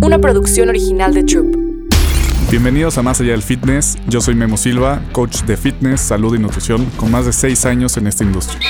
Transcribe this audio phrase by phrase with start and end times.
[0.00, 1.56] una producción original de Troop.
[2.50, 3.96] Bienvenidos a Más Allá del Fitness.
[4.08, 7.96] Yo soy Memo Silva, coach de fitness, salud y nutrición con más de 6 años
[7.96, 8.60] en esta industria.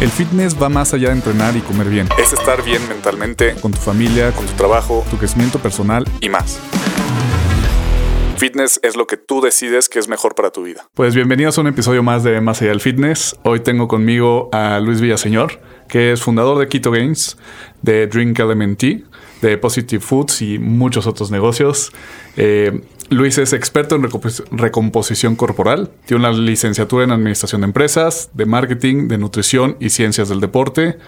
[0.00, 2.08] El fitness va más allá de entrenar y comer bien.
[2.18, 6.60] Es estar bien mentalmente, con tu familia, con tu trabajo, tu crecimiento personal y más.
[8.36, 10.86] Fitness es lo que tú decides que es mejor para tu vida.
[10.92, 13.34] Pues bienvenidos a un episodio más de Más allá del Fitness.
[13.44, 15.58] Hoy tengo conmigo a Luis Villaseñor,
[15.88, 17.38] que es fundador de Keto Gains,
[17.80, 18.98] de Drink Element Tea,
[19.42, 21.92] de Positive Foods y muchos otros negocios.
[22.36, 24.08] Eh, Luis es experto en
[24.50, 30.28] recomposición corporal, tiene una licenciatura en Administración de Empresas, de Marketing, de Nutrición y Ciencias
[30.28, 30.98] del Deporte,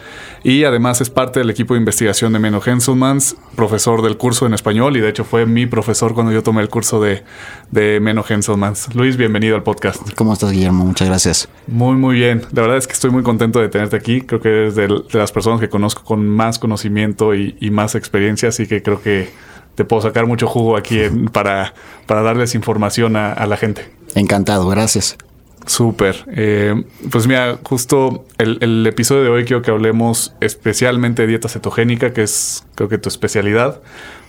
[0.44, 4.54] y además es parte del equipo de investigación de Meno Henselmans, profesor del curso en
[4.54, 7.24] español, y de hecho fue mi profesor cuando yo tomé el curso de,
[7.72, 8.94] de Meno Henselmans.
[8.94, 10.00] Luis, bienvenido al podcast.
[10.14, 10.84] ¿Cómo estás, Guillermo?
[10.84, 11.48] Muchas gracias.
[11.66, 12.42] Muy, muy bien.
[12.52, 14.20] La verdad es que estoy muy contento de tenerte aquí.
[14.20, 18.50] Creo que eres de, las personas que conozco con más conocimiento y, y más experiencia,
[18.50, 19.28] así que creo que
[19.78, 20.98] te puedo sacar mucho jugo aquí
[21.32, 21.72] para,
[22.06, 23.88] para darles información a, la gente.
[24.16, 25.16] Encantado, gracias.
[25.66, 26.24] Súper.
[26.34, 32.12] Eh, pues mira, justo el, episodio de hoy quiero que hablemos especialmente de dieta cetogénica,
[32.12, 33.80] que es creo que tu especialidad.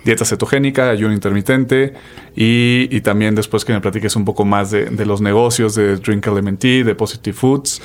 [0.05, 1.93] Dieta cetogénica, ayuno intermitente
[2.35, 6.59] y, también después que me platiques un poco más de, los negocios de Drink Element
[6.59, 7.81] Tea, de Positive Foods.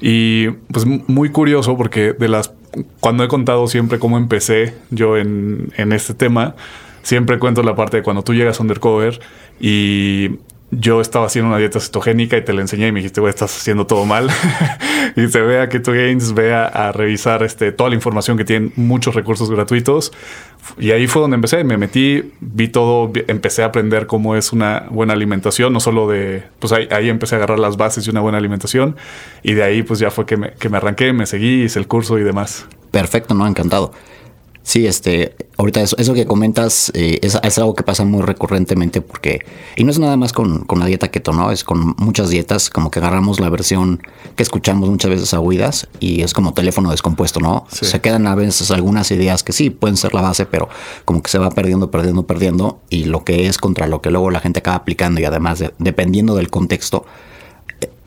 [0.00, 2.52] Y pues muy curioso porque de las
[2.98, 6.56] cuando he contado siempre cómo empecé yo en, en este tema,
[7.04, 9.20] siempre cuento la parte de cuando tú llegas Undercover
[9.60, 10.30] y
[10.70, 13.56] yo estaba haciendo una dieta cetogénica y te la enseñé y me dijiste, güey, estás
[13.56, 14.28] haciendo todo mal.
[15.16, 18.72] y se vea que tu Gains vea a revisar este, toda la información que tienen
[18.74, 20.12] muchos recursos gratuitos.
[20.78, 21.62] Y ahí fue donde empecé.
[21.64, 26.42] Me metí, vi todo, empecé a aprender cómo es una buena alimentación, no solo de,
[26.58, 28.96] pues ahí, ahí empecé a agarrar las bases de una buena alimentación.
[29.42, 31.86] Y de ahí, pues ya fue que me, que me arranqué, me seguí, hice el
[31.86, 32.66] curso y demás.
[32.90, 33.46] Perfecto, ¿no?
[33.46, 33.92] Encantado.
[34.64, 39.02] Sí, este, ahorita eso, eso que comentas eh, es, es, algo que pasa muy recurrentemente
[39.02, 39.44] porque,
[39.76, 41.50] y no es nada más con, con, la dieta keto, ¿no?
[41.50, 44.00] Es con muchas dietas, como que agarramos la versión
[44.36, 47.66] que escuchamos muchas veces a huidas y es como teléfono descompuesto, ¿no?
[47.68, 50.70] Se quedan a veces algunas ideas que sí pueden ser la base, pero
[51.04, 54.30] como que se va perdiendo, perdiendo, perdiendo y lo que es contra lo que luego
[54.30, 57.04] la gente acaba aplicando y además dependiendo del contexto,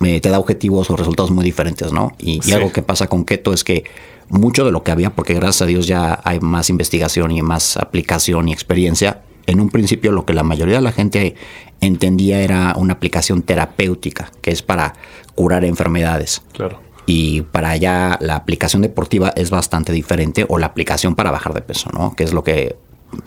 [0.01, 2.13] eh, te da objetivos o resultados muy diferentes, ¿no?
[2.17, 3.83] Y, y algo que pasa con keto es que
[4.29, 7.77] mucho de lo que había, porque gracias a Dios ya hay más investigación y más
[7.77, 9.21] aplicación y experiencia.
[9.45, 11.35] En un principio lo que la mayoría de la gente
[11.79, 14.95] entendía era una aplicación terapéutica, que es para
[15.35, 16.41] curar enfermedades.
[16.53, 16.81] Claro.
[17.05, 21.61] Y para allá la aplicación deportiva es bastante diferente, o la aplicación para bajar de
[21.61, 22.13] peso, ¿no?
[22.15, 22.75] Que es lo que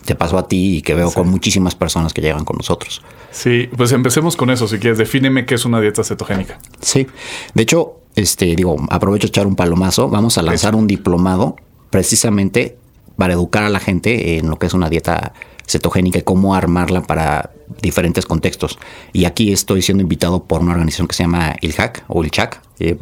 [0.05, 3.03] te pasó a ti y que veo con muchísimas personas que llegan con nosotros.
[3.31, 6.59] Sí, pues empecemos con eso, si quieres, defíneme qué es una dieta cetogénica.
[6.83, 7.07] Sí,
[7.55, 11.57] de hecho, este, digo, aprovecho echar un palomazo, vamos a lanzar un diplomado
[11.91, 12.77] precisamente
[13.17, 15.35] para educar a la gente en lo que es una dieta
[15.71, 17.51] cetogénica y cómo armarla para
[17.81, 18.79] diferentes contextos.
[19.13, 22.61] Y aquí estoy siendo invitado por una organización que se llama ILHAC o ILCHAC.
[22.81, 22.97] Eh,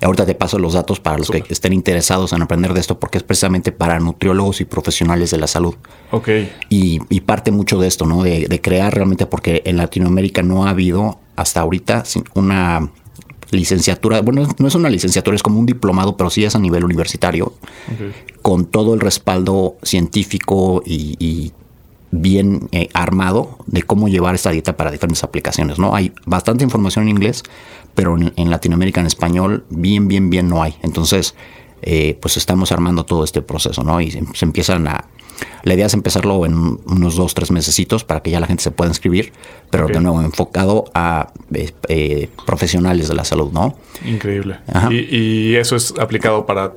[0.00, 3.18] ahorita te paso los datos para los que estén interesados en aprender de esto, porque
[3.18, 5.74] es precisamente para nutriólogos y profesionales de la salud.
[6.10, 6.28] Ok.
[6.68, 8.24] Y, parte mucho de esto, ¿no?
[8.24, 12.02] De, de, crear realmente, porque en Latinoamérica no ha habido hasta ahorita
[12.34, 12.90] una
[13.52, 16.84] licenciatura, bueno, no es una licenciatura, es como un diplomado, pero sí es a nivel
[16.84, 17.52] universitario,
[18.40, 21.52] con todo el respaldo científico y,
[22.14, 25.94] bien eh, armado de cómo llevar esta dieta para diferentes aplicaciones, ¿no?
[25.94, 27.42] Hay bastante información en inglés,
[27.94, 30.74] pero en, Latinoamérica en español bien, bien, bien no hay.
[30.82, 31.34] Entonces,
[31.80, 33.98] eh, pues estamos armando todo este proceso, ¿no?
[34.02, 35.06] Y se empiezan a,
[35.62, 36.54] la idea es empezarlo en
[36.86, 39.32] unos dos, tres mesecitos para que ya la gente se pueda inscribir,
[39.70, 43.76] pero de nuevo enfocado a eh, eh, profesionales de la salud, ¿no?
[44.04, 44.58] Increíble.
[44.90, 46.72] Y, eso es aplicado para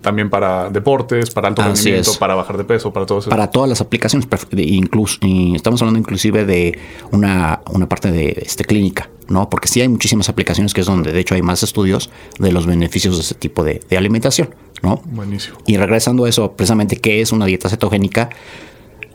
[0.00, 3.30] también para deportes, para alto rendimiento, para bajar de peso, para todo eso.
[3.30, 5.18] Para todas las aplicaciones, incluso,
[5.54, 6.78] estamos hablando inclusive de
[7.12, 9.08] una, una parte de este, clínica.
[9.28, 9.48] ¿no?
[9.48, 12.66] Porque sí hay muchísimas aplicaciones que es donde de hecho hay más estudios de los
[12.66, 15.02] beneficios de ese tipo de, de alimentación, ¿no?
[15.04, 15.58] Buenísimo.
[15.66, 18.30] Y regresando a eso, precisamente, ¿qué es una dieta cetogénica?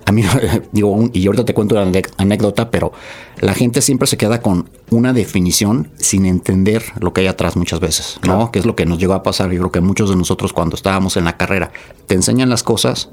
[0.05, 0.23] A mí,
[0.71, 2.93] digo, y ahorita te cuento una anécdota, pero
[3.41, 7.79] la gente siempre se queda con una definición sin entender lo que hay atrás muchas
[7.79, 8.51] veces, ¿no?
[8.51, 9.51] Que es lo que nos llegó a pasar.
[9.51, 11.71] Yo creo que muchos de nosotros cuando estábamos en la carrera
[12.05, 13.09] te enseñan las cosas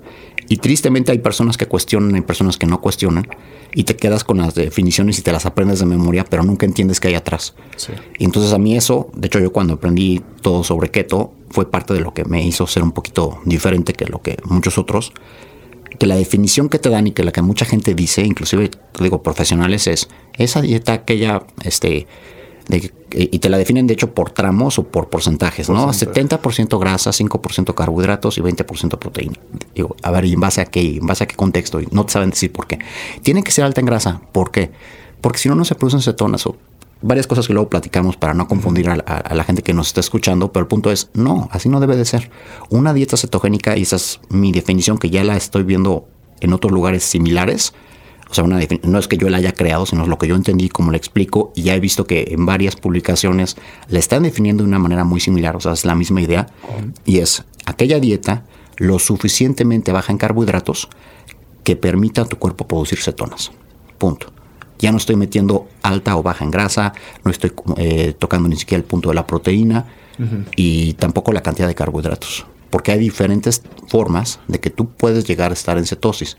[0.52, 3.26] y tristemente hay personas que cuestionan, hay personas que no cuestionan
[3.72, 7.00] y te quedas con las definiciones y te las aprendes de memoria, pero nunca entiendes
[7.00, 7.54] qué hay atrás.
[8.18, 11.94] Y entonces a mí eso, de hecho yo cuando aprendí todo sobre keto, fue parte
[11.94, 15.14] de lo que me hizo ser un poquito diferente que lo que muchos otros
[15.98, 18.70] que la definición que te dan y que la que mucha gente dice, inclusive
[19.00, 22.06] digo profesionales, es esa dieta aquella este,
[22.68, 25.92] de- y te la definen de hecho por tramos o por porcentajes, ¿no?
[25.92, 29.34] 70% grasa, 5% carbohidratos y 20% proteína.
[29.74, 30.96] Digo, a ver, ¿y en base a qué?
[30.96, 31.80] ¿En base a qué contexto?
[31.80, 32.78] Y no te saben decir por qué.
[33.22, 34.20] Tiene que ser alta en grasa.
[34.32, 34.70] ¿Por qué?
[35.20, 36.56] Porque si no, no se producen cetonas o
[37.02, 39.88] varias cosas que luego platicamos para no confundir a, a- a la gente que nos
[39.88, 42.30] está escuchando, pero el punto es, no, así no debe de ser.
[42.70, 46.06] Una dieta cetogénica, y esa es mi definición que ya la estoy viendo
[46.40, 47.72] en otros lugares similares,
[48.32, 50.34] o sea, una no es que yo la haya creado, sino es lo que yo
[50.34, 53.58] entendí, como le explico, y ya he visto que en varias publicaciones
[53.90, 56.46] la están definiendo de una manera muy similar, o sea, es la misma idea,
[57.04, 58.44] y es aquella dieta
[58.78, 60.88] lo suficientemente baja en carbohidratos
[61.62, 63.52] que permita a tu cuerpo producir cetonas.
[63.98, 64.32] Punto.
[64.78, 66.94] Ya no estoy metiendo alta o baja en grasa,
[67.24, 69.88] no estoy eh, tocando ni siquiera el punto de la proteína
[70.56, 72.46] y tampoco la cantidad de carbohidratos.
[72.72, 76.38] Porque hay diferentes formas de que tú puedes llegar a estar en cetosis.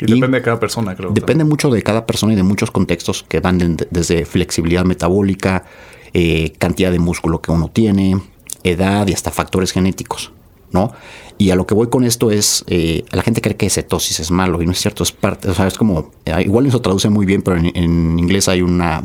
[0.00, 1.10] Y, depende de cada persona, creo.
[1.12, 5.66] Depende mucho de cada persona y de muchos contextos que van de- desde flexibilidad metabólica,
[6.14, 8.18] eh, cantidad de músculo que uno tiene,
[8.62, 10.32] edad y hasta factores genéticos,
[10.72, 10.90] ¿no?
[11.36, 14.30] Y a lo que voy con esto es, eh, la gente cree que cetosis es
[14.30, 17.10] malo y no es cierto, es parte, o sea, es como, eh, igual eso traduce
[17.10, 19.04] muy bien, pero en, en inglés hay una,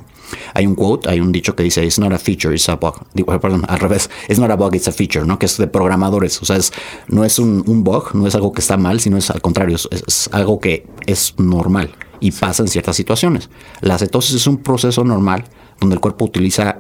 [0.54, 2.96] hay un quote, hay un dicho que dice, it's not a feature, it's a bug.
[3.14, 5.40] Digo, perdón, al revés, it's not a bug, it's a feature, ¿no?
[5.40, 6.72] Que es de programadores, o sea, es,
[7.08, 9.76] no es un, un bug, no es algo que está mal, sino es al contrario,
[9.76, 13.50] es, es algo que es normal y pasa en ciertas situaciones.
[13.82, 15.46] La cetosis es un proceso normal
[15.80, 16.80] donde el cuerpo utiliza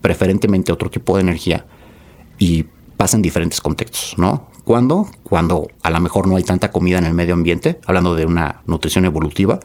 [0.00, 1.66] preferentemente otro tipo de energía
[2.38, 2.64] y
[2.96, 4.48] pasa en diferentes contextos, ¿no?
[4.64, 5.08] ¿Cuándo?
[5.22, 8.62] Cuando a lo mejor no hay tanta comida en el medio ambiente, hablando de una
[8.66, 9.58] nutrición evolutiva,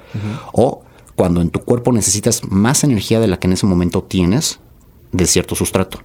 [0.54, 0.84] o
[1.16, 4.60] cuando en tu cuerpo necesitas más energía de la que en ese momento tienes
[5.12, 6.00] de cierto sustrato,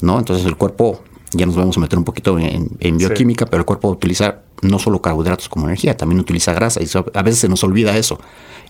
[0.00, 0.18] ¿no?
[0.18, 1.02] Entonces el cuerpo,
[1.32, 4.78] ya nos vamos a meter un poquito en, en bioquímica, pero el cuerpo utiliza no
[4.78, 8.18] solo carbohidratos como energía, también utiliza grasa y a veces se nos olvida eso.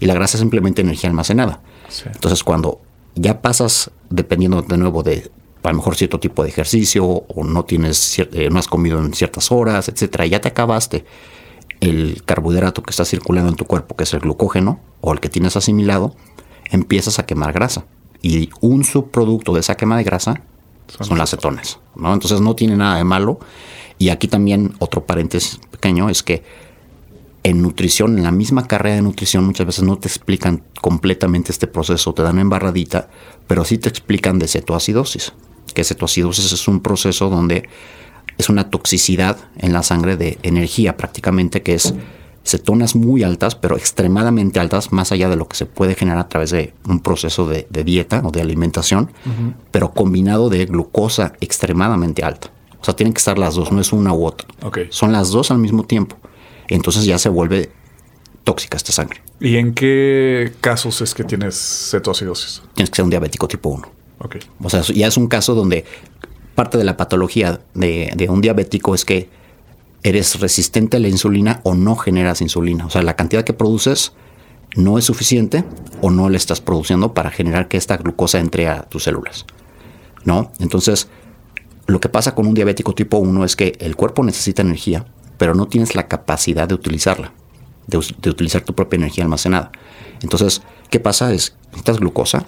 [0.01, 1.61] Y la grasa es simplemente energía almacenada.
[1.89, 2.05] Sí.
[2.07, 2.81] Entonces cuando
[3.15, 5.31] ya pasas, dependiendo de nuevo de
[5.63, 9.13] a lo mejor cierto tipo de ejercicio o no tienes eh, no has comido en
[9.13, 11.05] ciertas horas, etcétera, ya te acabaste
[11.81, 15.29] el carbohidrato que está circulando en tu cuerpo, que es el glucógeno o el que
[15.29, 16.15] tienes asimilado,
[16.71, 17.85] empiezas a quemar grasa.
[18.23, 20.43] Y un subproducto de esa quema de grasa
[20.89, 22.13] Son son, las cetonas, ¿no?
[22.13, 23.39] Entonces no tiene nada de malo.
[23.99, 26.43] Y aquí también otro paréntesis pequeño es que
[27.45, 31.67] en nutrición, en la misma carrera de nutrición, muchas veces no te explican completamente este
[31.67, 33.09] proceso, te dan embarradita,
[33.47, 35.33] pero sí te explican de cetoacidosis.
[35.73, 37.69] Que cetoacidosis es un proceso donde
[38.39, 41.95] es una toxicidad en la sangre de energía prácticamente, que es
[42.45, 46.29] cetonas muy altas, pero extremadamente altas, más allá de lo que se puede generar a
[46.29, 49.11] través de un proceso de, de dieta o de alimentación,
[49.71, 52.51] pero combinado de glucosa extremadamente alta.
[52.81, 54.49] O sea, tienen que estar las dos, no es una u otra.
[54.63, 54.79] Ok.
[54.91, 56.17] Son las dos al mismo tiempo.
[56.69, 57.71] Entonces ya se vuelve
[58.45, 59.21] tóxica esta sangre.
[59.41, 62.63] ¿Y en qué casos es que tienes cetoacidosis?
[62.75, 63.89] Tienes que ser un diabético tipo 1.
[64.21, 64.37] Ok.
[64.63, 65.85] O sea, ya es un caso donde
[66.59, 69.31] parte de la patología de, un diabético es que
[70.03, 72.85] eres resistente a la insulina o no generas insulina.
[72.85, 74.11] O sea, la cantidad que produces
[74.75, 75.63] no es suficiente
[76.01, 79.47] o no le estás produciendo para generar que esta glucosa entre a tus células.
[80.25, 80.51] ¿No?
[80.59, 81.07] Entonces,
[81.87, 85.07] lo que pasa con un diabético tipo 1 es que el cuerpo necesita energía,
[85.37, 87.33] pero no tienes la capacidad de utilizarla,
[87.87, 87.99] de
[88.31, 89.71] utilizar tu propia energía almacenada.
[90.23, 91.33] Entonces, ¿qué pasa?
[91.33, 92.47] Es, necesitas glucosa,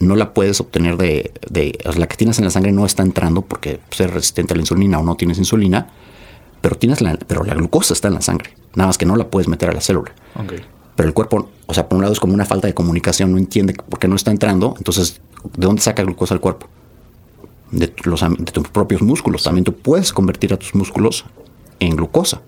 [0.00, 2.86] no la puedes obtener de, de- o sea, la que tienes en la sangre no
[2.86, 5.88] está entrando porque pues, eres resistente a la insulina o no tienes insulina,
[6.60, 9.28] pero tienes la, pero la glucosa está en la sangre, nada más que no la
[9.28, 10.12] puedes meter a la célula.
[10.96, 13.38] Pero el cuerpo, o sea, por un lado es como una falta de comunicación, no
[13.38, 15.20] entiende por qué no está entrando, entonces,
[15.56, 16.66] ¿de dónde saca glucosa el cuerpo?
[17.70, 19.42] De, los, de tus propios músculos.
[19.42, 21.24] También tú puedes convertir a tus músculos
[21.80, 22.40] en glucosa.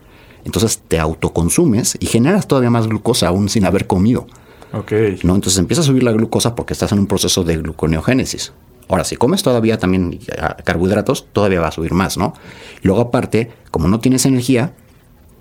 [0.46, 4.26] Entonces te autoconsumes y generas todavía más glucosa aún sin haber comido.
[4.72, 4.92] Ok.
[5.22, 5.34] ¿no?
[5.34, 8.52] Entonces empieza a subir la glucosa porque estás en un proceso de gluconeogénesis.
[8.88, 12.34] Ahora, si comes todavía también eh, carbohidratos, todavía va a subir más, ¿no?
[12.82, 14.74] Y luego aparte, como no tienes energía,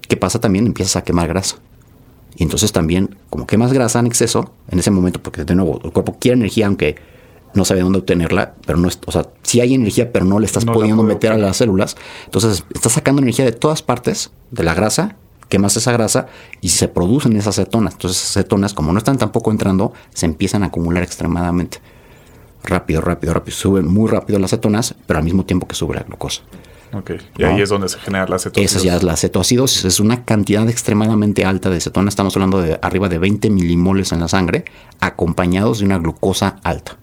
[0.07, 0.67] ¿qué pasa también?
[0.67, 1.57] Empiezas a quemar grasa.
[2.35, 5.91] Y entonces también, como quemas grasa en exceso, en ese momento, porque de nuevo, el
[5.91, 6.95] cuerpo quiere energía, aunque
[7.53, 10.45] no sabe dónde obtenerla, pero no es, o sea, sí hay energía, pero no le
[10.45, 11.97] estás No pudiendo meter a las células.
[12.25, 15.15] Entonces, estás sacando energía de todas partes de la grasa,
[15.49, 16.27] quemas esa grasa
[16.61, 17.93] y se producen esas cetonas.
[17.93, 21.79] Entonces, esas cetonas, como no están tampoco entrando, se empiezan a acumular extremadamente.
[22.63, 23.57] Rápido, rápido, rápido.
[23.57, 26.41] Suben muy rápido las cetonas, pero al mismo tiempo que sube la glucosa.
[26.93, 27.11] Ok.
[27.37, 27.49] Y ¿No?
[27.49, 28.75] ahí es donde se genera la cetosis.
[28.75, 29.85] Esa ya es la cetoacidosis.
[29.85, 32.09] Es una cantidad extremadamente alta de cetona.
[32.09, 34.65] Estamos hablando de arriba de 20 milimoles en la sangre,
[34.99, 36.97] acompañados de una glucosa alta.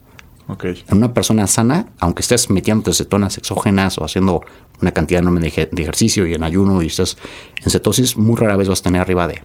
[0.89, 4.43] En una persona sana, aunque estés metiendo cetonas exógenas o haciendo
[4.81, 7.17] una cantidad enorme de, de ejercicio y en ayuno y estés
[7.65, 9.43] en cetosis, muy rara vez vas a tener arriba de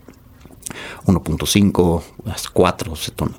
[1.06, 2.02] 1.5,
[2.54, 2.94] 4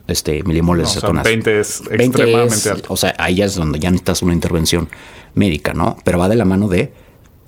[0.09, 1.25] este, milimoles No, de o sea, cetonas.
[1.25, 2.93] 20 es 20 extremadamente es- alto.
[2.93, 4.89] O sea, ahí ya es donde ya necesitas una intervención
[5.35, 5.97] médica, ¿no?
[6.05, 6.93] Pero va de la mano de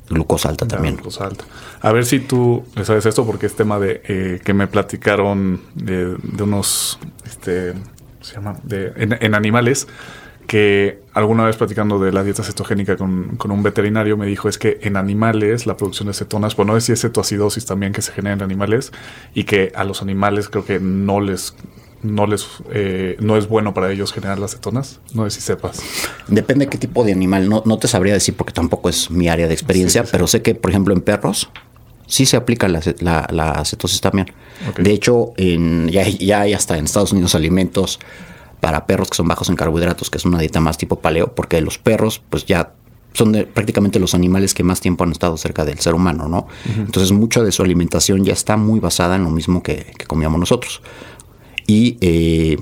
[0.09, 0.97] glucosa alta también.
[0.97, 1.45] Pues alta.
[1.81, 6.17] A ver si tú sabes esto, porque es tema de eh, que me platicaron de,
[6.23, 7.85] de unos, este, ¿cómo
[8.25, 8.57] se llama?
[8.63, 9.87] De, en, en animales,
[10.47, 14.59] que alguna vez platicando de la dieta cetogénica con, con un veterinario me dijo es
[14.59, 18.03] que en animales la producción de cetonas, pues no sé si es cetoacidosis también que
[18.03, 18.93] se genera en animales
[19.33, 21.55] y que a los animales creo que no les
[22.03, 25.01] no les eh, no es bueno para ellos generar las cetonas.
[25.15, 25.83] No sé si sepas.
[26.29, 27.49] Depende qué tipo de animal.
[27.49, 30.13] No, no te sabría decir porque tampoco es mi área de experiencia, Sí, sí.
[30.13, 31.51] pero sé que, por ejemplo, en perros
[32.07, 34.33] sí se aplica la, la- la cetosis también.
[34.79, 37.99] De hecho, en, ya, hay- ya hay hasta en Estados Unidos alimentos
[38.61, 41.61] para perros que son bajos en carbohidratos, que es una dieta más tipo paleo, porque
[41.61, 42.73] los perros, pues ya
[43.13, 46.47] son de- prácticamente los animales que más tiempo han estado cerca del ser humano, ¿no?
[46.79, 50.41] Entonces, mucha de su alimentación ya está muy basada en lo mismo que, que comíamos
[50.41, 50.83] nosotros.
[51.67, 52.57] Y eh,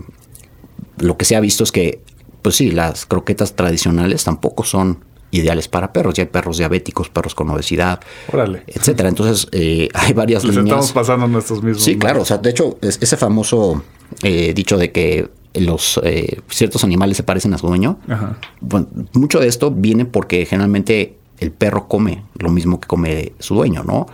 [0.99, 2.00] lo que se ha visto es que,
[2.42, 6.15] pues sí, las croquetas tradicionales tampoco son ideales para perros.
[6.15, 7.99] Ya hay perros diabéticos, perros con obesidad,
[8.33, 8.62] Órale.
[8.69, 9.09] etcétera.
[9.09, 10.85] Entonces, eh, hay varias Les líneas.
[10.87, 11.83] estamos pasando nuestros mismos.
[11.83, 12.23] Sí, claro.
[12.23, 13.83] O sea, de hecho, es- ese famoso
[14.23, 17.99] eh, dicho de que los eh, ciertos animales se parecen a su dueño.
[18.09, 18.39] Ajá.
[18.61, 23.55] Bueno, mucho de esto viene porque generalmente el perro come lo mismo que come su
[23.57, 24.07] dueño, ¿no?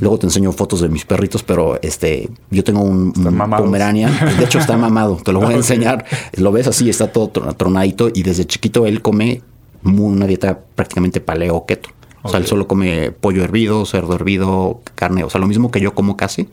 [0.00, 4.44] Luego te enseño fotos de mis perritos, pero este, yo tengo un, un pomerania, de
[4.44, 6.04] hecho está mamado, te lo voy a enseñar.
[6.36, 9.42] Lo ves así, está todo tro- tronadito y desde chiquito él come
[9.82, 11.90] muy- una dieta prácticamente paleo keto.
[12.22, 15.78] O sea, él solo come pollo hervido, cerdo hervido, carne, o sea, lo mismo que
[15.80, 16.48] yo como casi,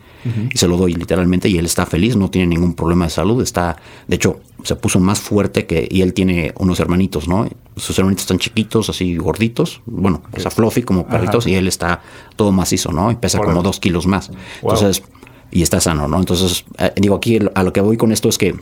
[0.53, 3.41] y se lo doy literalmente, y él está feliz, no tiene ningún problema de salud,
[3.41, 3.77] está,
[4.07, 7.49] de hecho, se puso más fuerte que, y él tiene unos hermanitos, ¿no?
[7.75, 12.03] Sus hermanitos están chiquitos, así gorditos, bueno, o sea, fluffy como perritos, y él está
[12.35, 13.09] todo macizo, ¿no?
[13.11, 14.29] Y pesa como dos kilos más.
[14.61, 14.73] Wow.
[14.75, 15.03] Entonces,
[15.49, 16.19] y está sano, ¿no?
[16.19, 18.55] Entonces, eh, digo, aquí a lo que voy con esto es que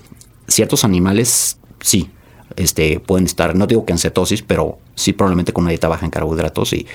[0.48, 2.10] ciertos animales, sí,
[2.56, 6.06] este, pueden estar, no digo que en cetosis, pero sí probablemente con una dieta baja
[6.06, 6.86] en carbohidratos y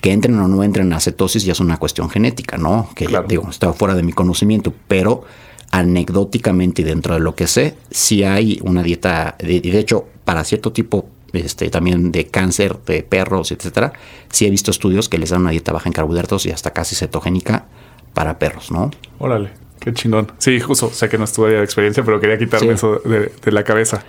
[0.00, 2.88] que entren o no entren a cetosis ya es una cuestión genética, ¿no?
[2.94, 3.26] Que Claro.
[3.28, 5.24] digo, está fuera de mi conocimiento, pero
[5.72, 10.06] anecdóticamente y dentro de lo que sé, sí hay una dieta, de, y de hecho,
[10.24, 13.92] para cierto tipo este, también de cáncer de perros, etcétera,
[14.30, 16.96] sí he visto estudios que les dan una dieta baja en carbohidratos y hasta casi
[16.96, 17.66] cetogénica
[18.14, 18.90] para perros, ¿no?
[19.18, 20.28] Órale, qué chingón.
[20.38, 22.72] Sí, justo, sé que no es tu área de experiencia, pero quería quitarme Sí.
[22.74, 24.04] eso de, de la cabeza.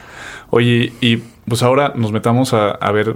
[0.52, 3.16] Oye, y pues ahora nos metamos a, a ver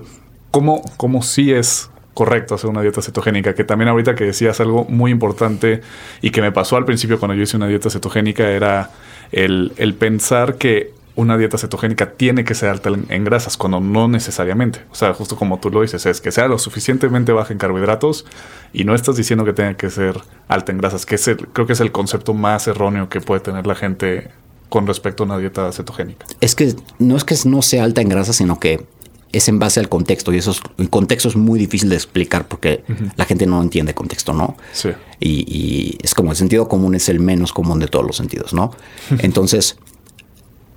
[0.52, 4.86] cómo, cómo sí es correcto hacer una dieta cetogénica, que también ahorita que decías algo
[4.86, 5.82] muy importante
[6.22, 8.90] y que me pasó al principio cuando yo hice una dieta cetogénica era
[9.34, 13.80] el, el pensar que una dieta cetogénica tiene que ser alta en, en grasas, cuando
[13.80, 14.82] no necesariamente.
[14.92, 18.26] O sea, justo como tú lo dices, es que sea lo suficientemente baja en carbohidratos
[18.74, 20.20] y no estás diciendo que tenga que ser
[20.50, 23.40] alta en grasas, que es el- creo que es el concepto más erróneo que puede
[23.40, 24.30] tener la gente
[24.68, 26.26] con respecto a una dieta cetogénica.
[26.42, 28.86] Es que no es que no sea alta en grasa, sino que
[29.32, 32.48] es en base al contexto y eso es- el contexto es muy difícil de explicar
[32.48, 32.84] porque
[33.16, 34.58] la gente no entiende contexto, ¿no?
[34.74, 34.90] Sí.
[35.20, 38.54] Y, y es como el sentido común es el menos común de todos los sentidos,
[38.54, 38.72] ¿no?
[39.20, 39.78] Entonces,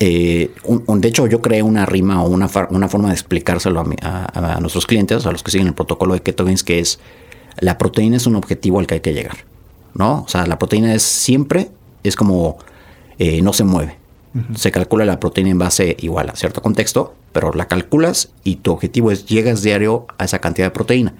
[0.01, 3.81] eh, un- un- de hecho yo creé una rima o una, una forma de explicárselo
[3.81, 6.79] a, mi- a- a nuestros clientes, a los que siguen el protocolo de Ketogens, que
[6.81, 6.99] es
[7.61, 9.39] la proteína es un objetivo al que hay que llegar,
[9.95, 10.23] ¿no?
[10.23, 11.71] O sea, la proteína es siempre,
[12.05, 12.59] es como
[13.19, 13.97] eh, no se mueve.
[14.55, 18.71] Se calcula la proteína en base igual a cierto contexto, pero la calculas y tu
[18.71, 21.15] objetivo es llegas diario a esa cantidad de proteína.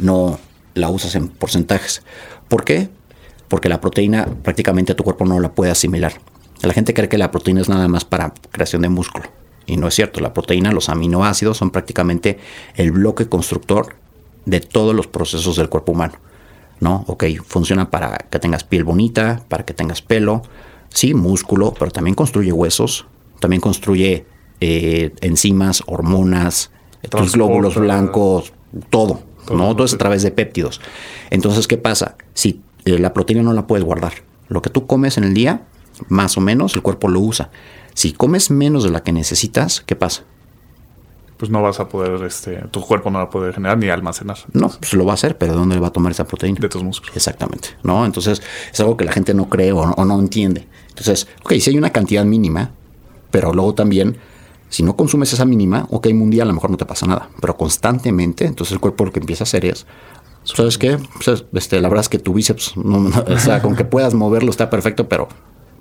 [0.00, 0.40] No
[0.74, 2.02] la usas en porcentajes.
[2.48, 2.88] ¿Por qué?
[3.46, 6.14] Porque la proteína prácticamente tu cuerpo no la puede asimilar.
[6.62, 9.26] La gente cree que la proteína es nada más para creación de músculo.
[9.66, 10.20] Y no es cierto.
[10.20, 12.38] La proteína, los aminoácidos son prácticamente
[12.76, 13.96] el bloque constructor
[14.44, 16.14] de todos los procesos del cuerpo humano.
[16.78, 17.04] ¿No?
[17.06, 20.42] Ok, funciona para que tengas piel bonita, para que tengas pelo,
[20.90, 23.06] sí, músculo, pero también construye huesos,
[23.40, 24.26] también construye
[24.60, 26.70] eh, enzimas, hormonas,
[27.08, 28.52] tus glóbulos blancos,
[28.90, 29.74] todo, Todo, ¿no?
[29.74, 30.80] Todo es a través de péptidos.
[31.30, 32.16] Entonces, ¿qué pasa?
[32.34, 34.12] Si eh, la proteína no la puedes guardar,
[34.48, 35.62] lo que tú comes en el día,
[36.08, 37.50] más o menos, el cuerpo lo usa.
[37.94, 40.22] Si comes menos de la que necesitas, ¿qué pasa?
[41.36, 44.38] Pues no vas a poder, este, tu cuerpo no va a poder generar ni almacenar
[44.54, 46.58] No, pues lo va a hacer, pero ¿de dónde le va a tomar esa proteína?
[46.60, 47.14] de tus músculos.
[47.14, 48.06] Exactamente, ¿no?
[48.06, 48.40] Entonces
[48.72, 50.66] es algo que la gente no cree o no, o no entiende.
[50.88, 52.70] Entonces, ok, si hay una cantidad mínima,
[53.30, 54.16] pero luego también,
[54.70, 57.54] si no consumes esa mínima, ok, mundial a lo mejor no te pasa nada, pero
[57.58, 59.86] constantemente, entonces el cuerpo lo que empieza a hacer es,
[60.44, 60.96] ¿sabes qué?
[61.22, 64.14] Pues, este, la verdad es que tu bíceps, no- no- o sea, con que puedas
[64.14, 65.28] moverlo está perfecto, pero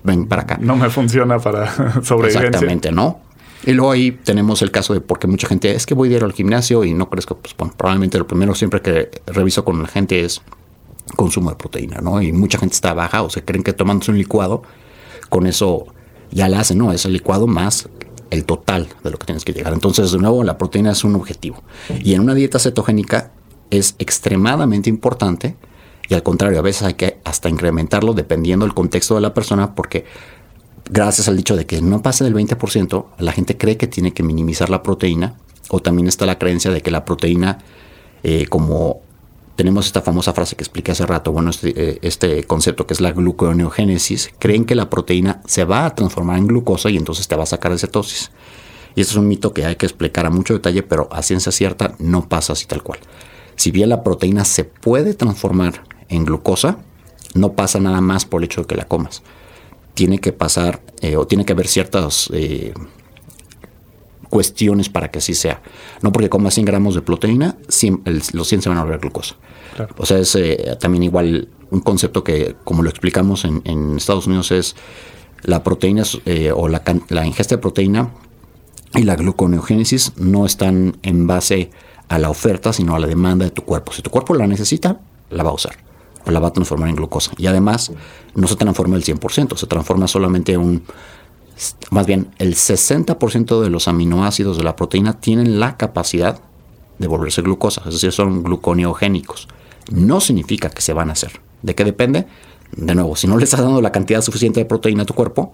[0.05, 0.57] ven para acá.
[0.61, 1.71] No me funciona para
[2.03, 2.47] sobrevivencia.
[2.47, 3.19] Exactamente, ¿no?
[3.65, 6.33] Y luego ahí tenemos el caso de porque mucha gente es que voy diario al
[6.33, 7.37] gimnasio y no crezco.
[7.37, 10.41] Pues bueno, probablemente lo primero siempre que reviso con la gente es
[11.15, 12.21] consumo de proteína, ¿no?
[12.21, 14.63] Y mucha gente está baja o se creen que tomándose un licuado,
[15.29, 15.87] con eso
[16.31, 16.91] ya la hacen, ¿no?
[16.91, 17.89] Es el licuado más
[18.29, 19.73] el total de lo que tienes que llegar.
[19.73, 21.63] Entonces, de nuevo, la proteína es un objetivo.
[22.03, 23.31] Y en una dieta cetogénica
[23.71, 25.55] es extremadamente importante
[26.09, 29.75] y al contrario, a veces hay que hasta incrementarlo dependiendo del contexto de la persona
[29.75, 30.05] porque
[30.89, 34.23] gracias al dicho de que no pase del 20%, la gente cree que tiene que
[34.23, 35.35] minimizar la proteína
[35.69, 37.59] o también está la creencia de que la proteína,
[38.23, 39.01] eh, como
[39.55, 43.01] tenemos esta famosa frase que expliqué hace rato, bueno, este, eh, este, concepto que es
[43.01, 47.35] la gluconeogénesis, creen que la proteína se va a transformar en glucosa y entonces te
[47.35, 48.31] va a sacar de cetosis.
[48.95, 51.51] Y eso es un mito que hay que explicar a mucho detalle, pero a ciencia
[51.51, 52.99] cierta no pasa así tal cual.
[53.55, 56.79] Si bien la proteína se puede transformar en glucosa,
[57.35, 59.21] no pasa nada más por el hecho de que la comas.
[59.93, 62.73] Tiene que pasar eh, o tiene que haber ciertas eh,
[64.29, 65.61] cuestiones para que así sea.
[66.01, 67.57] No porque comas 100 gramos de proteína,
[68.33, 69.35] los 100 se van a volver glucosa.
[69.97, 74.51] O sea, es eh, también igual un concepto que, como lo explicamos en, Estados Unidos,
[74.51, 74.75] es
[75.43, 76.03] la proteína
[76.55, 78.11] o la, la, ingesta de proteína
[78.93, 81.69] y la gluconeogénesis no están en base
[82.07, 83.91] a la oferta, sino a la demanda de tu cuerpo.
[83.91, 85.85] Si tu cuerpo la necesita, la va a usar
[86.33, 87.31] la va a transformar en glucosa.
[87.37, 87.91] Y además
[88.33, 90.83] no se transforma el 100%, se transforma solamente un...
[91.89, 96.39] Más bien, el 60% de los aminoácidos de la proteína tienen la capacidad
[96.97, 99.47] de volverse glucosa, es decir, son gluconeogénicos.
[99.91, 101.39] No significa que se van a hacer.
[101.61, 102.27] ¿De qué depende?
[102.75, 105.53] De nuevo, si no le estás dando la cantidad suficiente de proteína a tu cuerpo,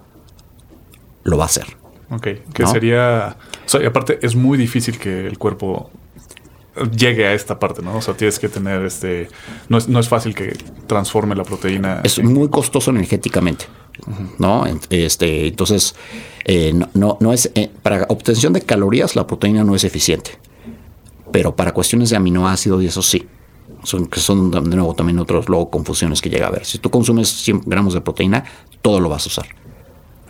[1.24, 1.66] lo va a hacer.
[2.10, 3.38] Ok, que sería...
[3.66, 5.92] O sea, y aparte es muy difícil que el cuerpo
[6.96, 7.98] llegue a esta parte, ¿no?
[7.98, 9.28] O sea, tienes que tener este.
[9.70, 10.56] No es, no es fácil que
[10.88, 12.02] transforme la proteína.
[12.04, 13.66] Es muy costoso energéticamente,
[14.40, 14.66] ¿no?
[14.90, 15.96] Este, entonces,
[16.46, 17.52] eh, no, no, es.
[17.56, 20.32] Eh, para obtención de calorías, la proteína no es eficiente.
[21.32, 23.28] Pero para cuestiones de aminoácidos y eso sí.
[23.84, 26.66] Son, que son de nuevo también otros luego confusiones que llega a haber.
[26.66, 28.44] Si tú consumes 100 gramos de proteína,
[28.84, 29.48] todo lo vas a usar.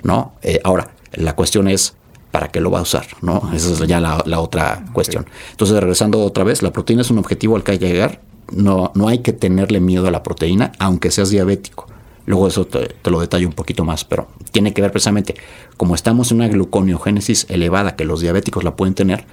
[0.03, 0.35] ¿No?
[0.41, 1.95] Eh, ahora, la cuestión es
[2.31, 3.05] ¿para qué lo va a usar?
[3.21, 3.51] ¿no?
[3.53, 5.25] Esa es ya la, otra cuestión.
[5.51, 8.21] Entonces, regresando otra vez, la proteína es un objetivo al que hay que llegar.
[8.51, 11.87] No, no hay que tenerle miedo a la proteína, aunque seas diabético.
[12.25, 15.35] Luego eso te, lo detallo un poquito más, pero tiene que ver precisamente,
[15.77, 19.25] como estamos en una gluconeogénesis elevada, que los diabéticos la pueden tener,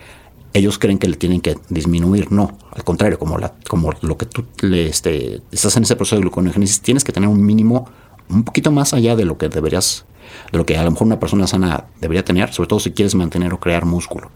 [0.54, 2.32] ellos creen que le tienen que disminuir.
[2.32, 6.16] No, al contrario, como, la, como lo que tú le, este, estás en ese proceso
[6.16, 7.88] de gluconeogénesis, tienes que tener un mínimo
[8.30, 10.04] un poquito más allá de lo que deberías
[10.52, 13.14] de lo que a lo mejor una persona sana debería tener, sobre todo si quieres
[13.14, 14.30] mantener o crear músculo.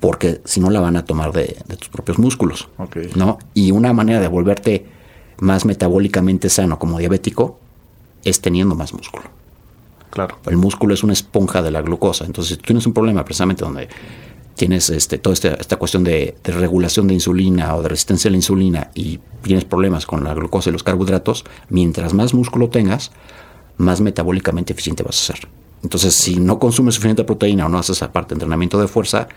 [0.00, 2.68] Porque si no la van a tomar de, tus propios músculos.
[3.16, 3.38] ¿no?
[3.52, 4.86] Y una manera de volverte
[5.38, 7.58] más metabólicamente sano como diabético
[8.24, 9.24] es teniendo más músculo.
[10.10, 10.38] Claro.
[10.46, 12.24] El músculo es una esponja de la glucosa.
[12.24, 13.88] Entonces, si tú tienes un problema precisamente donde
[14.56, 18.32] tienes este, toda esta, esta cuestión de, de, regulación de insulina o de resistencia a
[18.32, 23.12] la insulina y tienes problemas con la glucosa y los carbohidratos, mientras más músculo tengas,
[23.80, 25.48] más metabólicamente eficiente vas a ser.
[25.82, 29.28] Entonces, si no consumes suficiente proteína o no haces aparte entrenamiento de fuerza,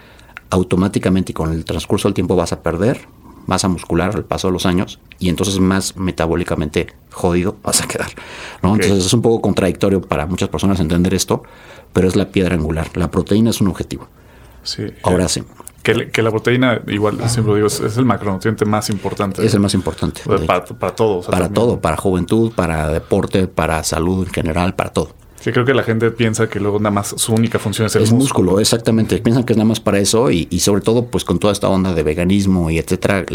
[0.49, 3.07] automáticamente y con el transcurso del tiempo vas a perder
[3.45, 8.11] masa muscular al paso de los años y entonces más metabólicamente jodido vas a quedar.
[8.61, 8.73] ¿no?
[8.75, 11.43] Entonces es un poco contradictorio para muchas personas entender esto,
[11.91, 12.95] pero es la piedra angular.
[12.95, 14.07] La proteína es un objetivo.
[14.63, 14.85] Sí.
[15.03, 15.43] Ahora sí.
[15.83, 19.45] Que, la proteína, igual siempre digo, es, el macronutriente más importante.
[19.45, 20.21] Es el más importante.
[20.25, 21.21] Para, para, todo.
[21.21, 25.09] para todo, para juventud, para deporte, para salud en general, para todo.
[25.41, 28.03] Sí, creo que la gente piensa que luego nada más su única función es el
[28.03, 28.61] es músculo.
[28.61, 29.17] exactamente.
[29.17, 31.93] Piensan que es nada más para eso y, sobre todo pues con toda esta onda
[31.93, 33.25] de veganismo y etcétera,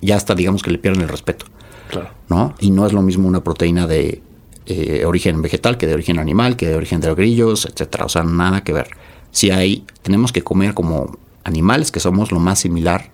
[0.00, 1.46] ya hasta digamos que le pierden el respeto.
[1.90, 2.08] Claro.
[2.28, 2.56] ¿No?
[2.58, 4.20] Y no es lo mismo una proteína de
[4.66, 8.06] eh, origen vegetal que de origen animal, que de origen de los grillos, etcétera.
[8.06, 8.88] O sea, nada que ver
[9.30, 13.10] si hay, tenemos que comer como animales que somos lo más similar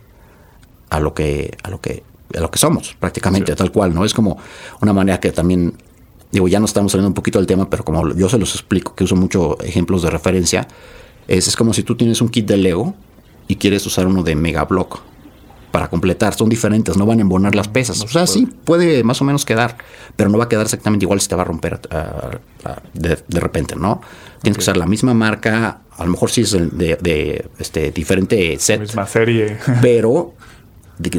[0.91, 2.03] a lo que, a lo que,
[2.37, 4.05] a lo que somos, prácticamente, tal cual, ¿no?
[4.05, 4.39] Es como
[4.81, 5.75] una manera que también,
[6.33, 8.95] digo, ya no estamos saliendo un poquito del tema, pero como yo se los explico,
[8.95, 10.67] que uso muchos ejemplos de referencia,
[11.29, 12.95] es, es como si tú tienes un kit de Lego
[13.49, 15.01] y quieres usar uno de Mega Block
[15.77, 18.01] para completar, son diferentes, no van a embonar las pesas.
[18.01, 19.77] o sea, sí, puede más o menos quedar,
[20.17, 23.19] pero no va a quedar exactamente igual si te va a romper ah, ah, de,
[23.29, 24.01] repente, ¿no?
[24.41, 28.81] Tienes que usar la misma marca, a lo mejor sí es de, este, diferente set.
[28.81, 29.59] Misma serie.
[29.83, 30.33] pero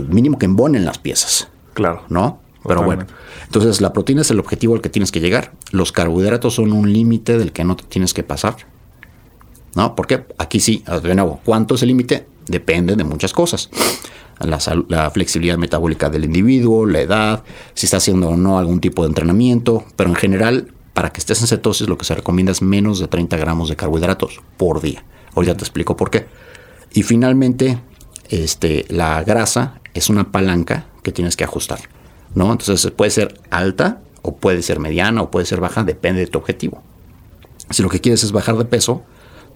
[0.09, 1.49] mínimo que embonen las piezas.
[1.75, 2.01] Claro.
[2.09, 2.39] ¿No?
[2.65, 3.05] Pero bueno.
[3.45, 5.51] Entonces, la proteína es el objetivo al que tienes que llegar.
[5.69, 8.55] Los carbohidratos son un límite del que no te tienes que pasar.
[9.75, 9.93] ¿No?
[9.93, 12.25] Porque aquí sí, de nuevo, ¿cuánto es el límite?
[12.47, 13.69] Depende de muchas cosas.
[14.39, 19.09] La, flexibilidad metabólica del individuo, la edad, si está haciendo o no algún tipo de
[19.09, 22.99] entrenamiento, pero en general para que estés en cetosis lo que se recomienda es menos
[22.99, 25.03] de 30 gramos de carbohidratos por día.
[25.35, 26.25] Ahorita te explico por qué.
[26.93, 27.79] Y finalmente,
[28.29, 31.79] este, la grasa es una palanca que tienes que ajustar.
[32.35, 32.51] ¿no?
[32.51, 36.37] Entonces puede ser alta o puede ser mediana o puede ser baja, depende de tu
[36.37, 36.81] objetivo.
[37.69, 39.03] Si lo que quieres es bajar de peso,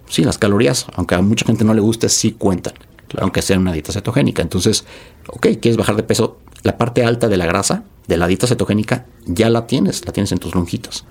[0.08, 2.74] sí, las calorías, aunque a mucha gente no le guste, sí cuentan,
[3.18, 4.42] aunque sea una dieta cetogénica.
[4.42, 4.84] Entonces,
[5.28, 9.06] ok, quieres bajar de peso, la parte alta de la grasa de la dieta cetogénica
[9.26, 11.04] ya la tienes, la tienes en tus lonjitas.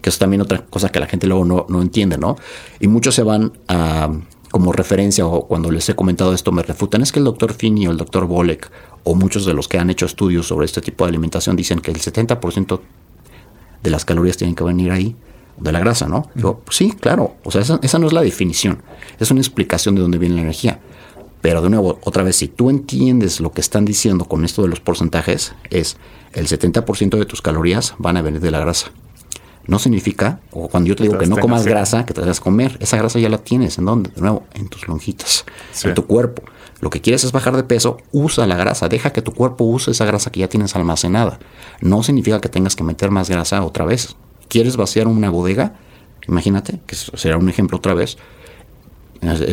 [0.00, 2.36] Que es también otra cosa que la gente luego no, no entiende, ¿no?
[2.78, 4.10] Y muchos se van a,
[4.50, 7.86] como referencia o cuando les he comentado esto me refutan, es que el doctor Finney
[7.86, 8.70] o el doctor Bolek
[9.02, 11.90] o muchos de los que han hecho estudios sobre este tipo de alimentación dicen que
[11.90, 12.80] el 70%
[13.82, 15.16] de las calorías tienen que venir ahí
[15.58, 16.28] de la grasa, ¿no?
[16.34, 18.82] Yo, pues sí, claro, o sea, esa, esa, no es la definición,
[19.18, 20.80] es una explicación de dónde viene la energía.
[21.44, 24.68] Pero de nuevo, otra vez, si tú entiendes lo que están diciendo con esto de
[24.68, 25.98] los porcentajes, es
[26.32, 28.92] el 70% de tus calorías van a venir de la grasa.
[29.66, 32.78] No significa, o cuando yo te digo que no comas grasa, que te debes comer,
[32.80, 33.76] esa grasa ya la tienes.
[33.76, 34.08] ¿En dónde?
[34.16, 35.44] De nuevo, en tus lonjitas,
[35.82, 36.44] en tu cuerpo.
[36.80, 39.90] Lo que quieres es bajar de peso, usa la grasa, deja que tu cuerpo use
[39.90, 41.40] esa grasa que ya tienes almacenada.
[41.82, 44.16] No significa que tengas que meter más grasa otra vez.
[44.48, 45.74] ¿Quieres vaciar una bodega?
[46.26, 48.16] Imagínate, que será un ejemplo otra vez.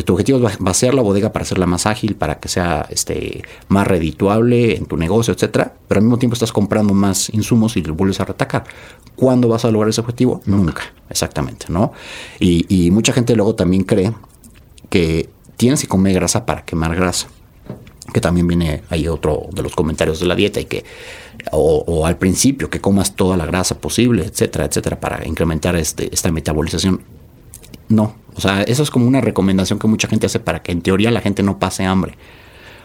[0.04, 3.86] Tu objetivo es vaciar la bodega para hacerla más ágil, para que sea este, más
[3.86, 7.94] redituable en tu negocio, etcétera, pero al mismo tiempo estás comprando más insumos y lo
[7.94, 8.64] vuelves a retacar.
[9.16, 10.40] ¿Cuándo vas a lograr ese objetivo?
[10.46, 11.92] Nunca, exactamente, ¿no?
[12.40, 14.12] Y, y mucha gente luego también cree
[14.88, 17.28] que tienes que comer grasa para quemar grasa
[18.12, 20.84] que también viene ahí otro de los comentarios de la dieta y que
[21.50, 26.30] o, al principio que comas toda la grasa posible, etcétera, etcétera, para incrementar este, esta
[26.30, 27.02] metabolización.
[27.88, 30.82] No, o sea, eso es como una recomendación que mucha gente hace para que en
[30.82, 32.16] teoría la gente no pase hambre.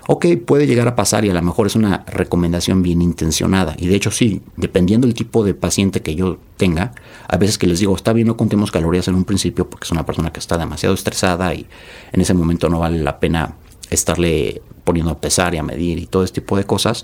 [0.10, 3.76] Ok, puede llegar a pasar y a lo mejor es una recomendación bien intencionada.
[3.78, 6.94] Y de hecho sí, dependiendo del tipo de paciente que yo tenga,
[7.28, 9.92] a veces que les digo, está bien, no contemos calorías en un principio porque es
[9.92, 11.68] una persona que está demasiado estresada y
[12.14, 13.56] en ese momento no vale la pena
[13.90, 17.04] estarle poniendo a pesar y a medir y todo este tipo de cosas.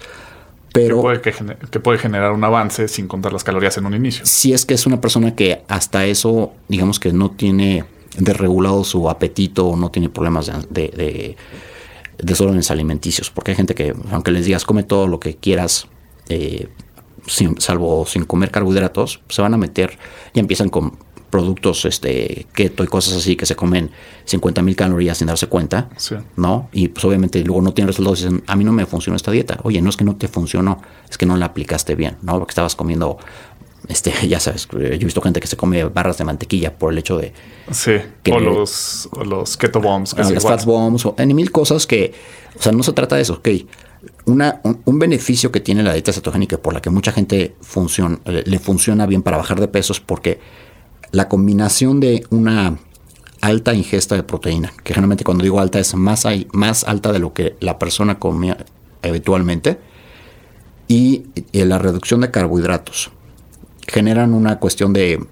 [0.71, 4.25] Pero que puede, que, puede, generar un avance sin contar las calorías en un inicio.
[4.25, 7.83] Si es que es una persona que hasta eso, digamos que no tiene
[8.17, 11.37] desregulado su apetito o no tiene problemas de, de, de
[12.17, 13.29] desórdenes alimenticios.
[13.29, 15.87] Porque hay gente que, aunque les digas come todo lo que quieras,
[16.29, 16.67] eh,
[17.57, 19.97] salvo sin comer carbohidratos, se van a meter
[20.33, 20.97] y empiezan con
[21.33, 23.89] productos este, keto y cosas así que se comen
[24.25, 25.89] 50 mil calorías sin darse cuenta,
[26.35, 26.69] ¿no?
[26.71, 29.31] Y pues obviamente luego no tienen resultados y dicen, a mí no me funcionó esta
[29.31, 29.59] dieta.
[29.63, 32.37] Oye, no es que no te funcionó, es que no la aplicaste bien, ¿no?
[32.37, 33.17] Porque estabas comiendo,
[33.87, 36.99] este, ya sabes, yo he visto gente que se come barras de mantequilla por el
[36.99, 37.33] hecho de...
[37.71, 37.93] Sí,
[38.31, 40.13] o, los, los keto bombs.
[40.13, 42.13] Que las fat bombs, o en mil cosas que,
[42.57, 43.49] o sea, no se trata de eso, ok.
[44.25, 48.43] Una, un, beneficio que tiene la dieta cetogénica por la que mucha gente funciona, le,
[48.43, 50.39] le funciona bien para bajar de peso es porque
[51.11, 52.77] la combinación de una
[53.43, 57.33] alta ingesta de proteína, que generalmente cuando digo alta es más, más alta de lo
[57.33, 58.55] que la persona come
[59.01, 59.79] habitualmente,
[60.87, 63.11] y, la reducción de carbohidratos,
[63.87, 65.25] generan una cuestión de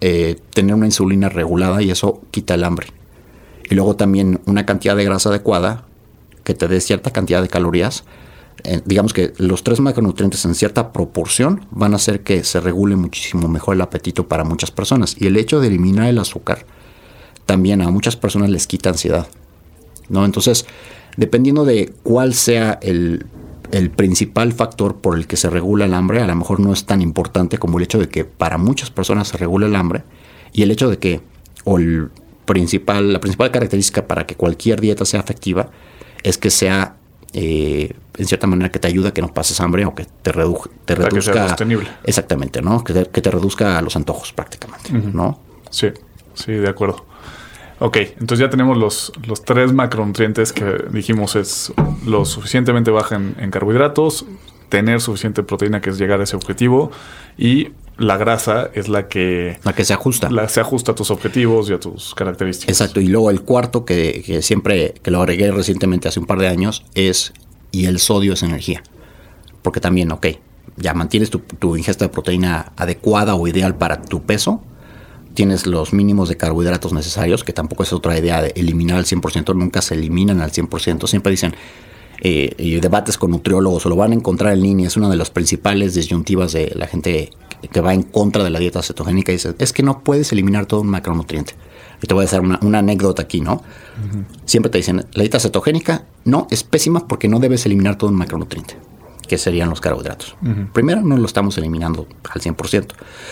[0.00, 2.88] eh, tener una insulina regulada y eso quita el hambre.
[3.70, 5.84] Y luego también una cantidad de grasa adecuada
[6.44, 8.04] que te dé cierta cantidad de calorías
[8.64, 12.96] eh, digamos que los tres macronutrientes en cierta proporción van a hacer que se regule
[12.96, 15.16] muchísimo mejor el apetito para muchas personas.
[15.18, 16.66] Y el hecho de eliminar el azúcar
[17.46, 19.28] también a muchas personas les quita ansiedad.
[20.08, 20.24] ¿no?
[20.24, 20.66] Entonces,
[21.16, 23.26] dependiendo de cuál sea el,
[23.72, 26.84] el principal factor por el que se regula el hambre, a lo mejor no es
[26.84, 30.04] tan importante como el hecho de que para muchas personas se regule el hambre
[30.52, 31.20] y el hecho de que,
[31.64, 32.10] o el
[32.44, 35.70] principal, la principal característica para que cualquier dieta sea efectiva
[36.22, 36.96] es que sea
[37.34, 40.32] eh, en cierta manera que te ayuda a que no pases hambre o que te,
[40.86, 41.56] te reduzca.
[42.04, 42.82] Exactamente, ¿no?
[42.82, 45.38] Que te, reduzca los antojos prácticamente, ¿no?
[45.70, 45.88] Sí,
[46.34, 47.04] sí, de acuerdo.
[47.80, 51.72] Ok, entonces ya tenemos los, los tres macronutrientes que dijimos es
[52.04, 54.26] lo suficientemente baja en, carbohidratos,
[54.68, 56.90] tener suficiente proteína que es llegar a ese objetivo
[57.36, 59.58] y la grasa es la que...
[59.62, 60.28] La que se ajusta.
[60.30, 62.80] La se ajusta a tus objetivos y a tus características.
[62.80, 63.00] Exacto.
[63.00, 66.84] Y luego el cuarto que, siempre, que lo agregué recientemente hace un par de años,
[66.94, 67.32] es,
[67.70, 68.82] y el sodio es energía.
[69.62, 70.26] Porque también, ok,
[70.76, 74.62] ya mantienes tu, tu ingesta de proteína adecuada o ideal para tu peso,
[75.38, 79.54] tienes los mínimos de carbohidratos necesarios, que tampoco es otra idea de eliminar al 100%,
[79.54, 81.54] nunca se eliminan al 100%, siempre dicen,
[82.22, 85.14] eh, y debates con nutriólogos o lo van a encontrar en línea, es una de
[85.14, 87.30] las principales disyuntivas de la gente
[87.70, 90.66] que va en contra de la dieta cetogénica y dice, es que no puedes eliminar
[90.66, 91.54] todo un macronutriente.
[92.02, 93.62] Y te voy a hacer una, anécdota aquí, ¿no?
[94.44, 98.16] Siempre te dicen, la dieta cetogénica no es pésima porque no debes eliminar todo un
[98.16, 98.74] macronutriente,
[99.28, 100.36] que serían los carbohidratos.
[100.72, 102.86] Primero, no lo estamos eliminando al 100%.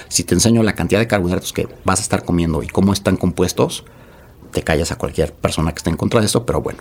[0.09, 3.17] Si te enseño la cantidad de carbohidratos que vas a estar comiendo y cómo están
[3.17, 3.85] compuestos,
[4.53, 6.79] te callas a cualquier persona que esté en contra de eso, pero bueno.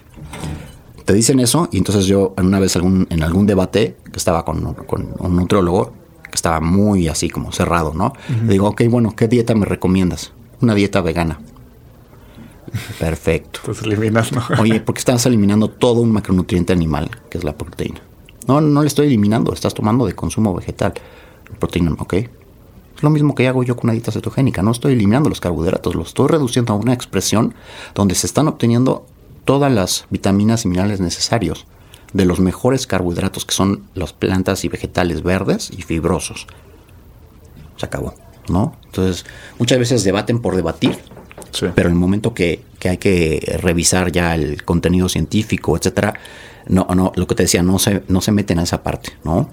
[1.06, 4.74] te dicen eso y entonces yo una vez algún, en algún debate que estaba con,
[4.74, 8.14] con un nutriólogo que estaba muy así como cerrado, ¿no?
[8.46, 10.34] Le digo, ok, bueno, ¿qué dieta me recomiendas?
[10.62, 11.40] Una dieta vegana.
[13.00, 13.60] Perfecto.
[13.62, 14.44] Entonces eliminas, ¿no?
[14.60, 18.02] Oye, porque estás eliminando todo un macronutriente animal, que es la proteína.
[18.48, 20.94] No, no le estoy eliminando, estás tomando de consumo vegetal.
[21.60, 22.14] Proteína, ok.
[22.14, 24.62] Es lo mismo que hago yo con una dieta cetogénica.
[24.62, 27.54] No estoy eliminando los carbohidratos, los estoy reduciendo a una expresión
[27.94, 29.06] donde se están obteniendo
[29.44, 31.66] todas las vitaminas y minerales necesarios
[32.14, 36.48] de los mejores carbohidratos que son las plantas y vegetales verdes y fibrosos.
[37.76, 38.14] Se acabó,
[38.48, 38.76] ¿no?
[38.86, 39.26] Entonces,
[39.60, 40.98] muchas veces debaten por debatir,
[41.52, 41.68] Sí.
[41.76, 46.14] pero en el momento que, que hay que revisar ya el contenido científico, etcétera,
[46.68, 49.50] no, no, lo que te decía, no se, no se meten a esa parte, ¿no?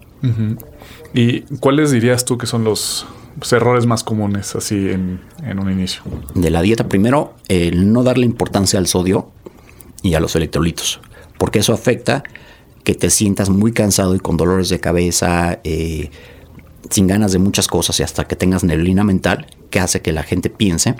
[1.14, 3.06] ¿Y cuáles dirías tú que son los
[3.50, 6.02] errores más comunes así en, en un inicio?
[6.34, 9.30] de la dieta, primero, el no darle importancia al sodio
[10.02, 11.00] y a los electrolitos,
[11.38, 12.24] porque eso afecta
[12.84, 16.10] que te sientas muy cansado y con dolores de cabeza, eh,
[16.90, 20.22] sin ganas de muchas cosas y hasta que tengas neblina mental, que hace que la
[20.22, 20.96] gente piense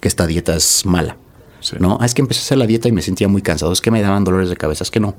[0.00, 1.16] que esta dieta es mala.
[1.64, 1.76] Sí.
[1.80, 3.80] No, Ah, es que empecé a hacer la dieta y me sentía muy cansado, es
[3.80, 5.14] que me daban dolores de cabeza, es que no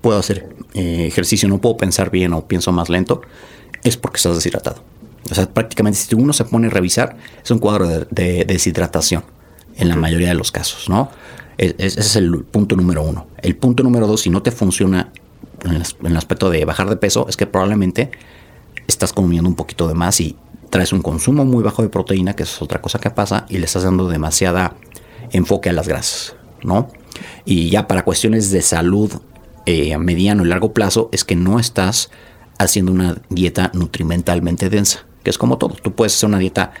[0.00, 3.22] puedo hacer eh, ejercicio, no puedo pensar bien o pienso más lento,
[3.82, 4.84] es porque estás deshidratado.
[5.30, 9.24] O sea, prácticamente si uno se pone a revisar, es un cuadro de, de deshidratación
[9.76, 11.10] en la mayoría de los casos, ¿no?
[11.58, 13.26] Es- es- ese es el punto número uno.
[13.42, 15.10] El punto número dos, si no te funciona
[15.64, 18.10] en en el aspecto de bajar de peso, es que probablemente
[18.86, 20.36] estás comiendo un poquito de más y
[20.70, 23.66] traes un consumo muy bajo de proteína, que es otra cosa que pasa, y le
[23.66, 24.74] estás dando demasiada
[25.32, 26.88] enfoque a las grasas, ¿no?
[27.44, 29.12] Y ya para cuestiones de salud
[29.66, 32.10] eh, a mediano y largo plazo, es que no estás
[32.58, 35.74] haciendo una dieta nutrimentalmente densa, que es como todo.
[35.74, 36.72] Tú puedes hacer una dieta,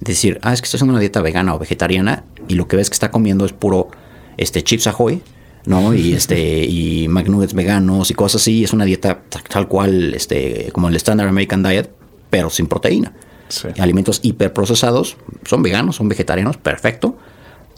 [0.00, 2.90] decir, ah, es que estoy haciendo una dieta vegana o vegetariana, y lo que ves
[2.90, 3.90] que está comiendo es puro
[4.36, 5.22] este, chips ahoy,
[5.66, 5.94] ¿no?
[5.94, 8.64] Y este, y McNuggets veganos y cosas así.
[8.64, 11.90] Es una dieta tal cual, este, como el Standard American Diet,
[12.30, 13.12] pero sin proteína.
[13.48, 13.68] Sí.
[13.78, 17.16] Alimentos hiperprocesados, son veganos, son vegetarianos, perfecto.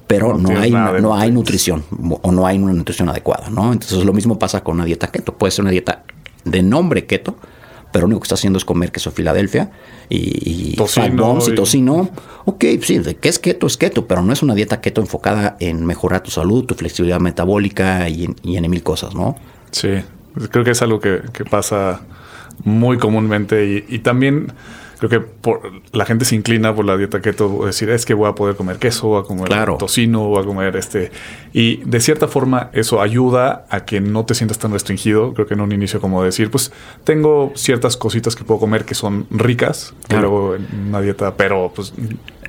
[0.07, 1.33] Pero No hay, no hay nutrientes.
[1.33, 1.85] nutrición
[2.23, 3.73] o no hay una nutrición adecuada, ¿no?
[3.73, 5.35] Entonces lo mismo pasa con una dieta keto.
[5.37, 6.05] Puede ser una dieta
[6.45, 7.37] de nombre keto,
[7.93, 9.73] pero lo único que está haciendo es comer queso Filadelfia
[10.09, 12.11] y, y Tocino bombs y y- tocino.
[12.45, 15.57] Ok, sí, de que es keto, es keto, pero no es una dieta keto enfocada
[15.59, 19.35] en mejorar tu salud, tu flexibilidad metabólica y en, y en mil cosas, ¿no?
[19.73, 19.89] Sí,
[20.53, 22.03] creo que es algo que, que pasa
[22.63, 24.53] muy comúnmente y, y también
[24.99, 25.61] creo que por,
[25.93, 28.79] la gente se inclina por la dieta keto, decir es que voy a poder comer
[28.79, 29.77] queso, voy a comer Claro.
[29.77, 31.11] tocino, voy a comer este
[31.53, 35.35] y de cierta forma eso ayuda a que no te sientas tan restringido.
[35.35, 36.73] Creo que en un inicio como decir pues
[37.05, 40.57] tengo ciertas cositas que puedo comer que son ricas, Claro.
[40.57, 41.93] pero en una dieta, pero pues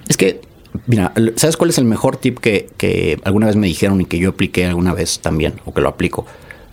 [0.08, 0.42] Es que,
[0.86, 4.20] mira, ¿sabes cuál es el mejor tip que, que alguna vez me dijeron y que
[4.20, 6.26] yo apliqué alguna vez también, o que lo aplico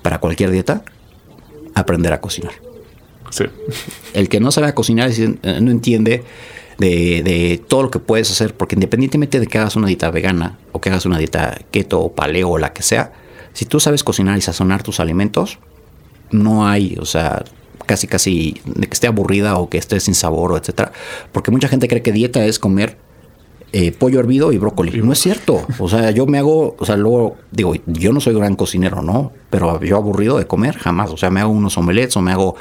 [0.03, 0.83] para cualquier dieta?
[1.75, 2.53] Aprender a cocinar.
[3.35, 3.45] Sí,
[4.13, 6.23] El que no sabe cocinar eh, no entiende
[6.79, 10.59] de, de todo lo que puedes hacer, porque independientemente de que hagas una dieta vegana
[10.73, 13.13] o que hagas una dieta keto o paleo o la que sea,
[13.53, 15.59] si tú sabes cocinar y sazonar tus alimentos,
[16.31, 17.45] no hay, o sea,
[17.87, 20.93] casi casi de que esté aburrida o que esté sin sabor o etcétera,
[21.33, 22.99] porque mucha gente cree que dieta es comer
[23.77, 25.03] eh, pollo hervido y brócoli.
[25.03, 25.67] No es cierto.
[25.81, 29.33] O sea, yo me hago, o sea, luego digo, yo no soy gran cocinero, ¿no?
[29.51, 31.11] Pero yo aburrido de comer jamás.
[31.11, 32.55] O sea, me hago unos omelets o me hago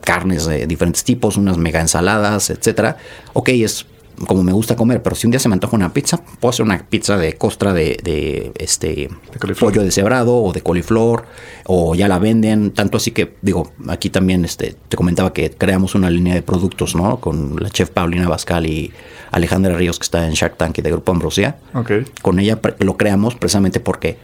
[0.00, 2.96] carnes de diferentes tipos, unas mega ensaladas, etcétera.
[3.32, 3.86] Ok, es
[4.26, 6.64] como me gusta comer, pero si un día se me antoja una pizza, puedo hacer
[6.64, 9.08] una pizza de costra de, de este
[9.40, 9.72] coliflor.
[9.72, 11.26] pollo deshebrado o de coliflor,
[11.64, 15.94] o ya la venden, tanto así que, digo, aquí también este, te comentaba que creamos
[15.94, 17.18] una línea de productos, ¿no?
[17.18, 18.92] Con la chef Paulina Bascal y
[19.32, 21.56] Alejandra Ríos, que está en Shark Tank y de Grupo Ambrosia.
[21.74, 21.90] ok,
[22.22, 24.16] Con ella lo creamos precisamente porque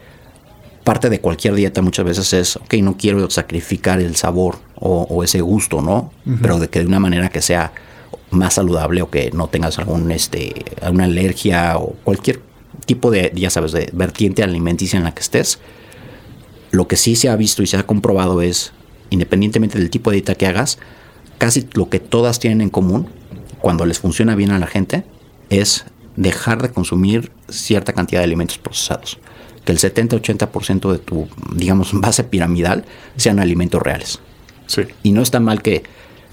[0.83, 5.23] parte de cualquier dieta muchas veces es, ok, no quiero sacrificar el sabor o, o
[5.23, 6.11] ese gusto, ¿no?
[6.41, 7.71] Pero de que de una manera que sea
[8.31, 12.41] más saludable o que no tengas algún, este, alguna alergia o cualquier
[12.85, 15.59] tipo de, ya sabes, de vertiente alimenticia en la que estés.
[16.71, 18.71] Lo que sí se ha visto y se ha comprobado es,
[19.09, 20.79] independientemente del tipo de dieta que hagas,
[21.37, 23.09] casi lo que todas tienen en común,
[23.59, 25.03] cuando les funciona bien a la gente,
[25.49, 29.19] es dejar de consumir cierta cantidad de alimentos procesados.
[29.65, 34.19] Que el 70-80% de tu, digamos, base piramidal sean alimentos reales.
[34.65, 35.83] sí, Y no está mal que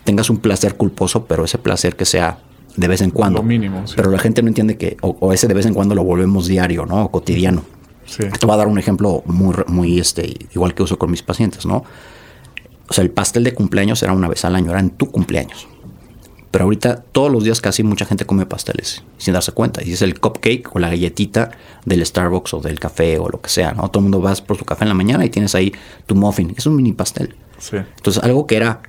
[0.05, 2.39] tengas un placer culposo, pero ese placer que sea
[2.77, 3.41] de vez en cuando.
[3.41, 3.95] Lo mínimo, sí.
[3.97, 6.47] Pero la gente no entiende que, o, o ese de vez en cuando lo volvemos
[6.47, 7.05] diario, ¿no?
[7.05, 7.65] O cotidiano.
[8.07, 11.23] sí, Te voy a dar un ejemplo muy, muy este, igual que uso con mis
[11.23, 11.85] pacientes, ¿no?
[12.89, 15.69] O sea, el pastel de cumpleaños era una vez al año, era en tu cumpleaños.
[16.51, 19.83] Pero ahorita todos los días casi mucha gente come pasteles sin darse cuenta.
[19.85, 21.51] Y es el cupcake o la galletita
[21.85, 23.89] del Starbucks o del café o lo que sea, ¿no?
[23.91, 25.73] Todo el mundo vas por su café en la mañana y tienes ahí
[26.07, 26.55] tu muffin.
[26.57, 27.37] Es un mini pastel.
[27.59, 27.77] Sí.
[27.77, 28.81] Entonces algo que era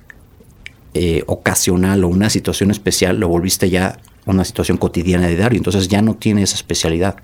[0.94, 5.58] eh, ocasional o una situación especial lo volviste ya una situación cotidiana de diario.
[5.58, 7.16] Entonces ya no tiene esa especialidad.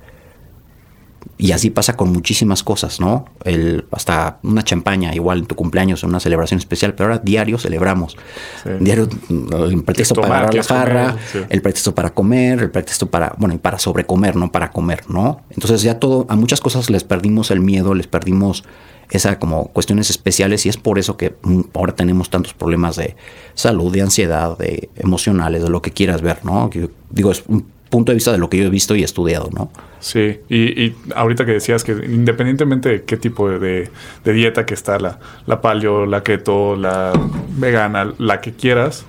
[1.39, 3.27] Y así pasa con muchísimas cosas, ¿no?
[3.45, 8.17] El, hasta una champaña, igual en tu cumpleaños, una celebración especial, pero ahora diario celebramos.
[8.62, 8.71] Sí.
[8.81, 11.39] Diario, el pretexto tomar, para agarrar la es comer, sí.
[11.49, 15.41] el pretexto para comer, el pretexto para, bueno, y para sobrecomer, no para comer, ¿no?
[15.51, 18.65] Entonces ya todo, a muchas cosas les perdimos el miedo, les perdimos
[19.11, 23.17] esa como cuestiones especiales y es por eso que mm, ahora tenemos tantos problemas de
[23.55, 26.71] salud, de ansiedad, de emocionales, de lo que quieras ver, ¿no?
[26.71, 29.49] Yo digo, es un punto de vista de lo que yo he visto y estudiado,
[29.53, 29.70] ¿no?
[30.01, 33.90] Sí, y, ahorita que decías que independientemente de qué tipo de,
[34.25, 37.12] dieta que está, la, la paleo, la keto, la
[37.57, 39.05] vegana, la que quieras,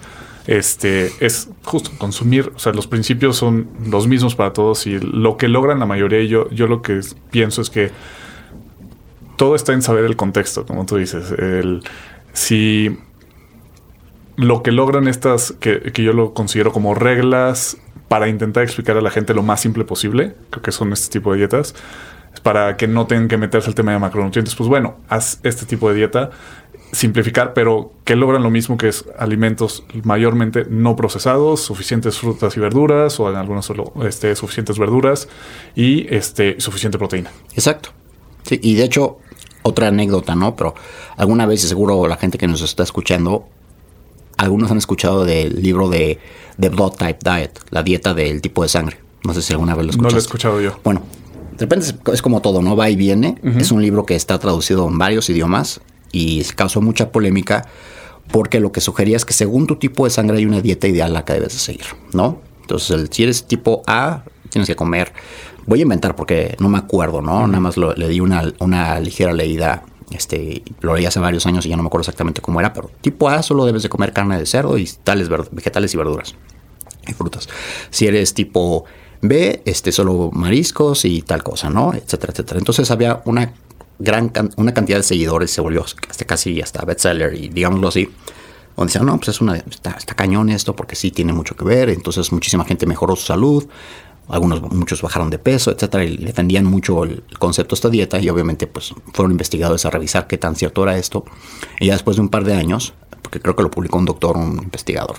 [0.47, 5.37] este es justo consumir, o sea, los principios son los mismos para todos y lo
[5.37, 7.91] que logran la mayoría, yo, yo lo que pienso es que
[9.35, 11.31] todo está en saber el contexto, como tú dices.
[11.31, 11.83] El,
[12.33, 12.97] si
[14.37, 19.01] lo que logran estas, que, que yo lo considero como reglas para intentar explicar a
[19.01, 21.75] la gente lo más simple posible, creo que son este tipo de dietas,
[22.43, 24.55] para que no tengan que meterse al tema de macronutrientes.
[24.55, 26.29] Pues bueno, haz este tipo de dieta,
[26.91, 32.59] simplificar, pero que logran lo mismo que es alimentos mayormente no procesados, suficientes frutas y
[32.59, 35.27] verduras, o en algunos solo este, suficientes verduras
[35.75, 37.31] y este, suficiente proteína.
[37.53, 37.89] Exacto.
[38.43, 39.17] Sí, y de hecho,
[39.63, 40.55] otra anécdota, ¿no?
[40.55, 40.75] Pero
[41.17, 43.49] alguna vez, seguro la gente que nos está escuchando,
[44.37, 46.19] algunos han escuchado del libro de
[46.59, 48.97] The Blood Type Diet, la dieta del tipo de sangre.
[49.23, 50.13] No sé si alguna vez lo No escuchaste.
[50.13, 50.79] lo he escuchado yo.
[50.83, 51.01] Bueno,
[51.53, 52.75] de repente es, como todo, ¿no?
[52.75, 53.35] Va y viene.
[53.57, 57.67] Es un libro que está traducido en varios idiomas y causó mucha polémica
[58.31, 61.13] porque lo que sugería es que según tu tipo de sangre hay una dieta ideal
[61.13, 62.41] la que debes de seguir, ¿no?
[62.61, 65.13] Entonces, el- si eres tipo A, tienes que comer.
[65.65, 67.47] Voy a inventar porque no me acuerdo, ¿no?
[67.47, 69.83] Nada más lo- le di una, una ligera leída.
[70.11, 72.89] Este, lo leí hace varios años y ya no me acuerdo exactamente cómo era, pero
[73.01, 76.35] tipo A solo debes de comer carne de cerdo y tales vegetales y verduras
[77.07, 77.49] y frutas.
[77.89, 78.85] Si eres tipo
[79.21, 81.93] B, este solo mariscos y tal cosa, ¿no?
[81.93, 82.59] Etcétera, etcétera.
[82.59, 83.53] Entonces había una
[83.99, 88.09] gran una cantidad de seguidores, se volvió hasta casi hasta bestseller y digámoslo así.
[88.75, 91.65] Donde decían, no, pues es una, está, está cañón esto porque sí tiene mucho que
[91.65, 91.89] ver.
[91.89, 93.67] Entonces muchísima gente mejoró su salud.
[94.29, 98.29] Algunos, muchos bajaron de peso, etcétera, y defendían mucho el concepto de esta dieta y
[98.29, 101.23] obviamente pues fueron investigadores a revisar qué tan cierto era esto.
[101.79, 104.35] Y ya después de un par de años, porque creo que lo publicó un doctor,
[104.35, 105.15] un investigador,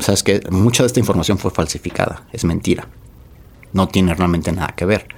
[0.00, 2.86] sabes que mucha de esta información fue falsificada, es mentira,
[3.72, 5.08] no tiene realmente nada que ver.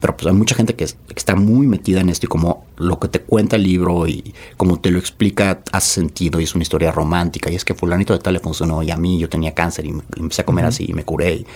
[0.00, 2.64] Pero pues hay mucha gente que, es- que está muy metida en esto y como
[2.76, 6.54] lo que te cuenta el libro y como te lo explica hace sentido y es
[6.54, 9.28] una historia romántica y es que fulanito de tal le funcionó y a mí yo
[9.28, 11.34] tenía cáncer y me- y empecé a comer así y me curé.
[11.34, 11.46] Y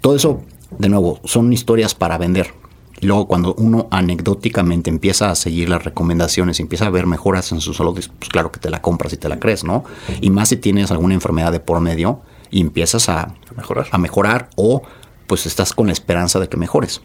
[0.00, 0.40] todo eso,
[0.78, 2.52] de nuevo, son historias para vender.
[3.00, 7.52] Y luego cuando uno anecdóticamente empieza a seguir las recomendaciones y empieza a ver mejoras
[7.52, 9.84] en su salud, pues claro que te la compras y te la crees, ¿no?
[10.20, 13.86] Y más si tienes alguna enfermedad de por medio y empiezas a, A mejorar.
[13.92, 14.82] a mejorar o
[15.28, 17.00] pues estás con la esperanza de que mejores.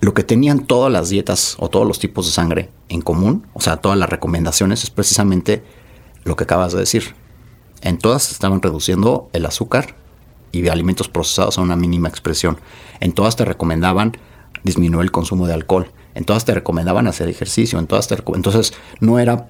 [0.00, 3.60] Lo que tenían todas las dietas o todos los tipos de sangre en común, o
[3.60, 5.62] sea, todas las recomendaciones, es precisamente
[6.24, 7.14] lo que acabas de decir.
[7.82, 9.94] En todas estaban reduciendo el azúcar
[10.52, 12.58] y alimentos procesados a una mínima expresión.
[13.00, 14.16] En todas te recomendaban
[14.64, 15.90] disminuir el consumo de alcohol.
[16.14, 17.78] En todas te recomendaban hacer ejercicio.
[17.78, 19.48] En todas te Entonces, no era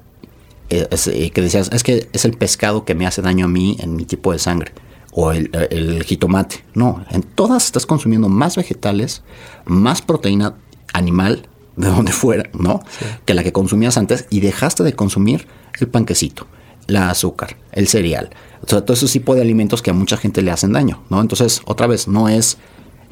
[0.68, 3.76] eh, eh, que decías, es que es el pescado que me hace daño a mí
[3.80, 4.72] en mi tipo de sangre.
[5.12, 6.64] O el, el jitomate.
[6.74, 9.22] No, en todas estás consumiendo más vegetales,
[9.64, 10.54] más proteína
[10.92, 12.82] animal, de donde fuera, ¿no?
[13.24, 15.46] Que la que consumías antes y dejaste de consumir
[15.80, 16.46] el panquecito,
[16.86, 18.30] la azúcar, el cereal.
[18.62, 21.20] O sea, todo ese tipo de alimentos que a mucha gente le hacen daño, ¿no?
[21.20, 22.58] Entonces, otra vez, no es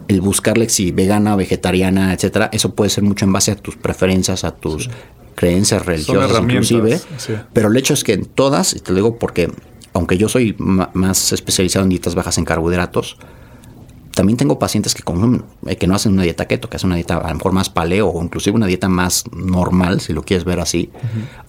[0.08, 2.50] el buscarle si vegana, vegetariana, etcétera.
[2.52, 4.90] Eso puede ser mucho en base a tus preferencias, a tus
[5.34, 7.00] creencias religiosas, inclusive.
[7.16, 7.34] sí.
[7.52, 9.50] Pero el hecho es que en todas, y te lo digo porque,
[9.92, 13.16] aunque yo soy más especializado en dietas bajas en carbohidratos,
[14.18, 16.96] también tengo pacientes que consumen, eh, que no hacen una dieta keto, que hacen una
[16.96, 20.44] dieta a lo mejor más paleo o inclusive una dieta más normal, si lo quieres
[20.44, 20.90] ver así.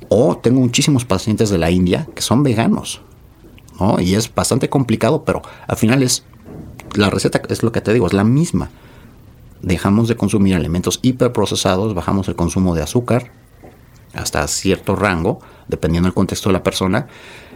[0.08, 3.02] O tengo muchísimos pacientes de la India que son veganos,
[3.80, 4.00] ¿no?
[4.00, 6.26] Y es bastante complicado, pero al final es,
[6.94, 8.70] la receta es lo que te digo, es la misma.
[9.64, 13.32] Dejamos de consumir alimentos hiperprocesados, bajamos el consumo de azúcar
[14.14, 17.08] hasta cierto rango, dependiendo del contexto de la persona,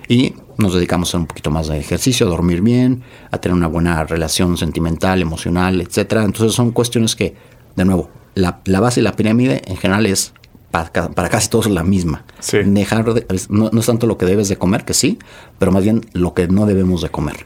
[0.08, 3.56] y nos dedicamos a hacer un poquito más de ejercicio, a dormir bien, a tener
[3.56, 6.24] una buena relación sentimental, emocional, etcétera.
[6.24, 7.36] Entonces son cuestiones que,
[7.76, 10.34] de nuevo, la, la base y la pirámide en general es
[10.72, 12.24] para, ca- para casi todos la misma.
[12.40, 12.60] Sí.
[12.64, 15.20] Dejar de- no, no es tanto lo que debes de comer, que sí,
[15.60, 17.46] pero más bien lo que no debemos de comer.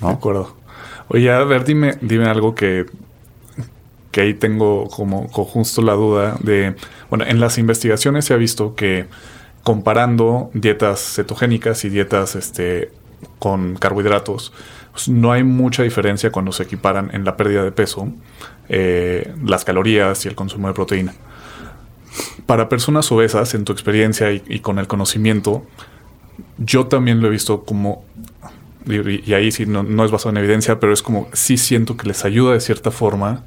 [0.00, 0.56] De acuerdo.
[1.08, 2.86] Oye, a ver, dime, dime algo que,
[4.10, 6.74] que ahí tengo como co- justo la duda de,
[7.10, 9.06] bueno, en las investigaciones se ha visto que
[9.68, 12.90] comparando dietas cetogénicas y dietas este,
[13.38, 14.50] con carbohidratos,
[14.92, 18.08] pues, no hay mucha diferencia cuando se equiparan en la pérdida de peso,
[18.70, 21.12] eh, las calorías y el consumo de proteína.
[22.46, 25.66] Para personas obesas, en tu experiencia y, con el conocimiento,
[26.56, 28.06] yo también lo he visto como
[28.86, 31.98] y, y ahí sí no, no es basado en evidencia, pero es como sí siento
[31.98, 33.44] que les ayuda de cierta forma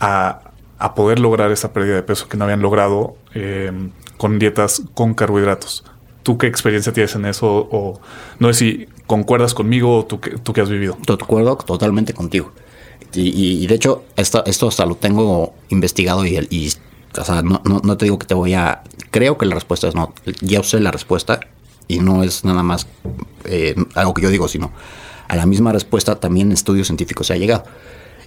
[0.00, 0.40] a,
[0.78, 3.72] a poder lograr esa pérdida de peso que no habían logrado eh,
[4.16, 5.84] con dietas con carbohidratos.
[6.22, 7.68] ¿Tú qué experiencia tienes en eso?
[7.70, 8.00] O
[8.38, 10.98] no sé si concuerdas conmigo o tú, tú qué has vivido.
[11.06, 12.52] De acuerdo totalmente contigo.
[13.14, 16.72] Y, de hecho, esto, esto hasta lo tengo investigado y,
[17.42, 18.82] no, te digo que te voy a...
[19.10, 20.12] Creo que la respuesta es no.
[20.42, 21.40] Ya usé la respuesta
[21.88, 22.86] y no es nada más
[23.44, 24.72] eh, algo que yo digo, sino
[25.26, 27.64] a la misma respuesta también estudios científicos se ha llegado.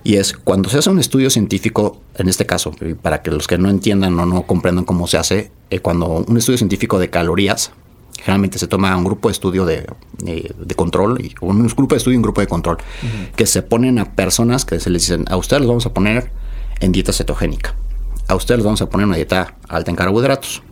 [0.04, 3.48] Y es cuando se hace un estudio científico, en este caso, y para que los
[3.48, 7.10] que no entiendan o no comprendan cómo se hace, eh, cuando un estudio científico de
[7.12, 7.72] calorías,
[8.18, 9.86] generalmente se toma un grupo de estudio de,
[10.18, 12.78] de- de control, y un grupo de estudio y un grupo de control,
[13.36, 16.32] que se ponen a personas que se les dicen, a ustedes los vamos a poner
[16.80, 17.76] en dieta cetogénica,
[18.28, 20.64] a ustedes los vamos a poner en una dieta alta en carbohidratos,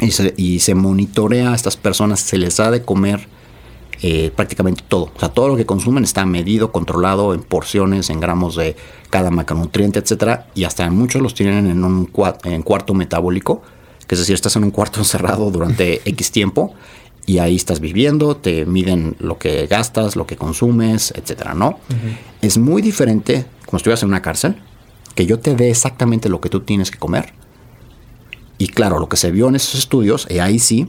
[0.00, 3.26] y se, y se monitorea a estas personas, se les da de comer
[4.02, 5.10] eh, prácticamente todo.
[5.14, 8.76] O sea, todo lo que consumen está medido, controlado en porciones, en gramos de
[9.10, 10.46] cada macronutriente, etcétera.
[10.54, 13.62] Y hasta muchos los tienen en un cua- en cuarto metabólico,
[14.06, 16.74] que es decir, estás en un cuarto encerrado durante X tiempo
[17.26, 21.78] y ahí estás viviendo, te miden lo que gastas, lo que consumes, etcétera, ¿no?
[22.40, 24.56] Es muy diferente como si estuvieras en una cárcel,
[25.14, 27.34] que yo te dé exactamente lo que tú tienes que comer.
[28.58, 30.88] Y claro, lo que se vio en esos estudios, y ahí sí,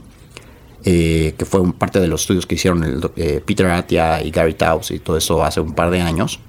[0.84, 4.54] eh, que fue parte de los estudios que hicieron el eh, Peter Atia y Gary
[4.54, 6.40] Taubes y todo eso hace un par de años,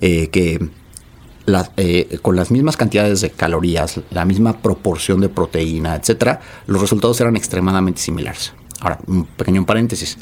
[0.00, 0.68] eh, que
[1.76, 7.18] eh, con las mismas cantidades de calorías, la misma proporción de proteína, etcétera, los resultados
[7.20, 8.52] eran extremadamente similares.
[8.80, 10.18] Ahora, un pequeño paréntesis.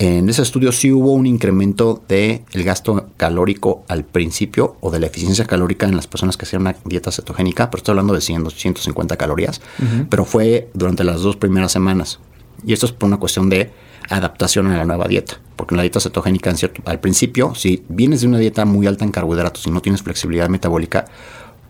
[0.00, 4.98] En ese estudio sí hubo un incremento del el gasto calórico al principio o de
[4.98, 8.22] la eficiencia calórica en las personas que hacían una dieta cetogénica, pero estoy hablando de
[8.22, 9.60] 100, 150 calorías,
[10.08, 12.18] pero fue durante las dos primeras semanas.
[12.64, 13.72] Y esto es por una cuestión de
[14.08, 17.84] adaptación a la nueva dieta, porque en la dieta cetogénica en cierto, al principio, si
[17.90, 21.04] vienes de una dieta muy alta en carbohidratos y no tienes flexibilidad metabólica,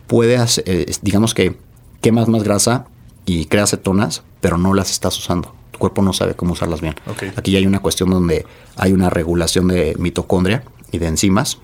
[0.06, 1.56] puedes, eh, digamos que
[2.00, 2.86] quemas más grasa
[3.26, 5.59] y creas cetonas, pero no las estás usando.
[5.80, 6.94] Cuerpo no sabe cómo usarlas bien.
[7.08, 7.24] Ok.
[7.36, 10.62] Aquí ya hay una cuestión donde hay una regulación de mitocondria
[10.92, 11.58] y de enzimas,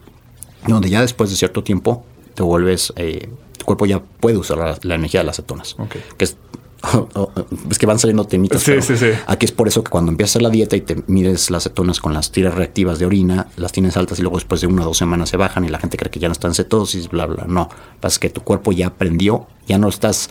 [0.67, 2.05] donde ya después de cierto tiempo
[2.35, 5.77] te vuelves, eh, tu cuerpo ya puede usar la, la energía de las cetonas.
[6.17, 6.37] Que es,
[7.71, 8.63] es que van saliendo temitas.
[8.63, 9.11] Sí, sí, sí.
[9.27, 12.13] Aquí es por eso que cuando empiezas la dieta y te mides las cetonas con
[12.13, 14.99] las tiras reactivas de orina, las tienes altas y luego después de una o dos
[14.99, 17.45] semanas se bajan y la gente cree que ya no está en cetosis, bla, bla.
[17.47, 17.69] No,
[18.01, 20.31] pasa que tu cuerpo ya aprendió, ya no estás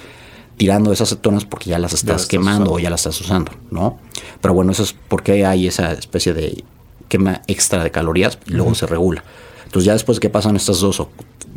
[0.57, 2.73] tirando esas cetonas porque ya las estás quemando usando.
[2.73, 3.99] o ya las estás usando, ¿no?
[4.41, 6.63] Pero bueno, eso es porque hay esa especie de
[7.07, 9.23] quema extra de calorías y luego se regula.
[9.65, 11.09] Entonces ya después de que pasan estas dos o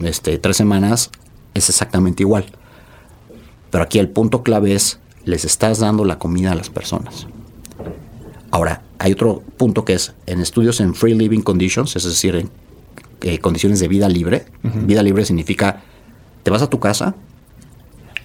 [0.03, 1.11] este, tres semanas,
[1.55, 2.47] es exactamente igual.
[3.71, 7.27] Pero aquí el punto clave es, les estás dando la comida a las personas.
[8.51, 12.51] Ahora, hay otro punto que es en estudios en free living conditions, es decir, en
[13.23, 14.47] eh, condiciones de vida libre.
[14.63, 15.83] Vida libre significa,
[16.43, 17.15] te vas a tu casa,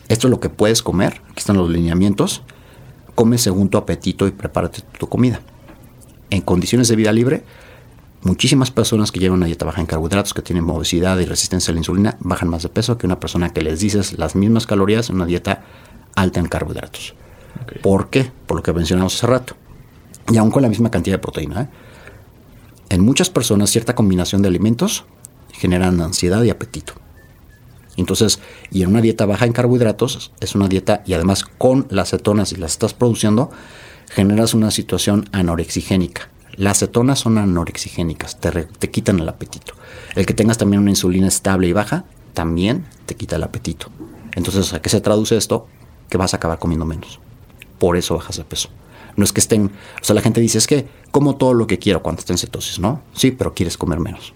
[0.07, 2.41] esto es lo que puedes comer, aquí están los lineamientos,
[3.15, 5.41] come según tu apetito y prepárate tu comida.
[6.29, 7.43] En condiciones de vida libre,
[8.23, 11.73] muchísimas personas que llevan una dieta baja en carbohidratos, que tienen obesidad y resistencia a
[11.73, 15.09] la insulina, bajan más de peso que una persona que les dices las mismas calorías
[15.09, 15.63] en una dieta
[16.15, 17.13] alta en carbohidratos.
[17.61, 17.81] Ok.
[17.81, 18.31] ¿Por qué?
[18.45, 19.55] Por lo que mencionamos hace rato.
[20.31, 21.61] Y aún con la misma cantidad de proteína.
[21.61, 21.67] ¿eh?
[22.89, 25.05] En muchas personas cierta combinación de alimentos
[25.51, 26.93] generan ansiedad y apetito.
[27.97, 28.39] Entonces,
[28.71, 32.51] y en una dieta baja en carbohidratos, es una dieta, y además con las cetonas
[32.51, 33.51] y las estás produciendo,
[34.09, 36.29] generas una situación anorexigénica.
[36.55, 39.73] Las cetonas son anorexigénicas, te, te quitan el apetito.
[40.15, 43.87] El que tengas también una insulina estable y baja, también te quita el apetito.
[44.35, 45.67] Entonces, ¿a qué se traduce esto?
[46.09, 47.19] Que vas a acabar comiendo menos.
[47.79, 48.69] Por eso bajas de peso.
[49.15, 49.71] No es que estén,
[50.01, 52.39] o sea, la gente dice, es que como todo lo que quiero cuando esté en
[52.39, 53.01] cetosis, ¿no?
[53.13, 54.33] Sí, pero quieres comer menos.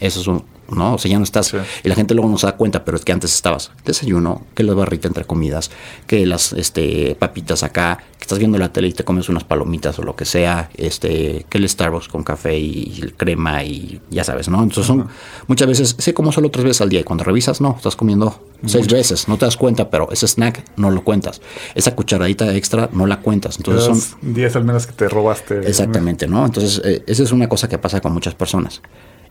[0.00, 0.94] Eso es un, ¿no?
[0.94, 1.54] O sea, ya no estás.
[1.82, 4.62] Y la gente luego no se da cuenta, pero es que antes estabas desayuno, que
[4.62, 5.70] la barrita entre comidas,
[6.06, 9.98] que las este, papitas acá, que estás viendo la tele y te comes unas palomitas
[9.98, 14.48] o lo que sea, este, que el Starbucks con café y, crema y ya sabes,
[14.48, 14.62] ¿no?
[14.62, 15.08] Entonces son
[15.46, 18.42] muchas veces, sé como solo tres veces al día y cuando revisas, no, estás comiendo
[18.66, 21.42] seis veces, no te das cuenta, pero ese snack no lo cuentas.
[21.74, 23.58] Esa cucharadita extra no la cuentas.
[23.58, 25.58] Entonces son diez al menos que te robaste.
[25.68, 26.46] Exactamente, ¿no?
[26.46, 28.80] Entonces, eh, esa es una cosa que pasa con muchas personas.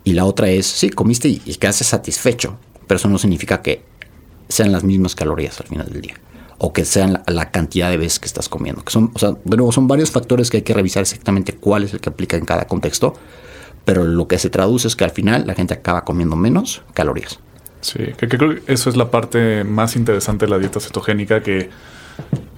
[0.03, 3.83] Y la otra es, sí, comiste y, y quedaste satisfecho, pero eso no significa que
[4.49, 6.15] sean las mismas calorías al final del día
[6.65, 8.83] o que sean la, cantidad de veces que estás comiendo.
[8.83, 11.93] Que son, o sea, nuevo, son varios factores que hay que revisar exactamente cuál es
[11.93, 13.15] el que aplica en cada contexto,
[13.83, 17.39] pero lo que se traduce es que al final la gente acaba comiendo menos calorías.
[17.81, 21.69] Sí, que, creo que eso es la parte más interesante de la dieta cetogénica que,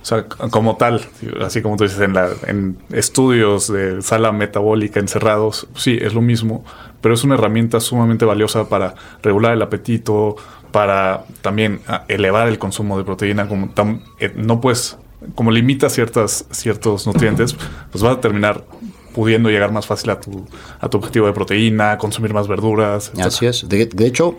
[0.05, 1.01] o sea, como tal,
[1.41, 6.21] así como tú dices, en, la, en estudios de sala metabólica encerrados, sí, es lo
[6.21, 6.63] mismo,
[7.01, 8.93] pero es una herramienta sumamente valiosa para
[9.23, 10.35] regular el apetito,
[10.71, 13.47] para también ah, elevar el consumo de proteína.
[13.47, 13.73] Como
[14.19, 14.95] eh, no puedes,
[15.33, 17.55] como limita ciertas, ciertos nutrientes,
[17.91, 18.63] pues va a terminar
[19.11, 20.45] pudiendo llegar más fácil a tu,
[20.79, 23.11] a tu objetivo de proteína, consumir más verduras.
[23.19, 23.67] Así es.
[23.67, 24.37] De, hecho,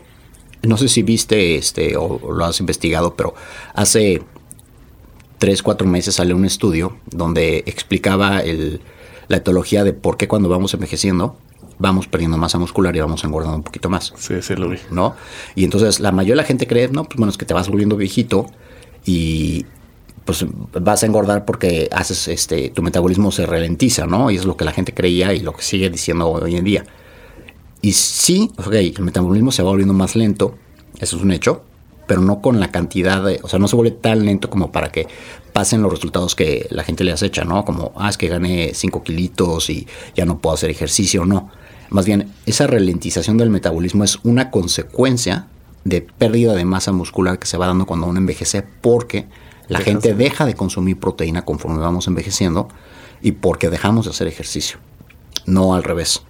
[0.63, 3.35] no sé si viste este o, lo has investigado, pero
[3.75, 4.23] hace
[5.39, 8.81] tres, cuatro meses salió un estudio donde explicaba el,
[9.29, 11.37] la etología de por qué cuando vamos envejeciendo
[11.79, 14.13] vamos perdiendo masa muscular y vamos engordando un poquito más.
[14.17, 14.79] Sí, sí, lo vi.
[14.91, 15.15] ¿No?
[15.55, 17.69] Y entonces la mayoría de la gente cree, no, pues bueno, es que te vas
[17.69, 18.47] volviendo viejito
[19.05, 19.67] y
[20.25, 24.31] pues vas a engordar porque haces este tu metabolismo se ralentiza, ¿no?
[24.31, 26.85] Y es lo que la gente creía y lo que sigue diciendo hoy en día.
[27.81, 30.57] Y sí, ok, el metabolismo se va volviendo más lento,
[30.99, 31.63] eso es un hecho,
[32.07, 34.91] pero no con la cantidad de, o sea, no se vuelve tan lento como para
[34.91, 35.07] que
[35.53, 37.65] pasen los resultados que la gente le acecha, ¿no?
[37.65, 41.51] Como, ah, es que gané 5 kilitos y ya no puedo hacer ejercicio, no.
[41.91, 45.47] Más bien, esa ralentización del metabolismo es una consecuencia
[45.85, 49.27] de pérdida de masa muscular que se va dando cuando uno envejece porque
[49.69, 52.69] la gente deja de consumir proteína conforme vamos envejeciendo
[53.23, 54.79] y porque dejamos de hacer ejercicio.
[55.45, 56.23] No al revés.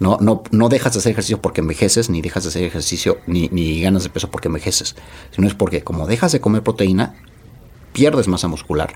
[0.00, 3.48] No, no, no dejas de hacer ejercicio porque envejeces, ni dejas de hacer ejercicio, ni,
[3.48, 4.96] ni ganas de peso porque envejeces.
[5.30, 7.14] Sino es porque como dejas de comer proteína,
[7.92, 8.94] pierdes masa muscular.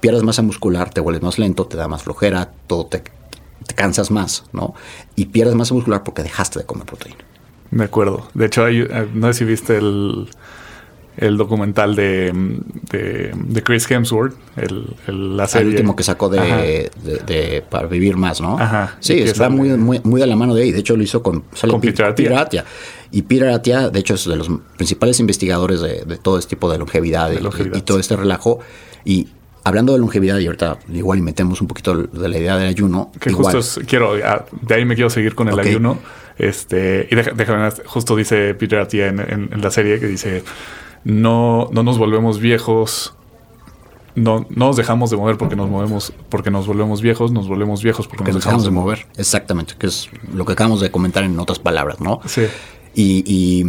[0.00, 4.10] Pierdes masa muscular, te vuelves más lento, te da más flojera, todo te, te cansas
[4.10, 4.74] más, ¿no?
[5.14, 7.24] Y pierdes masa muscular porque dejaste de comer proteína.
[7.70, 8.28] De acuerdo.
[8.34, 10.28] De hecho, hay, eh, no sé si viste el,
[11.16, 12.32] el documental de,
[12.90, 15.68] de, Chris Hemsworth, el, la serie.
[15.68, 16.90] El último que sacó de,
[17.26, 18.58] de, Para Vivir Más, ¿no?
[18.58, 18.96] Ajá.
[19.00, 20.72] Sí, está muy, muy, muy, de la mano de ahí.
[20.72, 22.64] De hecho, lo hizo con, con Peter Atia.
[23.10, 26.78] Y Peter Atia, de hecho, es de los principales investigadores de, todo este tipo de
[26.78, 28.60] longevidad, y, todo este relajo.
[29.04, 29.28] Y
[29.64, 33.12] hablando de longevidad, y ahorita igual metemos un poquito de la idea del ayuno.
[33.20, 35.98] Que justo quiero, ah, de ahí me quiero seguir con el ayuno.
[36.38, 40.42] Este, y déjame, justo dice Peter Atia en, en la serie que dice
[41.04, 43.14] no, no nos volvemos viejos.
[44.14, 47.82] No, no nos dejamos de mover porque nos movemos, porque nos volvemos viejos, nos volvemos
[47.82, 49.06] viejos porque, nos dejamos, de mover.
[49.16, 52.20] Exactamente, que es lo que acabamos de comentar en otras palabras, ¿no?
[52.26, 52.42] Sí.
[52.94, 53.66] Y,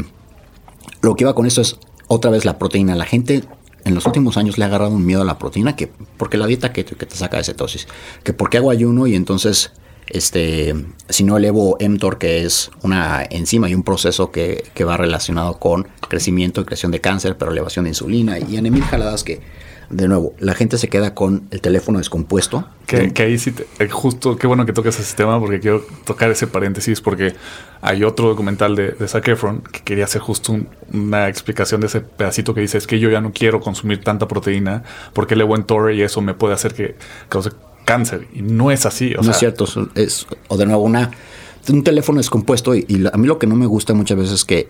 [1.01, 1.77] lo que iba con esto es
[2.07, 2.95] otra vez la proteína.
[2.95, 3.43] La gente
[3.83, 6.47] en los últimos años le ha agarrado un miedo a la proteína, que porque la
[6.47, 7.87] dieta que, que te saca de cetosis,
[8.23, 9.73] que porque hago ayuno y entonces
[10.07, 10.75] este,
[11.09, 15.87] si no elevo mTOR, que es una enzima y un proceso que, va relacionado con
[16.09, 19.41] crecimiento y creación de cáncer, pero elevación de insulina y en jaladas que,
[19.89, 22.67] de nuevo, la gente se queda con el teléfono descompuesto.
[22.85, 26.47] Que, ahí sí, eh, justo, qué bueno que toques ese tema porque quiero tocar ese
[26.47, 27.33] paréntesis porque
[27.81, 30.57] hay otro documental de, de Zac que quería hacer justo
[30.91, 34.27] una explicación de ese pedacito que dice es que yo ya no quiero consumir tanta
[34.27, 34.83] proteína
[35.13, 36.95] porque elevo mTOR y eso me puede hacer que
[37.29, 37.51] cause
[37.85, 38.27] cáncer.
[38.33, 39.13] Y no es así.
[39.21, 39.65] no es cierto.
[39.95, 41.11] Es, o de nuevo, una,
[41.69, 42.75] un teléfono descompuesto.
[42.75, 44.69] Y, y, a mí lo que no me gusta muchas veces es que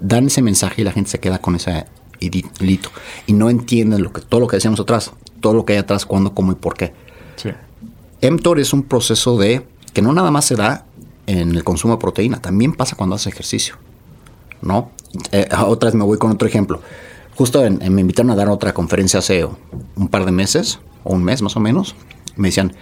[0.00, 1.86] dan ese mensaje y la gente se queda con ese
[2.20, 2.90] hilito.
[3.26, 5.12] Y no entienden lo que, todo lo que decíamos atrás.
[5.40, 6.92] Todo lo que hay atrás, cuándo, cómo y por qué.
[7.36, 7.50] Sí.
[8.28, 10.86] mTOR es un proceso de que no nada más se da
[11.26, 13.76] en el consumo de proteína, también pasa cuando haces ejercicio.
[14.62, 14.90] ¿No?
[15.32, 16.80] Eh, otra vez me voy con otro ejemplo.
[17.34, 21.42] Justo me invitaron a dar otra conferencia hace un par de meses, o un mes
[21.42, 21.94] más o menos,
[22.36, 22.74] me decían,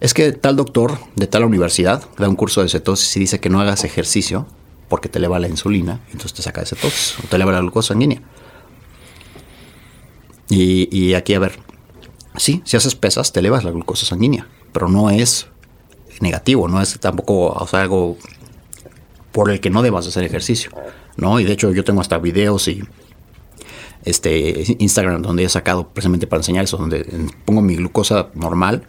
[0.00, 3.48] es que tal doctor de tal universidad da un curso de cetosis y dice que
[3.48, 4.46] no hagas ejercicio
[4.88, 7.88] porque te eleva la insulina, entonces te saca de cetosis, o te eleva la glucosa
[7.88, 8.20] sanguínea.
[10.48, 11.58] Y, aquí, a ver,
[12.36, 15.46] sí, si haces pesas, te elevas la glucosa sanguínea, pero no es
[16.20, 18.18] negativo, no es tampoco algo
[19.32, 20.70] por el que no debas hacer ejercicio,
[21.16, 21.40] ¿no?
[21.40, 22.82] Y de hecho yo tengo hasta videos y
[24.04, 27.06] este Instagram donde he sacado precisamente para enseñar eso, donde
[27.44, 28.84] pongo mi glucosa normal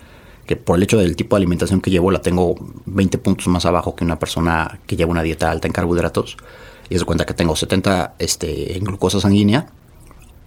[0.46, 2.56] que por el hecho del tipo de alimentación que llevo la tengo
[2.86, 6.38] 20 puntos más abajo que una persona que lleva una dieta alta en carbohidratos.
[6.90, 9.68] Y se cuenta que tengo 70 este, en glucosa sanguínea.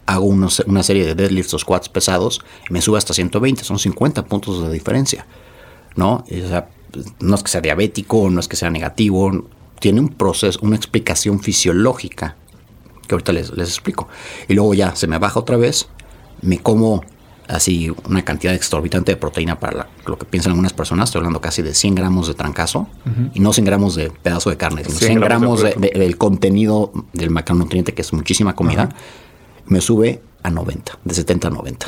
[0.04, 3.64] Hago unos, una serie de deadlifts o squats pesados me sube hasta 120.
[3.64, 5.26] Son 50 puntos de diferencia.
[5.96, 6.24] ¿no?
[7.20, 9.46] no es que sea diabético, no es que sea negativo.
[9.80, 12.36] Tiene un proceso, una explicación fisiológica
[13.06, 14.08] que ahorita les, les explico.
[14.48, 15.88] Y luego ya se me baja otra vez.
[16.42, 17.02] Me como
[17.48, 21.08] así una cantidad exorbitante de proteína para lo que piensan algunas personas.
[21.08, 22.88] Estoy hablando casi de 100 gramos de trancazo
[23.34, 27.94] y no 100 gramos de pedazo de carne, sino 100, gramos, del contenido del macronutriente,
[27.94, 28.88] que es muchísima comida,
[29.66, 31.86] me sube a 90, de 70 a 90.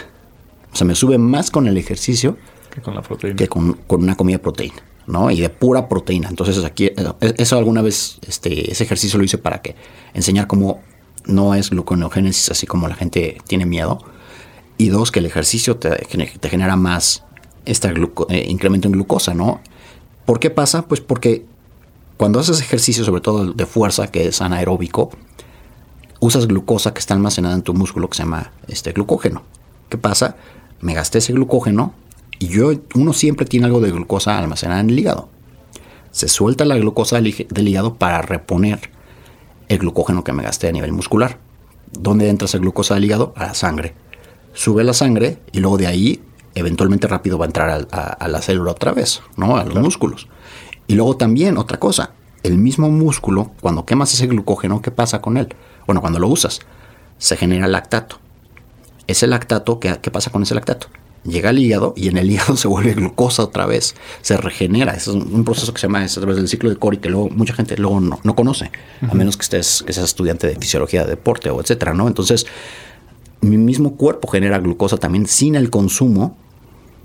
[0.73, 2.37] O sea, me sube más con el ejercicio
[2.71, 3.37] que con la proteína.
[3.37, 5.31] Que con, una comida de proteína, ¿no?
[5.31, 6.29] Y de pura proteína.
[6.29, 6.95] Entonces, aquí, eh,
[7.39, 9.75] eso alguna vez, este, ese ejercicio lo hice para que
[10.12, 10.83] enseñar cómo
[11.29, 14.01] no es gluconeogénesis así como la gente tiene miedo
[14.79, 16.07] y dos, que el ejercicio te,
[16.49, 17.24] genera más
[17.66, 17.93] este
[18.47, 19.61] incremento en glucosa, ¿no?
[20.24, 20.83] ¿Por qué pasa?
[20.83, 21.45] Pues porque
[22.16, 25.11] cuando haces ejercicio, sobre todo de fuerza, que es anaeróbico,
[26.20, 29.43] usas glucosa que está almacenada en tu músculo que se llama este glucógeno.
[29.89, 30.37] ¿Qué pasa?
[30.81, 31.93] Me gasté ese glucógeno
[32.39, 35.29] y yo, uno siempre tiene algo de glucosa almacenada en el hígado.
[36.12, 38.91] Se suelta la glucosa del hígado para reponer
[39.69, 41.39] el glucógeno que me gasté a nivel muscular.
[41.93, 43.33] ¿Dónde entra esa glucosa del hígado?
[43.37, 43.95] A la sangre
[44.59, 46.21] sube la sangre y luego de ahí
[46.57, 49.57] eventualmente rápido va a entrar a, la célula otra vez, ¿no?
[49.57, 50.27] A los músculos.
[50.89, 52.11] Y luego también otra cosa,
[52.43, 55.55] el mismo músculo, cuando quemas ese glucógeno, ¿qué pasa con él?
[55.87, 56.61] Bueno, cuando lo usas,
[57.19, 58.19] se genera lactato.
[59.07, 60.89] Ese lactato, ¿qué, qué pasa con ese lactato?
[61.29, 64.95] Llega al hígado y en el hígado se vuelve glucosa otra vez, se regenera.
[64.95, 67.55] Es un proceso que se llama a través del ciclo de Cori que luego mucha
[67.55, 68.70] gente luego no, no conoce,
[69.09, 72.09] a menos que estés que seas estudiante de fisiología de deporte o etcétera, ¿no?
[72.09, 72.47] Entonces,
[73.41, 76.37] mi mismo cuerpo genera glucosa también sin el consumo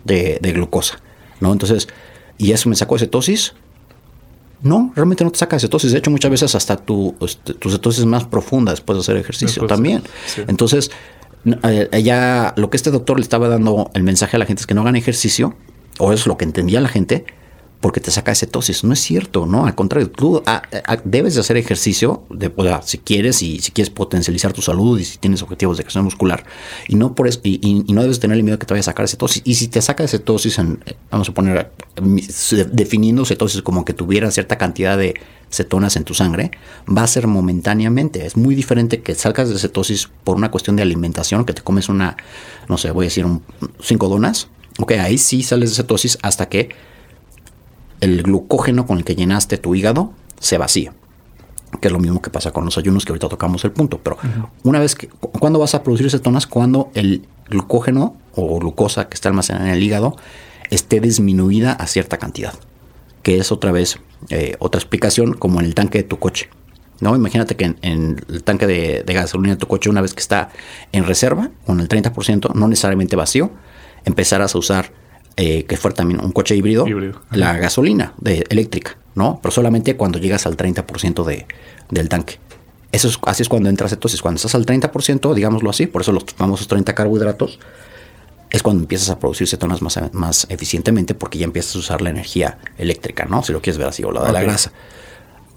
[0.04, 1.00] de, glucosa,
[1.40, 1.52] ¿no?
[1.52, 1.88] Entonces,
[2.38, 3.54] ¿y eso me sacó cetosis?
[4.62, 5.92] No, realmente no te saca cetosis.
[5.92, 9.68] De hecho, muchas veces hasta tu, este, tu cetosis más profunda después de hacer ejercicio
[9.68, 10.04] también.
[10.48, 10.90] Entonces,
[11.46, 14.68] eh, ya lo que este doctor le estaba dando el mensaje a la gente es
[14.68, 15.56] que no hagan ejercicio,
[16.00, 17.26] o es lo que entendía la gente,
[17.84, 18.86] porque te saca cetosis.
[18.86, 19.66] No es cierto, ¿no?
[19.66, 22.50] Al contrario, tú ah, ah, debes de hacer ejercicio, de,
[22.86, 26.46] si quieres y si quieres potencializar tu salud y si tienes objetivos de creación muscular.
[26.88, 29.10] Y no por eso, y, no debes tener el miedo que te vaya a sacar
[29.10, 29.42] cetosis.
[29.44, 30.82] Y si te saca cetosis, en,
[31.12, 31.72] vamos a poner,
[32.72, 35.16] definiendo cetosis como que tuviera cierta cantidad de
[35.52, 36.52] cetonas en tu sangre,
[36.88, 38.26] va a ser momentáneamente.
[38.26, 41.90] Es muy diferente que salgas de cetosis por una cuestión de alimentación, que te comes
[41.90, 42.16] una,
[42.70, 43.44] no sé, voy a decir, un,
[43.82, 44.48] cinco donas.
[44.80, 46.93] Ok, ahí sí sales de cetosis hasta que
[48.04, 50.94] el glucógeno con el que llenaste tu hígado se vacía.
[51.80, 54.00] Que es lo mismo que pasa con los ayunos, que ahorita tocamos el punto.
[54.04, 54.18] Pero
[54.64, 56.46] una vez que, ¿cuándo vas a producir cetonas?
[56.46, 60.18] Cuando el glucógeno o glucosa que está almacenada en el hígado
[60.70, 62.54] esté disminuida a cierta cantidad.
[63.24, 64.00] Que es otra vez
[64.30, 66.50] eh, otra explicación, como en el tanque de tu coche.
[67.00, 67.16] ¿no?
[67.16, 70.50] Imagínate que en, el tanque de, de, gasolina de tu coche, una vez que está
[70.92, 73.50] en reserva, con el 30%, no necesariamente vacío,
[74.04, 74.92] empezarás a usar
[75.36, 76.86] eh, que fuera también un coche híbrido,
[77.32, 79.40] la gasolina de, eléctrica, ¿no?
[79.42, 81.48] Pero solamente cuando llegas al 30% de,
[81.90, 82.40] del tanque.
[82.92, 86.12] Eso es, así es cuando entras entonces, cuando estás al 30%, digámoslo así, por eso
[86.12, 87.60] los famosos 30 carbohidratos,
[88.52, 92.12] es cuando empiezas a producir cetonas más, más eficientemente porque ya empiezas a usar la
[92.12, 93.42] energía eléctrica, ¿no?
[93.42, 94.72] Si lo quieres ver así, o la de la grasa.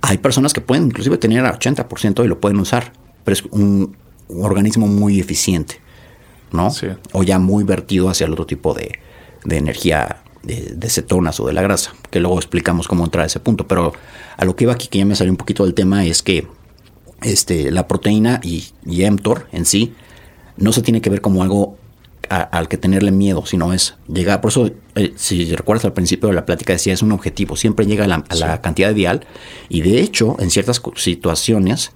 [0.01, 3.95] Hay personas que pueden inclusive tener al 80% y lo pueden usar, pero es un,
[4.29, 5.79] organismo muy eficiente,
[6.53, 6.72] ¿no?
[7.12, 8.99] O ya muy vertido hacia el otro tipo de,
[9.47, 13.40] de energía de, cetonas o de la grasa, que luego explicamos cómo entrar a ese
[13.40, 13.66] punto.
[13.66, 13.92] Pero
[14.36, 16.47] a lo que iba aquí, que ya me salió un poquito del tema, es que
[17.22, 19.94] este, la proteína y, y mTOR en sí
[20.57, 21.76] no se tiene que ver como algo
[22.28, 26.34] al que tenerle miedo, sino es llegar, por eso, eh, si recuerdas al principio de
[26.34, 29.24] la plática decía, es un objetivo, siempre llega a la, a la cantidad ideal
[29.68, 31.92] y de hecho en ciertas situaciones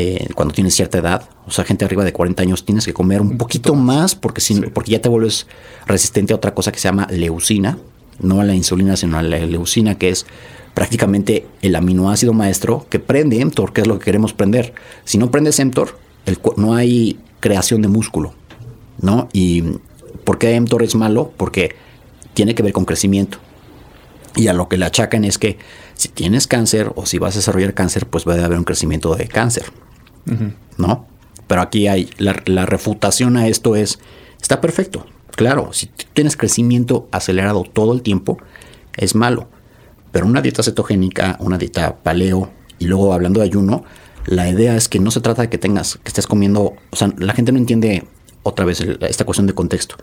[0.00, 3.20] eh, cuando tienes cierta edad, o sea, gente arriba de 40 años, tienes que comer
[3.20, 5.48] un, poquito, más porque, si, porque ya te vuelves
[5.88, 7.78] resistente a otra cosa que se llama leucina,
[8.20, 10.24] no a la insulina, sino a la leucina, que es
[10.72, 14.72] prácticamente el aminoácido maestro que prende mTOR, que es lo que queremos prender.
[15.04, 18.34] Si no prendes mTOR, el, no hay creación de músculo,
[19.00, 19.28] ¿no?
[19.32, 19.64] ¿Y
[20.22, 21.32] por qué mTOR es malo?
[21.36, 21.74] Porque
[22.34, 23.38] tiene que ver con crecimiento.
[24.36, 25.58] Y a lo que le achacan es que
[25.94, 29.12] si tienes cáncer o si vas a desarrollar cáncer, pues va a haber un crecimiento
[29.16, 29.64] de cáncer.
[30.76, 31.06] ¿No?
[31.46, 33.98] Pero aquí hay la, refutación a esto es,
[34.40, 35.06] está perfecto.
[35.30, 38.38] Claro, si tienes crecimiento acelerado todo el tiempo,
[38.96, 39.48] es malo.
[40.12, 43.84] Pero una dieta cetogénica, una dieta paleo, y luego hablando de ayuno,
[44.26, 47.12] la idea es que no se trata de que tengas, que estés comiendo, o sea,
[47.18, 48.04] la gente no entiende
[48.42, 49.96] otra vez esta cuestión de contexto.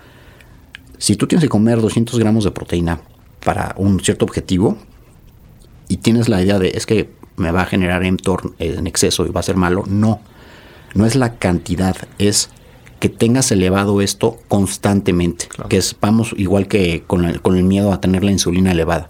[0.97, 3.01] Si tú tienes que comer 200 gramos de proteína
[3.43, 4.77] para un cierto objetivo
[5.87, 9.29] y tienes la idea de es que me va a generar mTOR en exceso y
[9.29, 10.21] va a ser malo, no.
[10.93, 12.49] No es la cantidad, es
[12.99, 15.47] que tengas elevado esto constantemente.
[15.69, 19.09] Que es, vamos, igual que con el, con el miedo a tener la insulina elevada.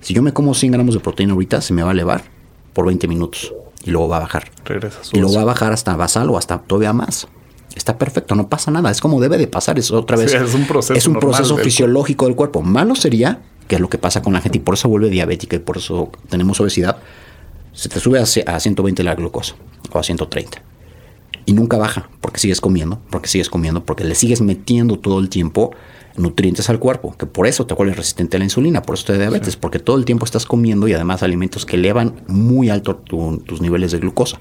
[0.00, 2.24] Si yo me como 100 gramos de proteína ahorita, se me va a elevar
[2.72, 3.52] por 20 minutos
[3.84, 4.50] y luego va a bajar.
[4.64, 7.28] Regresa y luego va a bajar hasta basal o hasta todavía más.
[7.76, 8.90] Está perfecto, no pasa nada.
[8.90, 9.78] Es como debe de pasar.
[9.78, 10.30] Es otra vez.
[10.30, 12.62] Sí, es un proceso, es un proceso del fisiológico del cuerpo.
[12.62, 15.56] Malo sería, que es lo que pasa con la gente, y por eso vuelve diabética
[15.56, 16.96] y por eso tenemos obesidad.
[17.72, 19.54] Se te sube a, ce- a 120 la glucosa
[19.92, 20.62] o a 130
[21.46, 25.28] y nunca baja porque sigues comiendo, porque sigues comiendo, porque le sigues metiendo todo el
[25.28, 25.72] tiempo
[26.16, 29.16] nutrientes al cuerpo, que por eso te vuelves resistente a la insulina, por eso te
[29.16, 33.38] diabetes, porque todo el tiempo estás comiendo y además alimentos que elevan muy alto tu-
[33.46, 34.38] tus niveles de glucosa.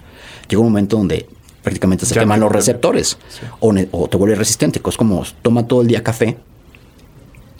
[0.49, 1.27] Llega un momento donde
[1.63, 3.17] prácticamente se Ya queman los receptores
[3.59, 6.37] o, te vuelves resistente, es como toma todo el día café,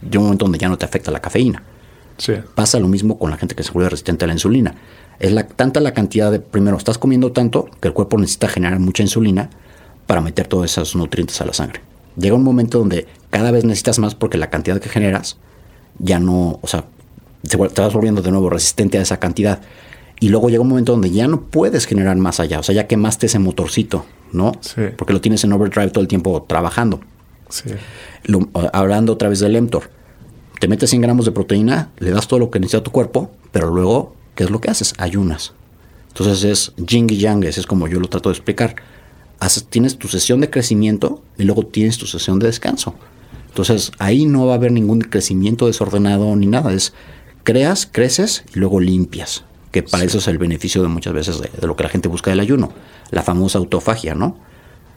[0.01, 1.63] llega un momento donde ya no te afecta la cafeína.
[2.17, 2.33] Sí.
[2.55, 4.75] Pasa lo mismo con la gente que se vuelve resistente a la insulina.
[5.19, 8.79] Es la, tanta la cantidad de, primero, estás comiendo tanto que el cuerpo necesita generar
[8.79, 9.49] mucha insulina
[10.07, 11.81] para meter todos esos nutrientes a la sangre.
[12.17, 15.37] Llega un momento donde cada vez necesitas más porque la cantidad que generas
[15.99, 16.85] ya no, o sea,
[17.47, 19.61] te, vas volviendo de nuevo resistente a esa cantidad.
[20.21, 22.87] Y luego llega un momento donde ya no puedes generar más allá, o sea, ya
[22.87, 24.51] quemaste ese motorcito, ¿no?
[24.61, 24.81] Sí.
[24.97, 26.99] Porque lo tienes en overdrive todo el tiempo trabajando
[27.49, 27.69] Sí.
[28.25, 29.89] lo- hablando otra vez del mTOR,
[30.59, 33.69] te metes 100 gramos de proteína, le das todo lo que necesita tu cuerpo, pero
[33.73, 34.93] luego, ¿qué es lo que haces?
[34.97, 35.51] Ayunas.
[36.07, 38.77] Entonces es yin y yang, ese es como yo lo trato de explicar.
[39.41, 42.95] Haces- tienes tu sesión de crecimiento y luego tienes tu sesión de descanso.
[43.49, 46.71] Entonces ahí no va a haber ningún crecimiento desordenado ni nada.
[46.71, 46.93] Es
[47.43, 49.43] creas, creces y luego limpias.
[49.73, 52.07] Que para eso es el beneficio de muchas veces de, de lo que la gente
[52.07, 52.71] busca del ayuno.
[53.11, 54.37] La famosa autofagia, ¿no?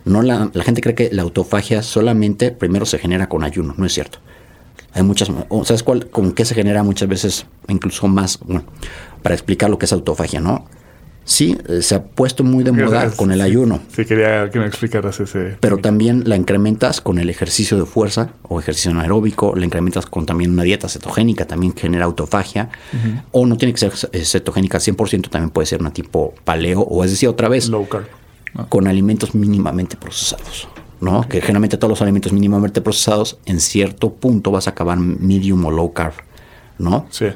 [0.04, 3.86] No la, la gente cree que la autofagia solamente primero se genera con ayuno, no
[3.86, 4.18] es cierto.
[4.94, 5.30] Hay muchas,
[5.64, 8.64] ¿sabes cuál, con qué se genera muchas veces, incluso más, bueno,
[9.22, 10.66] para explicar lo que es autofagia, ¿no?
[11.24, 14.66] Sí, eh, se ha puesto muy de moda con el ayuno, Sí, quería que me
[14.66, 15.56] explicaras ese.
[15.60, 20.26] pero también la incrementas con el ejercicio de fuerza o ejercicio anaeróbico, la incrementas con
[20.26, 22.70] también una dieta cetogénica, también genera autofagia,
[23.30, 26.80] o no tiene que ser eh, cetogénica al 100%, también puede ser una tipo paleo,
[26.80, 28.06] o es decir, otra vez, Low carb.
[28.68, 30.66] con alimentos mínimamente procesados.
[31.02, 31.28] ¿No?
[31.28, 35.70] Que generalmente todos los alimentos mínimamente procesados en cierto punto vas a acabar medium o
[35.70, 36.14] low carb.
[36.78, 37.06] ¿no?
[37.10, 37.26] Sí.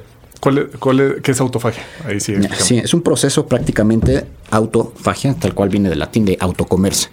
[0.40, 1.82] ¿Cuál es, cuál es- ¿Qué es autofagia?
[2.06, 2.34] Ahí sí.
[2.58, 7.08] Sí, es un proceso prácticamente autofagia, tal cual viene del latín de autocomerse.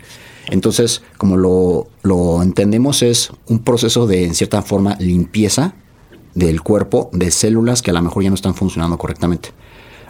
[0.49, 5.73] Entonces, como lo, lo entendemos, es un proceso de, en cierta forma, limpieza
[6.35, 9.49] del cuerpo de células que a lo mejor ya no están funcionando correctamente.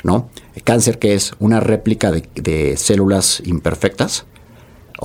[0.04, 0.30] ¿no?
[0.56, 4.26] El cáncer, que es una réplica de, de células imperfectas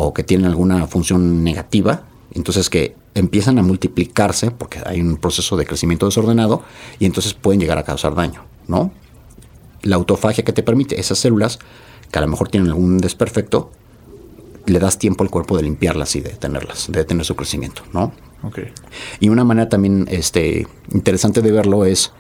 [0.01, 5.57] o que tienen alguna función negativa, entonces que empiezan a multiplicarse porque hay un proceso
[5.57, 6.62] de crecimiento desordenado
[7.01, 8.92] y entonces pueden llegar a causar daño, ¿no?
[9.82, 11.59] La autofagia que te permite esas células
[12.12, 13.72] que a lo mejor tienen algún desperfecto,
[14.66, 18.12] le das tiempo al cuerpo de limpiarlas y de detenerlas, de detener su crecimiento, ¿no?
[18.44, 18.61] Ok.
[19.18, 22.12] Y una manera también este, interesante de verlo es,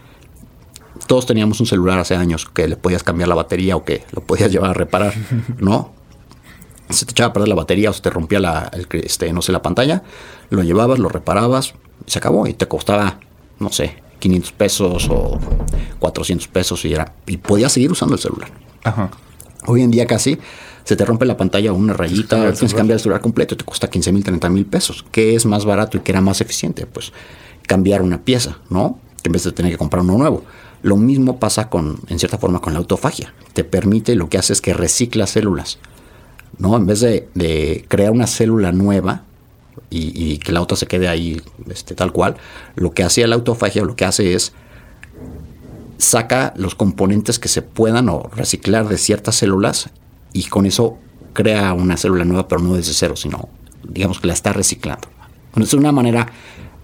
[1.06, 4.20] todos teníamos un celular hace años que le podías cambiar la batería o que lo
[4.22, 5.14] podías llevar a reparar,
[5.58, 5.96] ¿no?
[6.90, 9.32] Se te echaba a perder la batería o se te rompía la, el que- este,
[9.32, 10.02] no sé, la pantalla,
[10.50, 11.74] lo llevabas, lo reparabas
[12.06, 13.18] y se acabó y te costaba,
[13.58, 15.38] no sé, 500 pesos o
[15.98, 18.50] 400 pesos y, era, y podías seguir usando el celular.
[18.84, 19.10] Ajá.
[19.66, 20.38] Hoy en día casi
[20.84, 23.20] se te rompe la pantalla o una rayita, cambiar el tienes que cambiar el celular
[23.20, 25.04] completo, te cuesta 15 mil, 30 mil pesos.
[25.12, 26.86] ¿Qué es más barato y qué era más eficiente?
[26.86, 27.12] Pues
[27.66, 28.98] cambiar una pieza, ¿no?
[29.24, 30.44] En vez de tener que comprar uno nuevo.
[30.80, 33.34] Lo mismo pasa con, en cierta forma, con la autofagia.
[33.52, 35.78] Te permite, lo que hace es que recicla células,
[36.58, 36.76] ¿no?
[36.76, 39.24] En vez de, crear una célula nueva
[39.90, 42.36] y, y que la otra se quede ahí este, tal cual,
[42.74, 44.52] lo que hacía la autofagia, lo que hace es
[45.98, 49.90] saca los componentes que se puedan o reciclar de ciertas células
[50.32, 50.96] y con eso
[51.32, 53.48] crea una célula nueva, pero no desde cero, sino
[53.86, 55.08] digamos que la está reciclando.
[55.52, 56.28] Bueno, es una manera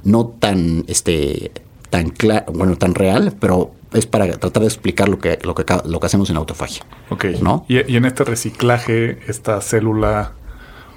[0.02, 1.52] no tan este
[1.90, 5.64] tan clara, bueno, tan real, pero es para tratar de explicar lo que lo que
[5.86, 6.82] lo que hacemos en autofagia.
[7.10, 7.24] Ok.
[7.40, 7.64] ¿No?
[7.68, 10.32] Y, y en este reciclaje, esta célula,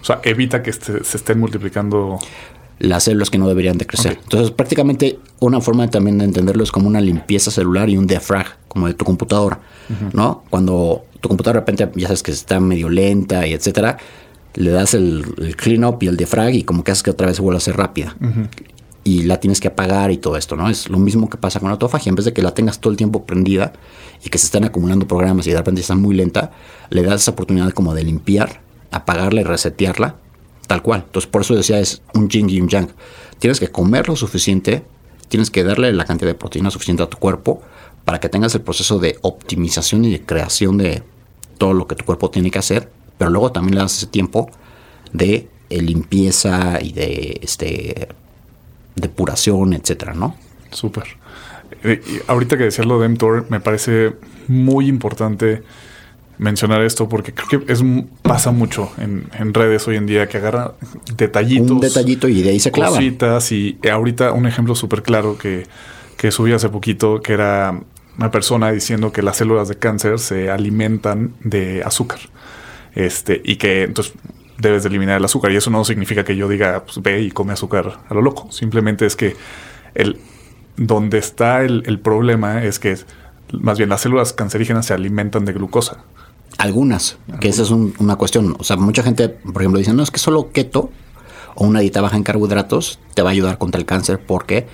[0.01, 2.19] o sea, evita que este- se estén multiplicando.
[2.79, 4.19] las células que no deberían de crecer.
[4.21, 8.45] Entonces, prácticamente una forma también de entenderlo es como una limpieza celular y un defrag,
[8.67, 9.59] como de tu computadora,
[10.13, 10.43] ¿no?
[10.51, 13.97] Cuando tu computadora de repente ya sabes que está medio lenta y etcétera,
[14.53, 17.25] le das el, el clean up y el defrag y como que haces que otra
[17.25, 18.15] vez se vuelva a ser rápida.
[19.07, 20.69] Y la tienes que apagar y todo esto, ¿no?
[20.69, 22.09] Es lo mismo que pasa con la autofagia.
[22.09, 23.71] En vez de que la tengas todo el tiempo prendida
[24.23, 26.51] y que se están acumulando programas y de repente está muy lenta,
[26.89, 30.15] le das esa oportunidad como de limpiar, apagarla y resetearla
[30.67, 31.03] Tal cual.
[31.05, 32.89] Entonces, por eso decía, es un yin y un yang.
[33.39, 34.83] Tienes que comer lo suficiente,
[35.29, 37.61] tienes que darle la cantidad de proteína suficiente a tu cuerpo
[38.03, 41.03] para que tengas el proceso de optimización y de creación de
[41.57, 44.49] todo lo que tu cuerpo tiene que hacer, pero luego también le das ese tiempo
[45.13, 48.09] de eh, limpieza y de este
[48.97, 50.35] depuración, etcétera, ¿no?
[50.71, 51.05] Súper.
[51.83, 54.13] Eh, ahorita que decías lo de mTOR, me parece
[54.47, 55.63] muy importante
[56.37, 57.83] mencionar esto porque creo que es
[58.21, 60.73] pasa mucho en, en redes hoy en día que agarra
[61.15, 61.71] detallitos.
[61.71, 62.95] Un detallito y de ahí se clava.
[62.95, 65.65] Cositas y ahorita un ejemplo súper claro que,
[66.15, 67.79] que subí hace poquito que era
[68.17, 72.19] una persona diciendo que las células de cáncer se alimentan de azúcar.
[72.95, 74.13] Este, y que entonces
[74.57, 75.51] debes de eliminar el azúcar.
[75.51, 78.51] Y eso no significa que yo diga, pues ve y come azúcar a lo loco.
[78.51, 79.35] Simplemente es que
[79.95, 80.19] el,
[80.75, 82.97] donde está el, el problema es que
[83.51, 86.03] más bien las células cancerígenas se alimentan de glucosa.
[86.57, 88.55] Algunas, que esa es una cuestión.
[88.57, 90.89] O sea, mucha gente, por ejemplo, dice, no, es que solo keto
[91.55, 94.65] o una dieta baja en carbohidratos te va a ayudar contra el cáncer porque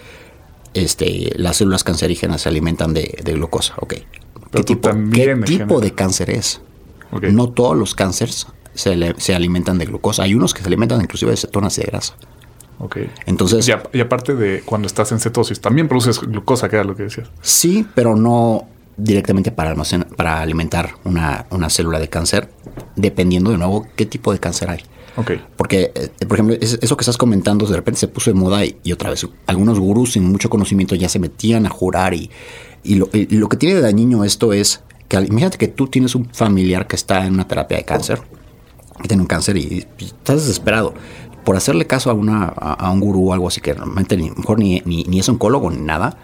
[0.73, 3.73] este, las células cancerígenas se alimentan de, glucosa.
[3.79, 3.95] Ok.
[4.51, 6.61] ¿Qué tipo, ¿qué tipo de cáncer es?
[7.11, 10.23] No todos los cánceres se, se, alimentan de glucosa.
[10.23, 12.15] Hay unos que se alimentan inclusive de cetonas y de grasa.
[12.79, 12.97] Ok.
[13.25, 13.67] Entonces.
[13.93, 17.29] Y, aparte de cuando estás en cetosis, también produces glucosa, que era lo que decías.
[17.41, 18.67] Sí, pero no
[18.97, 19.75] directamente para,
[20.15, 22.49] para alimentar una, una, célula de cáncer,
[22.95, 24.83] dependiendo de nuevo qué tipo de cáncer hay.
[25.15, 25.41] Okay.
[25.55, 28.91] Porque, eh, por ejemplo, eso que estás comentando de repente se puso de moda y,
[28.91, 32.31] otra vez, algunos gurús sin mucho conocimiento ya se metían a jurar y,
[32.83, 36.25] y, lo, lo, que tiene de dañino esto es que imagínate que tú tienes un
[36.25, 38.21] familiar que está en una terapia de cáncer,
[39.07, 40.93] tiene un cáncer y, estás desesperado
[41.43, 44.59] por hacerle caso a, una, a, un gurú o algo así que realmente ni, mejor
[44.59, 46.17] ni, ni, es oncólogo ni nada.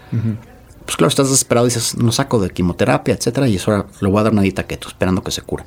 [0.84, 4.08] Pues claro, estás desesperado y dices, no saco de quimioterapia, etcétera, y eso ahora le
[4.08, 5.64] voy a dar una dieta keto, esperando que se cure.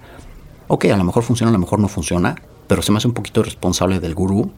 [0.67, 2.35] Ok, a lo mejor funciona, a lo mejor no funciona,
[2.67, 4.51] pero se me hace un poquito responsable del gurú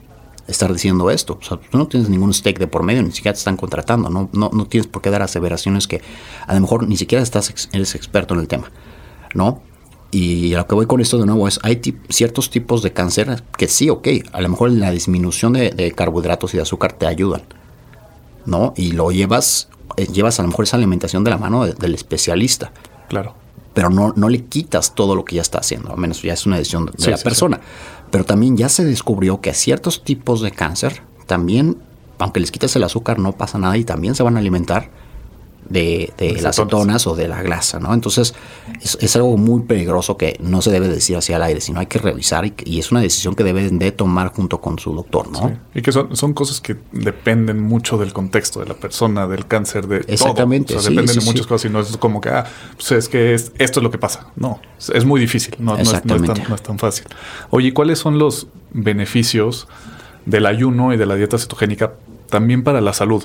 [0.48, 1.38] estar diciendo esto.
[1.42, 4.10] O sea, tú no tienes ningún stake de por medio, ni siquiera te están contratando,
[4.10, 6.02] no, no, no tienes por qué dar aseveraciones que
[6.48, 8.72] a lo mejor ni siquiera estás, eres experto en el tema,
[9.34, 9.62] ¿no?
[10.12, 13.44] Y a lo que voy con esto de nuevo es, hay ciertos tipos de cáncer
[13.58, 17.44] que sí, ok, a lo mejor la disminución de, carbohidratos y de azúcar te ayudan,
[18.46, 18.74] ¿no?
[18.78, 22.72] Y lo llevas, eh, llevas a lo mejor esa alimentación de la mano del especialista.
[23.10, 23.34] Claro.
[23.74, 26.46] Pero no, no le quitas todo lo que ya está haciendo, al menos ya es
[26.46, 27.60] una decisión de la persona.
[28.10, 31.78] Pero también ya se descubrió que ciertos tipos de cáncer también,
[32.20, 34.90] aunque les quites el azúcar, no pasa nada y también se van a alimentar
[35.70, 37.94] de, las cetonas o de la grasa, ¿no?
[37.94, 38.34] Entonces
[38.82, 42.00] es, algo muy peligroso que no se debe decir así al aire, sino hay que
[42.00, 45.58] revisar y, es una decisión que deben de tomar junto con su doctor, ¿no?
[45.74, 49.88] Y que son, son cosas que dependen mucho del contexto de la persona, del cáncer,
[49.88, 50.80] de Exactamente, todo.
[50.80, 52.46] O sea, dependen de muchas cosas y no es como que, ah,
[52.76, 54.28] pues es que esto es lo que pasa.
[54.36, 54.60] No,
[54.94, 57.06] es muy difícil, no, no, es, tan, no es tan fácil.
[57.50, 59.68] Oye, ¿cuáles son los beneficios
[60.26, 61.94] del ayuno y de la dieta cetogénica
[62.30, 63.24] también para la salud,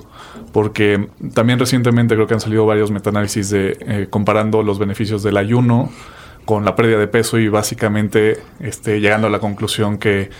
[0.52, 5.36] porque también recientemente creo que han salido varios metaanálisis de eh, comparando los beneficios del
[5.36, 5.90] ayuno
[6.44, 10.30] con la pérdida de peso y básicamente este, llegando a la conclusión que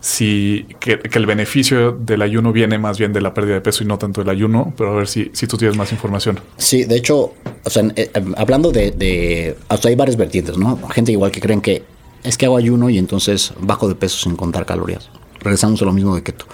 [0.00, 3.86] si que, el beneficio del ayuno viene más bien de la pérdida de peso y
[3.86, 6.40] no tanto del ayuno, pero a ver si, si tú tienes más información.
[6.56, 7.34] Sí, de hecho,
[7.64, 10.78] o sea, eh, hablando de, de hay varias vertientes, ¿no?
[10.90, 11.82] Gente igual que creen que
[12.22, 15.10] es que hago ayuno y entonces bajo de peso sin contar calorías.
[15.40, 16.46] Regresamos a lo mismo de keto.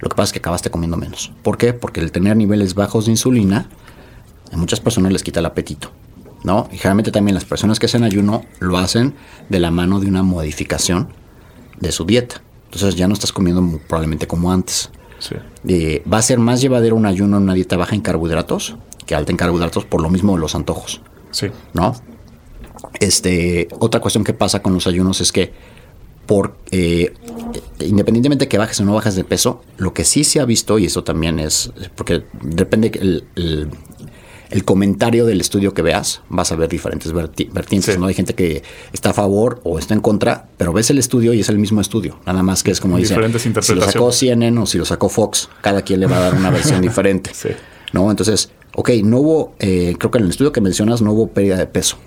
[0.00, 1.32] Lo que pasa es que acabaste comiendo menos.
[1.42, 1.72] ¿Por qué?
[1.72, 3.68] Porque el tener niveles bajos de insulina
[4.52, 5.90] a muchas personas les quita el apetito.
[6.44, 6.68] ¿no?
[6.70, 9.14] Y generalmente también las personas que hacen ayuno lo hacen
[9.48, 11.08] de la mano de una modificación
[11.80, 12.42] de su dieta.
[12.66, 14.90] Entonces ya no estás comiendo probablemente como antes.
[15.18, 15.34] Sí.
[16.12, 18.76] va a ser más llevadero un ayuno en una dieta baja en carbohidratos
[19.06, 21.00] que alta en carbohidratos por lo mismo de los antojos.
[21.30, 21.48] Sí.
[21.72, 21.94] ¿No?
[23.00, 25.54] Este, otra cuestión que pasa con los ayunos es que
[26.26, 27.14] por eh,
[27.80, 30.78] independientemente de que bajes o no bajes de peso, lo que sí se ha visto,
[30.78, 33.24] y eso también es, porque depende el,
[34.50, 38.06] el, comentario del estudio que veas, vas a ver diferentes vertientes, ¿no?
[38.06, 38.62] Hay gente que
[38.92, 41.80] está a favor o está en contra, pero ves el estudio y es el mismo
[41.80, 43.14] estudio, nada más que es como dice,
[43.62, 46.34] si lo sacó CNN o si lo sacó Fox, cada quien le va a dar
[46.34, 47.30] una versión diferente,
[47.92, 48.10] ¿no?
[48.10, 51.56] Entonces, ok, no hubo, eh, creo que en el estudio que mencionas no hubo pérdida
[51.56, 51.98] de peso,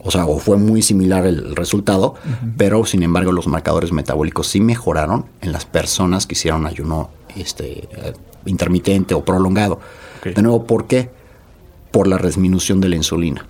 [0.00, 2.14] o sea, o fue muy similar el resultado,
[2.56, 7.88] pero sin embargo los marcadores metabólicos sí mejoraron en las personas que hicieron ayuno este,
[7.90, 8.12] eh,
[8.46, 9.80] intermitente o prolongado.
[10.22, 11.10] De nuevo, ¿por qué?
[11.90, 13.46] Por la disminución de la insulina.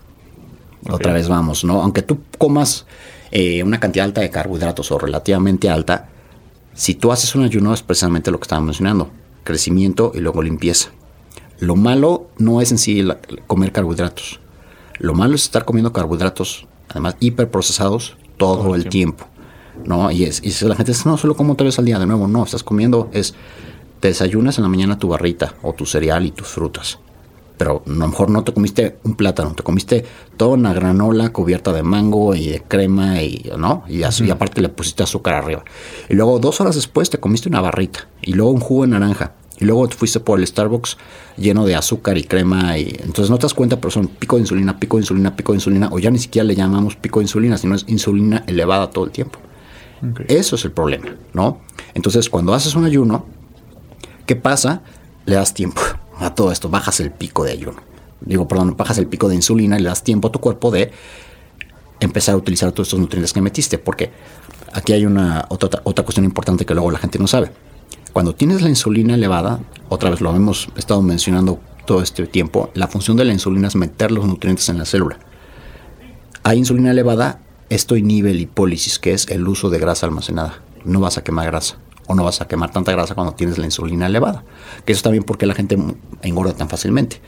[0.89, 1.83] Otra vez vamos, ¿no?
[1.83, 2.87] Aunque tú comas
[3.31, 6.09] eh, una cantidad alta de carbohidratos o relativamente alta,
[6.73, 9.11] si tú haces un ayuno es precisamente lo que estaba mencionando,
[9.45, 10.91] crecimiento y luego limpieza.
[11.59, 13.07] Lo malo no es en sí
[13.47, 14.41] comer carbohidratos
[14.99, 19.27] lo malo es estar comiendo carbohidratos, además hiperprocesados, todo, todo el tiempo.
[19.85, 20.11] ¿no?
[20.11, 22.07] Y, es, y si la gente dice, no, solo como tres veces al día, de
[22.07, 23.35] nuevo, no, estás comiendo, es,
[24.01, 26.99] te desayunas en la mañana tu barrita o tu cereal y tus frutas.
[27.57, 30.05] Pero a lo mejor no te comiste un plátano, te comiste
[30.37, 33.83] toda una granola cubierta de mango y de crema y, ¿no?
[33.89, 35.65] Y, así, y aparte le pusiste azúcar arriba.
[36.09, 39.33] Y luego dos horas después te comiste una barrita y luego un jugo de naranja.
[39.61, 40.97] Y luego te fuiste por el Starbucks
[41.37, 42.79] lleno de azúcar y crema.
[42.79, 45.53] Y entonces no te das cuenta, pero son pico de insulina, pico de insulina, pico
[45.53, 45.89] de insulina.
[45.91, 49.11] O ya ni siquiera le llamamos pico de insulina, sino es insulina elevada todo el
[49.11, 49.41] tiempo.
[50.29, 51.61] Eso es el problema, ¿no?
[51.95, 53.27] Entonces, cuando haces un ayuno,
[54.27, 54.83] ¿qué pasa?
[55.27, 55.81] Le das tiempo
[56.19, 57.83] a todo esto, bajas el pico de ayuno.
[58.21, 60.93] Digo, perdón, bajas el pico de insulina y le das tiempo a tu cuerpo de
[62.01, 63.79] empezar a utilizar todos estos nutrientes que metiste.
[63.79, 64.11] Porque
[64.73, 67.51] aquí hay una otra, otra cuestión importante que luego la gente no sabe.
[68.13, 72.89] Cuando tienes la insulina elevada, otra vez lo hemos estado mencionando todo este tiempo, la
[72.89, 75.19] función de la insulina es meter los nutrientes en la célula.
[76.43, 77.41] Hay insulina elevada,
[77.71, 80.61] esto inhibe la hipólisis, que es el uso de grasa almacenada.
[80.85, 83.67] No vas a quemar grasa o no vas a quemar tanta grasa cuando tienes la
[83.67, 84.45] insulina elevada.
[84.85, 85.79] Que eso también porque la gente
[86.23, 87.21] engorda tan fácilmente.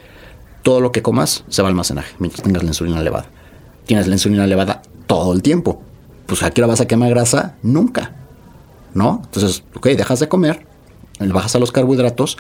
[0.62, 3.26] Todo lo que comas se va al almacenaje mientras tengas la insulina elevada.
[3.86, 5.82] Tienes la insulina elevada todo el tiempo.
[6.26, 8.16] Pues aquí la vas a quemar grasa nunca.
[8.94, 9.20] ¿No?
[9.24, 10.66] Entonces, ok, dejas de comer,
[11.28, 12.38] bajas a los carbohidratos,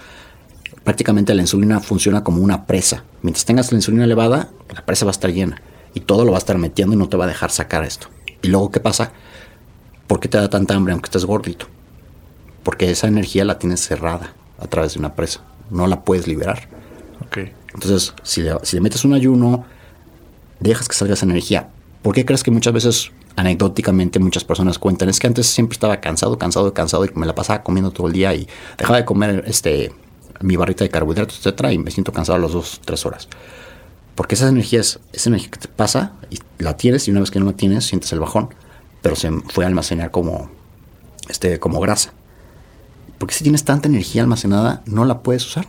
[0.84, 3.04] prácticamente la insulina funciona como una presa.
[3.22, 5.60] Mientras tengas la insulina elevada, la presa va a estar llena
[5.94, 8.08] y todo lo va a estar metiendo y no te va a dejar sacar esto.
[8.42, 9.12] Y luego, ¿qué pasa?
[10.06, 11.66] ¿Por qué te da tanta hambre aunque estés gordito?
[12.62, 15.40] Porque esa energía la tienes cerrada a través de una presa.
[15.70, 16.68] No la puedes liberar.
[17.26, 17.52] Okay.
[17.74, 19.64] Entonces, si le, si le metes un ayuno,
[20.58, 21.68] dejas que salga esa energía.
[22.02, 25.08] ¿Por qué crees que muchas veces, anecdóticamente, muchas personas cuentan?
[25.08, 28.12] Es que antes siempre estaba cansado, cansado, cansado y me la pasaba comiendo todo el
[28.12, 29.92] día y dejaba de comer este,
[30.40, 33.28] mi barrita de carbohidratos, etcétera, y me siento cansado a las dos, tres horas.
[34.14, 37.30] Porque esa energía es esa energía que te pasa y la tienes y una vez
[37.30, 38.50] que no la tienes sientes el bajón,
[39.00, 40.50] pero se fue a almacenar como,
[41.28, 42.12] este, como grasa.
[43.18, 45.66] Porque si tienes tanta energía almacenada, no la puedes usar.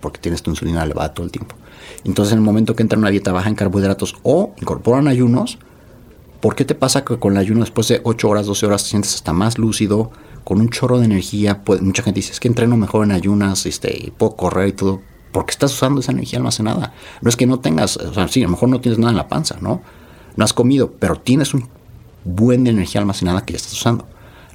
[0.00, 1.56] Porque tienes tu insulina elevada todo el tiempo.
[2.04, 5.58] Entonces, en el momento que entra una dieta baja en carbohidratos o incorporan ayunos,
[6.44, 8.90] ¿por qué te pasa que con el ayuno después de 8 horas, 12 horas te
[8.90, 10.10] sientes hasta más lúcido,
[10.44, 11.62] con un chorro de energía?
[11.80, 15.00] mucha gente dice, es que entreno mejor en ayunas, este, y puedo correr y todo.
[15.32, 16.92] Porque estás usando esa energía almacenada.
[17.22, 19.16] No es que no tengas, o sea, sí, a lo mejor no tienes nada en
[19.16, 19.80] la panza, ¿no?
[20.36, 21.66] No has comido, pero tienes un
[22.24, 24.06] buen de energía almacenada que ya estás usando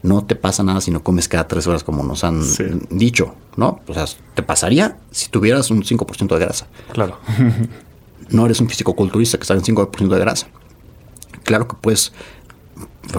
[0.01, 2.41] no te pasa nada si no comes cada tres horas como nos han
[2.89, 3.81] dicho, ¿no?
[3.85, 6.67] O sea, te pasaría si tuvieras un 5% de grasa.
[6.93, 7.17] Claro.
[8.29, 10.47] no eres un físico-culturista que está en 5% de grasa.
[11.49, 12.13] Claro que puedes,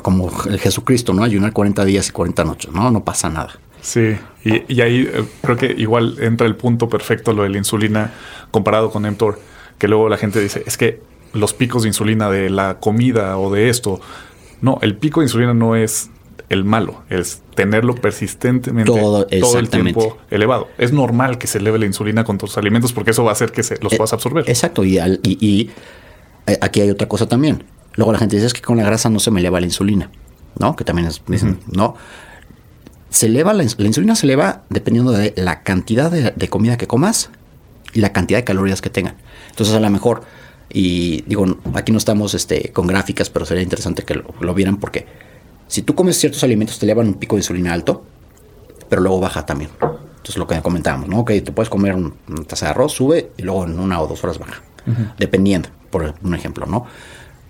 [0.02, 1.24] como el Jesucristo, ¿no?
[1.24, 2.88] Ayunar 40 días y 40 noches, ¿no?
[2.92, 3.58] No pasa nada.
[3.80, 7.58] Sí, y, y ahí eh, creo que igual entra el punto perfecto lo de la
[7.58, 8.14] insulina
[8.52, 9.40] comparado con mTOR,
[9.78, 11.00] que luego la gente dice, es que
[11.32, 14.00] los picos de insulina de la comida o de esto,
[14.60, 16.10] no, el pico de insulina no es
[16.50, 19.26] el malo, es tenerlo persistentemente todo,
[19.58, 20.68] el tiempo elevado.
[20.78, 23.50] Es normal que se eleve la insulina con tus alimentos porque eso va a hacer
[23.50, 24.48] que se, los eh, puedas absorber.
[24.48, 25.70] Exacto, y, y,
[26.46, 27.64] eh, aquí hay otra cosa también.
[28.00, 30.10] Luego la gente dice es que con la grasa no se me eleva la insulina,
[30.58, 30.74] ¿no?
[30.74, 31.20] Que también es,
[31.70, 31.96] no.
[33.10, 37.28] Se eleva la, insulina se eleva dependiendo de la cantidad de, comida que comas
[37.92, 39.16] y la cantidad de calorías que tengan.
[39.50, 40.22] Entonces a lo mejor
[40.70, 45.04] y digo aquí no estamos este, con gráficas, pero sería interesante que lo vieran porque
[45.68, 48.02] si tú comes ciertos alimentos te elevan un pico de insulina alto,
[48.88, 49.68] pero luego baja también.
[49.82, 51.22] Entonces lo que comentábamos, ¿no?
[51.26, 52.14] Que te puedes comer una
[52.46, 54.62] taza de arroz, sube y luego en una o dos horas baja.
[55.18, 56.86] Dependiendo, por un ejemplo, ¿no?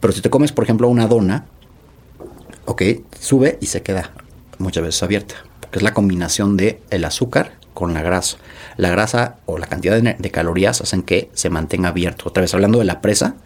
[0.01, 1.47] Pero si te comes, por ejemplo, una dona,
[2.65, 2.83] ok,
[3.19, 4.11] sube y se queda
[4.59, 5.37] muchas veces abierta.
[5.61, 8.39] Porque es la combinación de el azúcar con la grasa.
[8.77, 12.29] La grasa o la cantidad de, de calorías hacen que se mantenga abierto.
[12.29, 13.37] Otra vez hablando de la presa,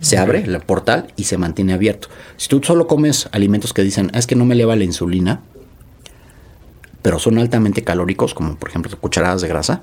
[0.00, 2.08] se abre el portal y se mantiene abierto.
[2.36, 5.40] Si tú solo comes alimentos que dicen, ah, es que no me eleva la insulina,
[7.02, 9.82] pero son altamente calóricos, como por ejemplo cucharadas de grasa,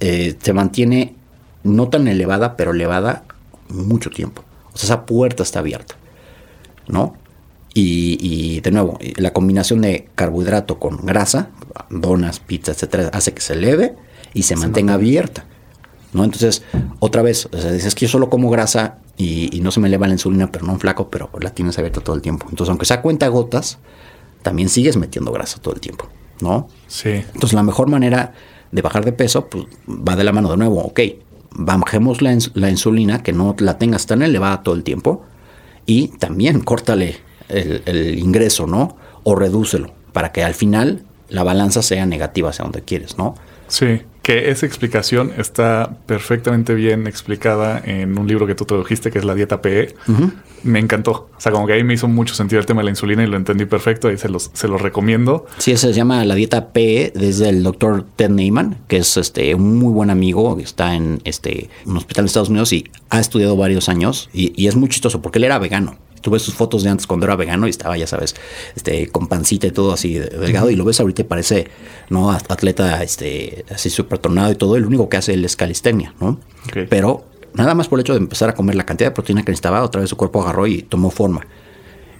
[0.00, 1.14] eh, se mantiene
[1.62, 3.24] no tan elevada, pero elevada
[3.68, 4.42] mucho tiempo.
[4.76, 5.94] O sea, esa puerta está abierta,
[6.86, 7.16] ¿no?
[7.72, 11.48] Y, de nuevo, la combinación de carbohidrato con grasa,
[11.88, 13.94] donas, pizza, etcétera, hace que se eleve
[14.34, 15.46] y se, mantenga abierta.
[16.12, 16.24] ¿no?
[16.24, 16.62] Entonces,
[16.98, 20.06] otra vez, o sea, dices que yo solo como grasa y, no se me eleva
[20.06, 22.46] la insulina, pero no un flaco, pero la tienes abierta todo el tiempo.
[22.50, 23.78] Entonces, aunque sea cuenta gotas,
[24.42, 26.06] también sigues metiendo grasa todo el tiempo,
[26.40, 26.68] ¿no?
[26.86, 27.10] Sí.
[27.10, 28.34] Entonces, la mejor manera
[28.72, 31.00] de bajar de peso, pues va de la mano de nuevo, ok,
[31.58, 35.24] bajemos la, la insulina, que no la tengas tan elevada todo el tiempo,
[35.86, 37.16] y también córtale
[37.48, 38.96] el, el ingreso, ¿no?
[39.22, 43.34] O redúcelo, para que al final la balanza sea negativa hacia donde quieres, ¿no?
[43.68, 49.20] Sí, que esa explicación está perfectamente bien explicada en un libro que tú tradujiste, que
[49.20, 49.94] es la dieta PE.
[50.64, 51.30] Me encantó.
[51.36, 53.28] O sea, como que ahí me hizo mucho sentido el tema de la insulina y
[53.28, 54.10] lo entendí perfecto.
[54.10, 55.46] y se los, se los recomiendo.
[55.58, 59.78] Sí, se llama la dieta PE desde el doctor Ted Neyman, que es este un
[59.78, 63.88] muy buen amigo, está en este un hospital de Estados Unidos y ha estudiado varios
[63.88, 66.90] años y, y es muy chistoso porque él era vegano tú ves sus fotos de
[66.90, 68.34] antes cuando era vegano y estaba, ya sabes,
[68.74, 71.68] este, con pancita y todo así delgado, y lo ves ahorita y parece,
[72.10, 72.32] ¿no?
[72.32, 74.74] Atleta, este, así súper tornado y todo.
[74.74, 76.40] El único que hace él es calistenia, ¿no?
[76.90, 79.52] Pero nada más por el hecho de empezar a comer la cantidad de proteína que
[79.52, 81.46] necesitaba, otra vez su cuerpo agarró y tomó forma.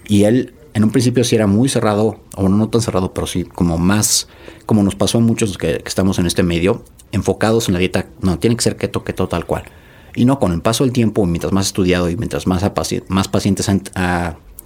[0.07, 3.43] Y él, en un principio sí era muy cerrado, o no tan cerrado, pero sí
[3.43, 4.29] como más,
[4.67, 8.07] como nos pasó a muchos que, que estamos en este medio, enfocados en la dieta,
[8.21, 9.65] no, tiene que ser keto, keto tal cual.
[10.17, 12.65] Y no, con el paso del tiempo, mientras más estudiado y mientras más,
[13.09, 13.83] más pacientes han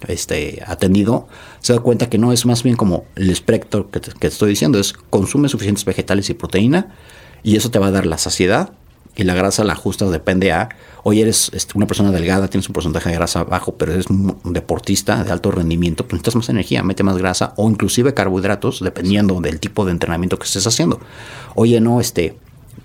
[0.07, 1.27] este, atendido,
[1.59, 4.79] se da cuenta que no es más bien como el espectro que te, estoy diciendo,
[4.79, 6.95] es consume suficientes vegetales y proteína
[7.43, 8.73] y eso te va a dar la saciedad
[9.15, 10.69] y la grasa la ajustas depende a,
[11.03, 14.39] hoy eres este, una persona delgada, tienes un porcentaje de grasa bajo, pero eres un
[14.45, 19.41] deportista de alto rendimiento, pues necesitas más energía, mete más grasa o inclusive carbohidratos, dependiendo
[19.41, 21.01] del tipo de entrenamiento que estés haciendo.
[21.55, 22.37] Oye, no, este,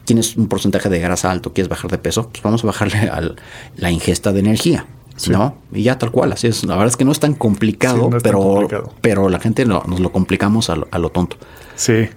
[0.07, 3.35] tienes un porcentaje de grasa alto, quieres bajar de peso, pues vamos a bajarle a
[3.77, 4.87] la ingesta de energía.
[5.31, 5.57] ¿No?
[5.73, 6.63] Y ya tal cual, así es.
[6.65, 8.69] La verdad es que no es tan complicado, pero,
[9.01, 11.39] pero la gente nos lo complicamos a lo, tonto.
[11.75, 12.11] Sí.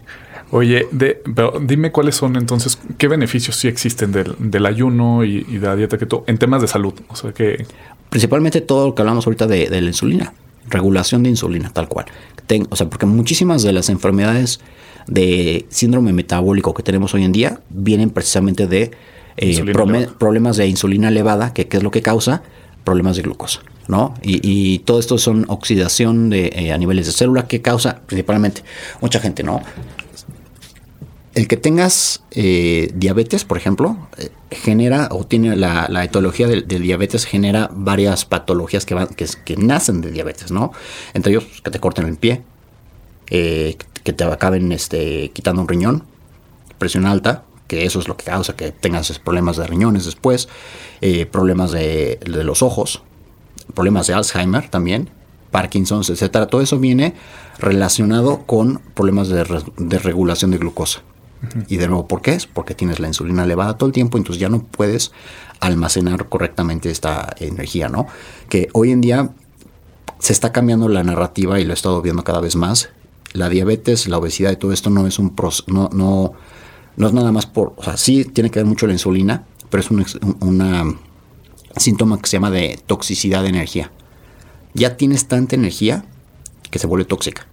[0.52, 5.66] Oye, de, pero dime cuáles son entonces, qué beneficios sí existen del, ayuno y, de
[5.66, 6.94] la dieta que tú, en temas de salud.
[7.08, 7.66] O sea que.
[8.10, 10.34] Principalmente todo lo que hablamos ahorita de, de la insulina,
[10.68, 12.06] regulación de insulina, tal cual.
[12.70, 14.60] o sea, porque muchísimas de las enfermedades
[15.10, 18.92] de síndrome metabólico que tenemos hoy en día vienen precisamente de
[19.38, 19.74] eh,
[20.18, 22.44] problemas de insulina elevada, que, es lo que causa
[22.84, 23.62] problemas de glucosa.
[23.88, 24.14] ¿no?
[24.22, 28.62] Y, todo esto son oxidación de, eh, a niveles de célula que causa principalmente
[29.02, 29.64] mucha gente, ¿no?
[31.34, 33.98] El que tengas eh, diabetes, por ejemplo,
[34.52, 40.02] genera o tiene la, etiología del, diabetes genera varias patologías que, van, que, que, nacen
[40.02, 40.72] de diabetes, ¿no?
[41.16, 42.44] Entre ellos que te corten el pie,
[43.32, 46.04] eh, que te acaben este, quitando un riñón,
[46.78, 50.50] presión alta, que eso es lo que causa que tengas problemas de riñones después,
[51.02, 53.04] eh, problemas de, los ojos,
[53.76, 55.10] problemas de Alzheimer también,
[55.52, 56.48] Parkinson's, etcétera.
[56.48, 57.14] Todo eso viene
[57.60, 59.44] relacionado con problemas de,
[60.00, 61.02] regulación de glucosa.
[61.70, 62.48] Y de nuevo, ¿por qué es?
[62.48, 65.14] Porque tienes la insulina elevada todo el tiempo, entonces ya no puedes
[65.62, 68.08] almacenar correctamente esta energía, ¿no?
[68.50, 69.30] Que hoy en día
[70.18, 72.90] se está cambiando la narrativa y lo he estado viendo cada vez más
[73.34, 75.36] la diabetes, la obesidad y todo esto no es un
[75.68, 76.34] no, no,
[76.98, 79.82] no es nada más por, o sea, sí tiene que ver mucho la insulina, pero
[79.82, 81.00] es un
[81.78, 83.92] síntoma que se llama de toxicidad de energía.
[84.74, 86.06] Ya tienes tanta energía
[86.70, 87.48] que se vuelve tóxica.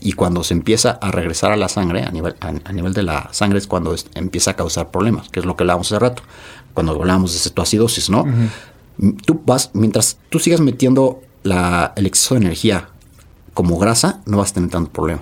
[0.00, 3.28] Y cuando se empieza a regresar a la sangre, a nivel, a, nivel de la
[3.32, 6.22] sangre es cuando empieza a causar problemas, que es lo que hablábamos hace rato,
[6.72, 8.24] cuando hablábamos de cetoacidosis, ¿no?
[9.24, 12.90] Tú vas, mientras tú sigas metiendo la, el exceso de energía
[13.58, 15.20] como grasa, no vas a tener tanto problema.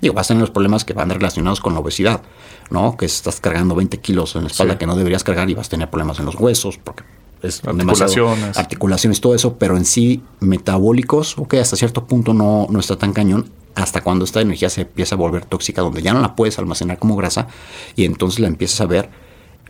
[0.00, 2.22] Digo, vas a tener los problemas que van relacionados con la obesidad,
[2.70, 2.96] ¿no?
[2.96, 5.70] Que estás cargando 20 kilos en la espalda que no deberías cargar y vas a
[5.72, 7.04] tener problemas en los huesos, porque
[7.42, 8.56] es articulaciones.
[8.56, 13.12] articulaciones, todo eso, pero en sí metabólicos, ok, hasta cierto punto no, no está tan
[13.12, 16.58] cañón, hasta cuando esta energía se empieza a volver tóxica, donde ya no la puedes
[16.58, 17.46] almacenar como grasa
[17.94, 19.10] y entonces la empiezas a ver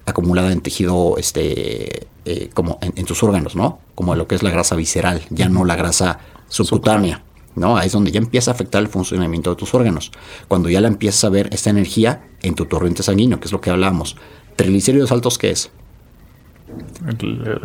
[0.06, 3.80] acumulada en tejido, este, eh, como en, en, tus órganos, ¿no?
[3.96, 7.24] Como lo que es la grasa visceral, ya no la grasa subcutánea.
[7.54, 7.76] ¿No?
[7.76, 10.10] Ahí es donde ya empieza a afectar el funcionamiento de tus órganos.
[10.48, 13.60] Cuando ya la empiezas a ver esta energía en tu torrente sanguíneo, que es lo
[13.60, 14.16] que hablábamos.
[14.56, 15.70] Triglicéridos altos, ¿qué es?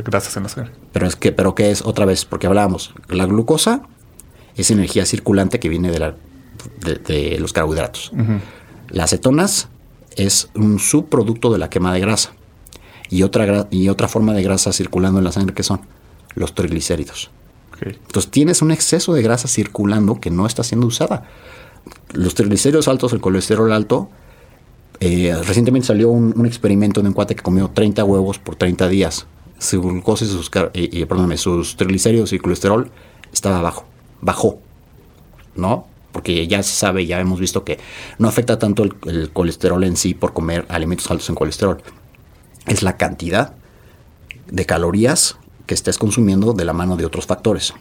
[0.05, 0.71] Grasas en la sangre.
[0.91, 1.81] Pero es que, pero ¿qué es?
[1.83, 3.83] Otra vez, porque hablábamos, la glucosa
[4.55, 6.15] es energía circulante que viene de, la,
[6.81, 8.11] de, los carbohidratos.
[8.89, 9.69] Las cetonas
[10.15, 12.31] es un subproducto de la quema de grasa.
[13.09, 15.81] Y otra, y otra forma de grasa circulando en la sangre que son
[16.35, 17.31] los triglicéridos.
[17.81, 21.23] Entonces tienes un exceso de grasa circulando que no está siendo usada.
[22.13, 24.09] Los triglicéridos altos, el colesterol alto,
[24.99, 29.27] eh, recientemente salió un, experimento de un cuate que comió 30 huevos por 30 días.
[29.59, 32.91] Su glucosa y sus, y, sus triglicéridos y colesterol
[33.31, 33.85] estaba bajo,
[34.21, 34.59] bajó,
[35.55, 35.87] ¿no?
[36.11, 37.79] Porque ya se sabe, ya hemos visto que
[38.17, 41.81] no afecta tanto el colesterol en sí por comer alimentos altos en colesterol.
[42.65, 43.53] Es la cantidad
[44.47, 45.37] de calorías
[45.67, 47.73] que estés consumiendo de la mano de otros factores.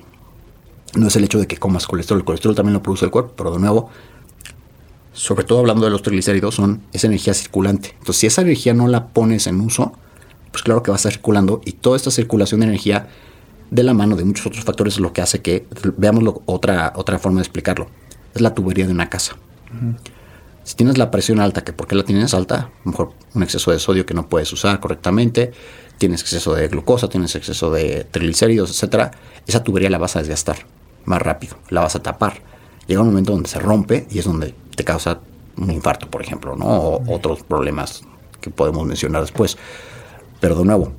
[0.95, 3.33] No es el hecho de que comas colesterol, el colesterol también lo produce el cuerpo,
[3.37, 3.89] pero de nuevo,
[5.13, 7.95] sobre todo hablando de los triglicéridos, son esa energía circulante.
[7.99, 9.93] Entonces, si esa energía no la pones en uso,
[10.51, 13.09] pues claro que va a estar circulando y toda esta circulación de energía
[13.71, 17.19] de la mano de muchos otros factores es lo que hace que, veamos otra, otra
[17.19, 17.89] forma de explicarlo,
[18.35, 19.37] es la tubería de una casa.
[20.65, 23.43] Si tienes la presión alta, que por qué la tienes alta, a lo mejor un
[23.43, 25.53] exceso de sodio que no puedes usar correctamente,
[25.99, 29.13] tienes exceso de glucosa, tienes exceso de triglicéridos, etcétera,
[29.47, 30.57] esa tubería la vas a desgastar
[31.05, 32.43] más rápido, la vas a tapar.
[32.87, 35.21] Llega un momento donde se rompe y es donde te causa
[35.57, 36.67] un infarto, por ejemplo, ¿no?
[36.67, 38.03] O otros problemas
[38.41, 39.57] que podemos mencionar después.
[40.41, 40.93] Pero de nuevo,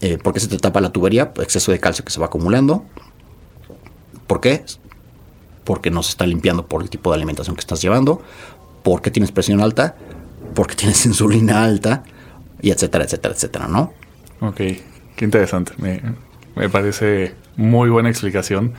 [0.00, 1.32] eh, ¿por qué se te tapa la tubería?
[1.40, 2.84] Exceso de calcio que se va acumulando.
[4.26, 4.64] ¿Por qué?
[5.64, 8.20] Porque no se está limpiando por el tipo de alimentación que estás llevando.
[8.82, 9.96] ¿Por qué tienes presión alta?
[10.54, 12.04] Porque tienes insulina alta.
[12.60, 13.92] Y etcétera, etcétera, etcétera, ¿no?
[14.40, 15.72] Ok, qué interesante.
[15.78, 16.00] Me,
[16.54, 18.74] me parece muy buena explicación.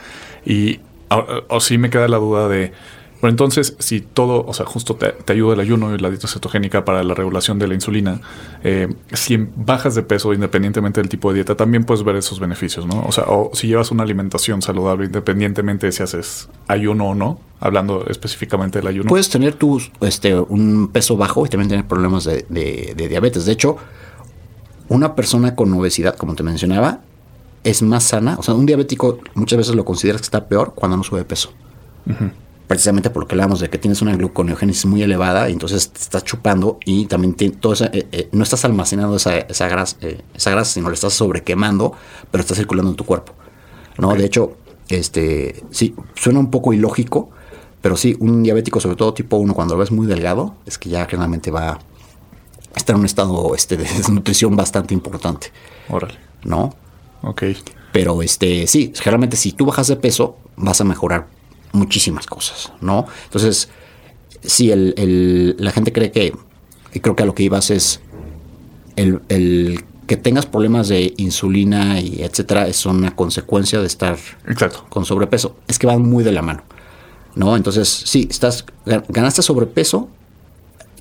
[0.45, 0.79] Y
[1.09, 2.73] o, sí me queda la duda de,
[3.21, 6.85] bueno, entonces, si todo, o sea, justo te, ayuda el ayuno y la dieta cetogénica
[6.85, 8.21] para la regulación de la insulina,
[8.63, 12.85] eh, si bajas de peso independientemente del tipo de dieta, también puedes ver esos beneficios,
[12.85, 13.03] ¿no?
[13.03, 17.39] O sea, o si llevas una alimentación saludable independientemente de si haces ayuno o no,
[17.59, 19.07] hablando específicamente del ayuno.
[19.07, 23.45] Puedes tener tu, este, un peso bajo y también tener problemas de, de diabetes.
[23.45, 23.77] De hecho,
[24.89, 27.01] una persona con obesidad, como te mencionaba,
[27.63, 28.37] es más sana.
[28.39, 31.51] O sea, un diabético muchas veces lo consideras que está peor cuando no sube peso.
[32.67, 35.99] Precisamente por lo que hablamos de que tienes una gluconeogénesis muy elevada y entonces te
[35.99, 40.51] estás chupando y también todo eh, eh, no estás almacenando esa, esa, grasa, eh, esa
[40.51, 41.93] grasa, sino la estás sobrequemando,
[42.31, 43.33] pero está circulando en tu cuerpo.
[43.97, 44.13] ¿no?
[44.15, 44.57] De hecho,
[44.89, 47.29] este sí, suena un poco ilógico,
[47.81, 50.89] pero sí, un diabético, sobre todo tipo 1, cuando lo ves muy delgado, es que
[50.89, 51.79] ya generalmente va
[52.77, 55.51] a estar en un estado este, de desnutrición bastante importante.
[55.89, 56.15] Órale.
[56.43, 56.73] ¿No?
[57.21, 57.43] Ok.
[57.91, 61.27] Pero este, sí, generalmente si tú bajas de peso, vas a mejorar
[61.71, 63.05] muchísimas cosas, ¿no?
[63.25, 63.69] Entonces,
[64.43, 66.33] sí, el, la gente cree que,
[66.93, 68.01] y creo que a lo que ibas es
[68.95, 74.17] el, que tengas problemas de insulina y etcétera, es una consecuencia de estar
[74.47, 74.85] Exacto.
[74.89, 75.55] con sobrepeso.
[75.67, 76.63] Es que van muy de la mano,
[77.35, 77.55] ¿no?
[77.55, 80.09] Entonces, sí, estás, ganaste sobrepeso,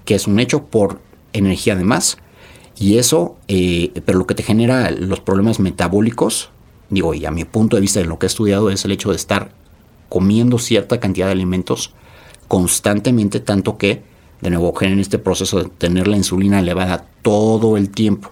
[0.04, 1.00] que es un hecho por
[1.36, 2.18] energía de más,
[2.78, 6.50] y eso, eh, pero lo que te genera los problemas metabólicos,
[6.90, 9.10] digo, y a mi punto de vista en lo que he estudiado es el hecho
[9.10, 9.50] de estar
[10.08, 11.94] comiendo cierta cantidad de alimentos
[12.48, 14.02] constantemente, tanto que,
[14.40, 18.30] de nuevo, genera este proceso de tener la insulina elevada todo el tiempo.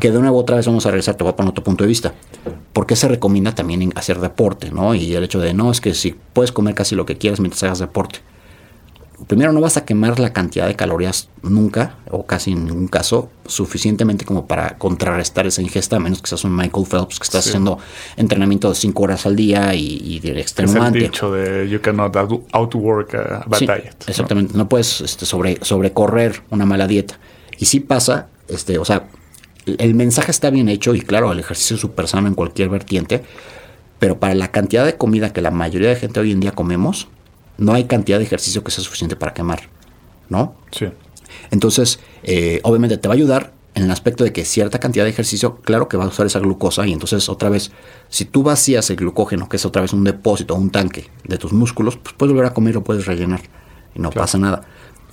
[0.00, 1.88] Que de nuevo otra vez vamos a regresar, te voy a poner otro punto de
[1.88, 2.12] vista.
[2.72, 4.72] ¿Por qué se recomienda también hacer deporte?
[4.72, 4.92] ¿no?
[4.94, 7.62] Y el hecho de, no, es que si puedes comer casi lo que quieras mientras
[7.62, 8.18] hagas deporte
[9.26, 13.30] primero no vas a quemar la cantidad de calorías nunca, o casi en ningún caso,
[13.46, 17.46] suficientemente como para contrarrestar esa ingesta, a menos que seas un Michael Phelps que estás
[17.46, 17.78] haciendo
[18.16, 20.98] entrenamiento de 5 horas al día y, de extenuante.
[20.98, 22.16] Es el dicho de you cannot
[22.52, 24.04] outwork a bad diet.
[24.06, 27.18] Exactamente, no, puedes este, sobre, sobrecorrer una mala dieta.
[27.58, 29.08] Y si pasa, este, o sea,
[29.66, 33.22] el mensaje está bien hecho y claro, el ejercicio es súper sano en cualquier vertiente,
[33.98, 37.08] pero para la cantidad de comida que la mayoría de gente hoy en día comemos,
[37.58, 39.68] no hay cantidad de ejercicio que sea suficiente para quemar,
[40.28, 40.54] ¿no?
[40.70, 40.86] Sí.
[41.50, 45.10] Entonces, eh, obviamente te va a ayudar en el aspecto de que cierta cantidad de
[45.10, 47.70] ejercicio, claro que va a usar esa glucosa y entonces otra vez,
[48.08, 51.52] si tú vacías el glucógeno, que es otra vez un depósito, un tanque de tus
[51.52, 53.42] músculos, pues puedes volver a comer o puedes rellenar
[53.94, 54.62] y no pasa nada.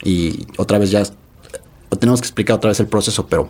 [0.03, 1.03] Y otra vez ya
[1.99, 3.49] tenemos que explicar otra vez el proceso, pero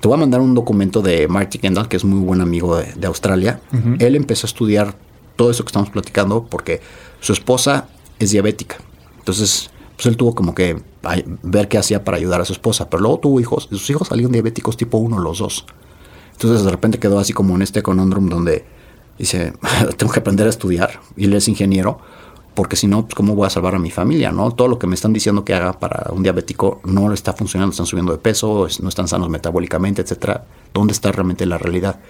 [0.00, 3.06] te voy a mandar un documento de Marty Kendall, que es muy buen amigo de,
[3.06, 3.60] Australia.
[3.98, 4.94] Él empezó a estudiar
[5.36, 6.80] todo eso que estamos platicando porque
[7.20, 7.88] su esposa
[8.20, 8.76] es diabética.
[9.18, 10.80] Entonces, pues él tuvo como que
[11.42, 12.88] ver qué hacía para ayudar a su esposa.
[12.88, 15.66] Pero luego tuvo hijos y sus hijos salieron diabéticos tipo 1, los dos.
[16.32, 18.64] Entonces de repente quedó así como en este conundrum donde
[19.18, 19.52] dice,
[19.96, 21.00] tengo que aprender a estudiar.
[21.16, 21.98] Y él es ingeniero,
[22.54, 24.50] porque si no, pues cómo voy a salvar a mi familia, ¿no?
[24.52, 27.72] Todo lo que me están diciendo que haga para un diabético no le está funcionando,
[27.72, 30.44] están subiendo de peso, no están sanos metabólicamente, etcétera.
[30.72, 32.00] ¿Dónde está realmente la realidad?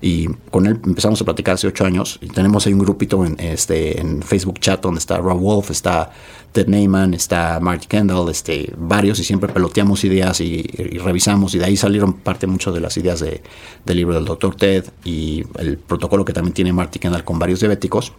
[0.00, 2.18] Y con él empezamos a platicar hace ocho años.
[2.20, 6.10] Y tenemos ahí un grupito en, este, en Facebook chat donde está Rob Wolf, está
[6.52, 9.18] Ted Neyman, está Marty Kendall, este, varios.
[9.18, 10.62] Y siempre peloteamos ideas y,
[11.02, 11.54] revisamos.
[11.54, 13.42] Y de ahí salieron parte mucho de las ideas de,
[13.84, 17.60] del libro del doctor Ted y el protocolo que también tiene Marty Kendall con varios
[17.60, 18.12] diabéticos.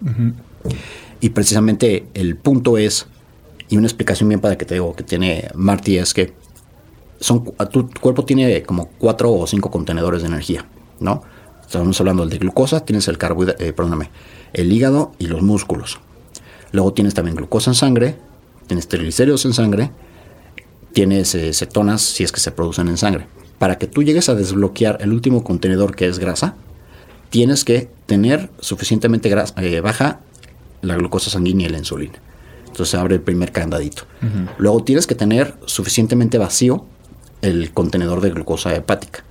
[1.19, 3.07] Y precisamente el punto es,
[3.69, 6.33] y una explicación bien para que te digo que tiene Marty es que
[7.19, 10.65] son, tu cuerpo tiene como cuatro o cinco contenedores de energía,
[10.99, 11.23] ¿no?
[11.67, 14.09] Estamos hablando del de glucosa, tienes el carbohidrato, eh, perdóname,
[14.53, 15.99] el hígado y los músculos.
[16.71, 18.15] Luego tienes también glucosa en sangre,
[18.67, 19.91] tienes triglicéridos en sangre,
[20.93, 23.27] tienes eh, cetonas si es que se producen en sangre.
[23.59, 26.55] Para que tú llegues a desbloquear el último contenedor que es grasa,
[27.31, 30.21] tienes que tener suficientemente eh, baja
[30.81, 32.21] la glucosa sanguínea y la insulina.
[32.61, 34.03] Entonces se abre el primer candadito.
[34.57, 36.85] Luego tienes que tener suficientemente vacío
[37.41, 39.26] el contenedor de glucosa hepática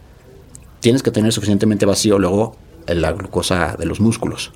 [0.87, 2.55] tienes que tener suficientemente vacío luego
[2.87, 4.53] la glucosa de los músculos.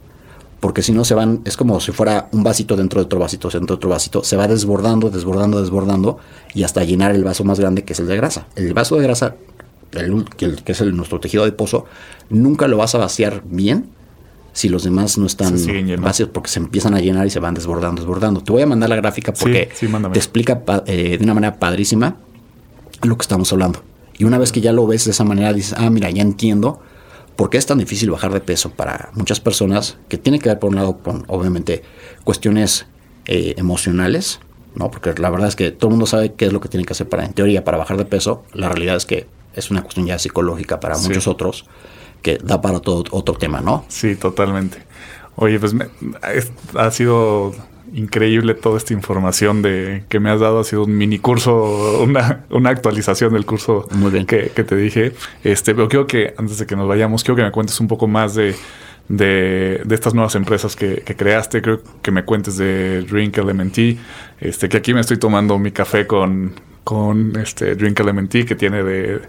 [0.60, 3.48] porque si no se van, es como si fuera un vasito dentro de otro vasito,
[3.48, 6.18] dentro de otro vasito, se va desbordando, desbordando, desbordando
[6.54, 8.46] y hasta llenar el vaso más grande que es el de grasa.
[8.54, 9.34] El vaso de grasa,
[9.90, 11.86] el, que, es el, nuestro tejido adiposo,
[12.28, 13.88] nunca lo vas a vaciar bien
[14.52, 15.56] si los demás no están
[15.98, 18.40] vacíos porque se empiezan a llenar y se van desbordando, desbordando.
[18.40, 20.12] Te voy a mandar la gráfica porque Sí, sí, mándame.
[20.12, 22.18] te explica eh, de una manera padrísima
[23.02, 23.89] lo que estamos hablando.
[24.20, 26.78] Y una vez que ya lo ves de esa manera, dices, ah, mira, ya entiendo
[27.36, 30.58] por qué es tan difícil bajar de peso para muchas personas, que tiene que ver
[30.58, 31.82] por un lado con, obviamente,
[32.22, 32.84] cuestiones
[33.24, 34.40] eh, emocionales,
[34.74, 34.90] ¿no?
[34.90, 36.92] Porque la verdad es que todo el mundo sabe qué es lo que tiene que
[36.92, 38.42] hacer para, en teoría, para bajar de peso.
[38.52, 41.08] La realidad es que es una cuestión ya psicológica para Sí.
[41.08, 41.64] muchos otros,
[42.20, 43.86] que da para todo otro tema, ¿no?
[43.88, 44.84] Sí, totalmente.
[45.36, 45.88] Oye, pues me-
[46.74, 47.54] ha sido
[47.94, 50.60] increíble toda esta información de que me has dado.
[50.60, 54.26] Ha sido un mini curso, una, una actualización del curso Muy bien.
[54.26, 55.12] Que, que te dije.
[55.44, 58.06] Este, pero quiero que, antes de que nos vayamos, quiero que me cuentes un poco
[58.06, 58.54] más de,
[59.08, 61.62] de, de estas nuevas empresas que, que creaste.
[61.62, 63.94] Creo que me cuentes de Drink Element Tea.
[64.40, 66.52] Este, que aquí me estoy tomando mi café con,
[66.84, 69.20] con este Drink Element Tea que tiene de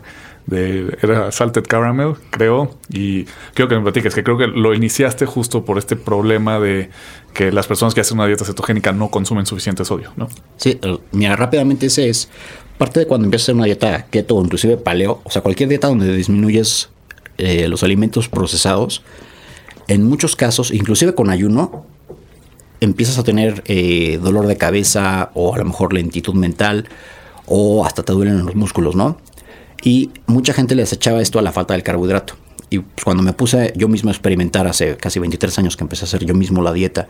[0.48, 5.26] de era Salted Caramel, creo, y quiero que me platiques, que creo que lo iniciaste
[5.26, 6.90] justo por este problema de
[7.34, 10.28] que las personas que hacen una dieta cetogénica no consumen suficiente sodio, ¿no?
[10.58, 12.30] Sí, eh, mira, rápidamente ese es
[12.78, 15.88] parte de cuando empiezas a hacer una dieta keto inclusive paleo, o sea, cualquier dieta
[15.88, 16.90] donde disminuyes
[17.38, 19.04] eh, los alimentos procesados,
[19.88, 21.86] en muchos casos, inclusive con ayuno,
[22.82, 26.88] empiezas a tener eh, dolor de cabeza o a lo mejor lentitud mental
[27.46, 29.18] o hasta te duelen los músculos, ¿no?
[29.84, 32.36] Y mucha gente les echaba esto a la falta del carbohidrato.
[32.70, 36.06] Y pues, cuando me puse yo mismo a experimentar hace casi 23 años que empecé
[36.06, 37.08] a hacer yo mismo la dieta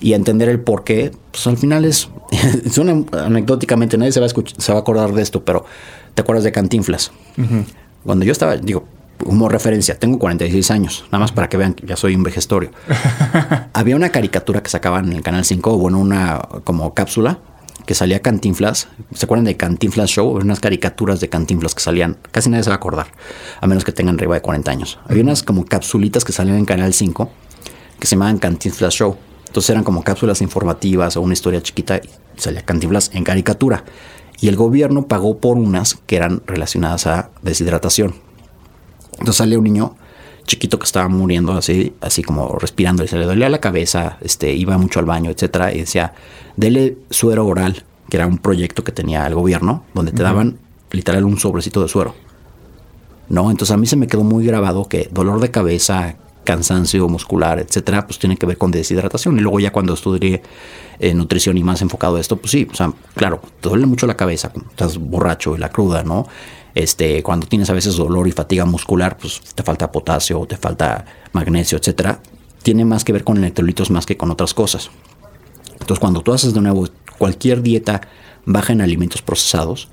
[0.00, 2.08] y a entender el por qué, pues al final es,
[2.70, 5.64] suena anecdóticamente, nadie se va, a escuch- se va a acordar de esto, pero
[6.14, 7.12] ¿te acuerdas de Cantinflas?
[8.04, 8.84] Cuando yo estaba, digo,
[9.24, 12.70] como referencia, tengo 46 años, nada más para que vean que ya soy un vejestorio.
[13.72, 17.38] Había una caricatura que sacaban en el Canal 5, bueno, una como cápsula,
[17.86, 18.88] que salía Cantinflas.
[19.14, 20.30] ¿Se acuerdan de Cantinflas Show?
[20.30, 23.08] Había unas caricaturas de Cantinflas que salían, casi nadie se va a acordar,
[23.60, 24.98] a menos que tengan arriba de 40 años.
[25.06, 27.30] Había unas como capsulitas que salían en Canal 5
[27.98, 29.16] que se llamaban Cantinflas Show.
[29.46, 33.84] Entonces eran como cápsulas informativas o una historia chiquita y salía Cantinflas en caricatura.
[34.40, 38.14] Y el gobierno pagó por unas que eran relacionadas a deshidratación.
[39.12, 39.94] Entonces sale un niño
[40.46, 44.52] chiquito que estaba muriendo así, así como respirando y se le dolía la cabeza, este,
[44.52, 46.14] iba mucho al baño, etcétera, y decía,
[46.56, 50.58] dele suero oral, que era un proyecto que tenía el gobierno, donde te daban
[50.90, 52.14] literal un sobrecito de suero.
[53.28, 53.50] ¿No?
[53.50, 58.06] Entonces a mí se me quedó muy grabado que dolor de cabeza, cansancio muscular, etcétera,
[58.06, 59.38] pues tiene que ver con deshidratación.
[59.38, 60.42] Y luego ya cuando estudié
[60.98, 64.06] eh, nutrición y más enfocado a esto, pues sí, o sea, claro, te duele mucho
[64.06, 66.26] la cabeza, estás borracho y la cruda, ¿no?
[66.74, 70.56] Este, cuando tienes a veces dolor y fatiga muscular, pues te falta potasio, o te
[70.56, 72.20] falta magnesio, etcétera.
[72.62, 74.90] Tiene más que ver con electrolitos más que con otras cosas.
[75.72, 76.88] Entonces, cuando tú haces de nuevo
[77.18, 78.00] cualquier dieta
[78.46, 79.88] baja en alimentos procesados,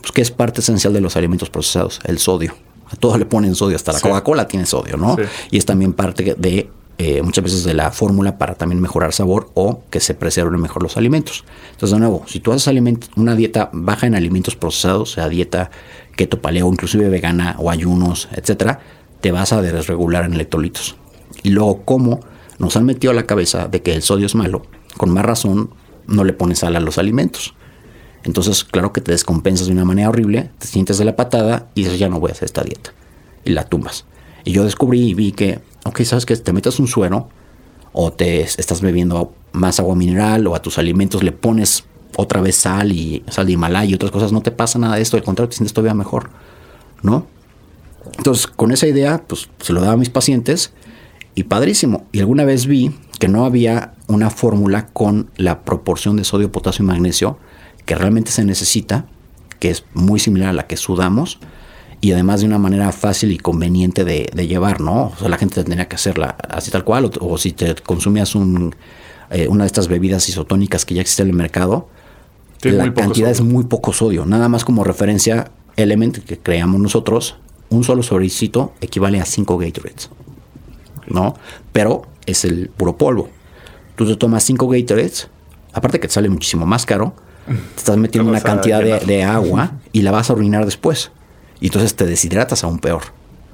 [0.00, 2.00] pues ¿qué es parte esencial de los alimentos procesados?
[2.04, 2.54] El sodio.
[2.90, 4.08] A todos le ponen sodio, hasta la Sí.
[4.08, 5.16] Coca-Cola tiene sodio, ¿no?
[5.16, 5.22] Sí.
[5.52, 9.50] Y es también parte de eh, muchas veces de la fórmula para también mejorar sabor
[9.54, 11.44] o que se preserven mejor los alimentos.
[11.72, 12.72] Entonces, de nuevo, si tú haces
[13.16, 15.70] una dieta baja en alimentos procesados, sea dieta
[16.16, 18.80] keto, paleo, inclusive vegana o ayunos, etcétera,
[19.20, 20.96] te vas a desregular en electrolitos.
[21.42, 22.20] Y luego, ¿cómo
[22.58, 24.62] nos han metido a la cabeza de que el sodio es malo?
[24.96, 25.70] Con más razón,
[26.06, 27.54] no le pones sal a los alimentos.
[28.22, 31.84] Entonces, claro que te descompensas de una manera horrible, te sientes de la patada y
[31.84, 32.92] dices, ya no voy a hacer esta dieta.
[33.44, 34.06] Y la tumbas.
[34.44, 37.28] Y yo descubrí y vi que, ok, sabes que te metes un suero
[37.92, 41.84] o te es- estás bebiendo más agua mineral o a tus alimentos le pones
[42.16, 45.02] otra vez sal y sal de Himalaya y otras cosas, no te pasa nada de
[45.02, 46.30] esto, al contrario, te sientes todavía mejor,
[47.02, 47.26] ¿no?
[48.18, 50.72] Entonces, con esa idea, pues se lo daba a mis pacientes
[51.34, 52.04] y padrísimo.
[52.12, 56.84] Y alguna vez vi que no había una fórmula con la proporción de sodio, potasio
[56.84, 57.38] y magnesio
[57.86, 59.06] que realmente se necesita,
[59.58, 61.38] que es muy similar a la que sudamos
[62.04, 65.06] y además de una manera fácil y conveniente de, de llevar, ¿no?
[65.06, 68.34] O sea, la gente tendría que hacerla así tal cual, o, o si te consumías
[68.34, 68.74] un,
[69.30, 71.88] eh, una de estas bebidas isotónicas que ya existe en el mercado,
[72.60, 73.28] la cantidad sodio.
[73.28, 74.26] es muy poco sodio.
[74.26, 77.36] Nada más como referencia, Element que creamos nosotros,
[77.70, 80.10] un solo sobrecito equivale a 5 Gatorades.
[81.06, 81.34] ¿No?
[81.72, 83.30] Pero es el puro polvo.
[83.96, 85.28] Tú te tomas 5 Gatorades,
[85.72, 87.14] aparte que te sale muchísimo más caro,
[87.46, 91.10] te estás metiendo una cantidad de, de agua y la vas a orinar después.
[91.64, 93.02] Y entonces te deshidratas aún peor.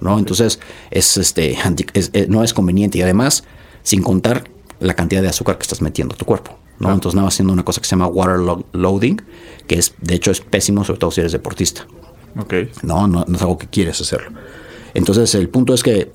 [0.01, 0.19] ¿no?
[0.19, 0.59] Entonces
[0.91, 3.45] es, este, anti- es- eh, no es conveniente y además
[3.85, 4.51] sin contar
[4.81, 6.59] la cantidad de azúcar que estás metiendo a tu cuerpo.
[6.81, 6.93] ¿no?
[6.93, 9.23] Entonces nada más haciendo una cosa que se llama water lo- loading,
[9.69, 11.87] que es de hecho es pésimo sobre todo si eres deportista.
[12.37, 12.55] Ok.
[12.83, 14.31] No, no, no es algo que quieres hacerlo.
[14.95, 16.11] Entonces el punto es que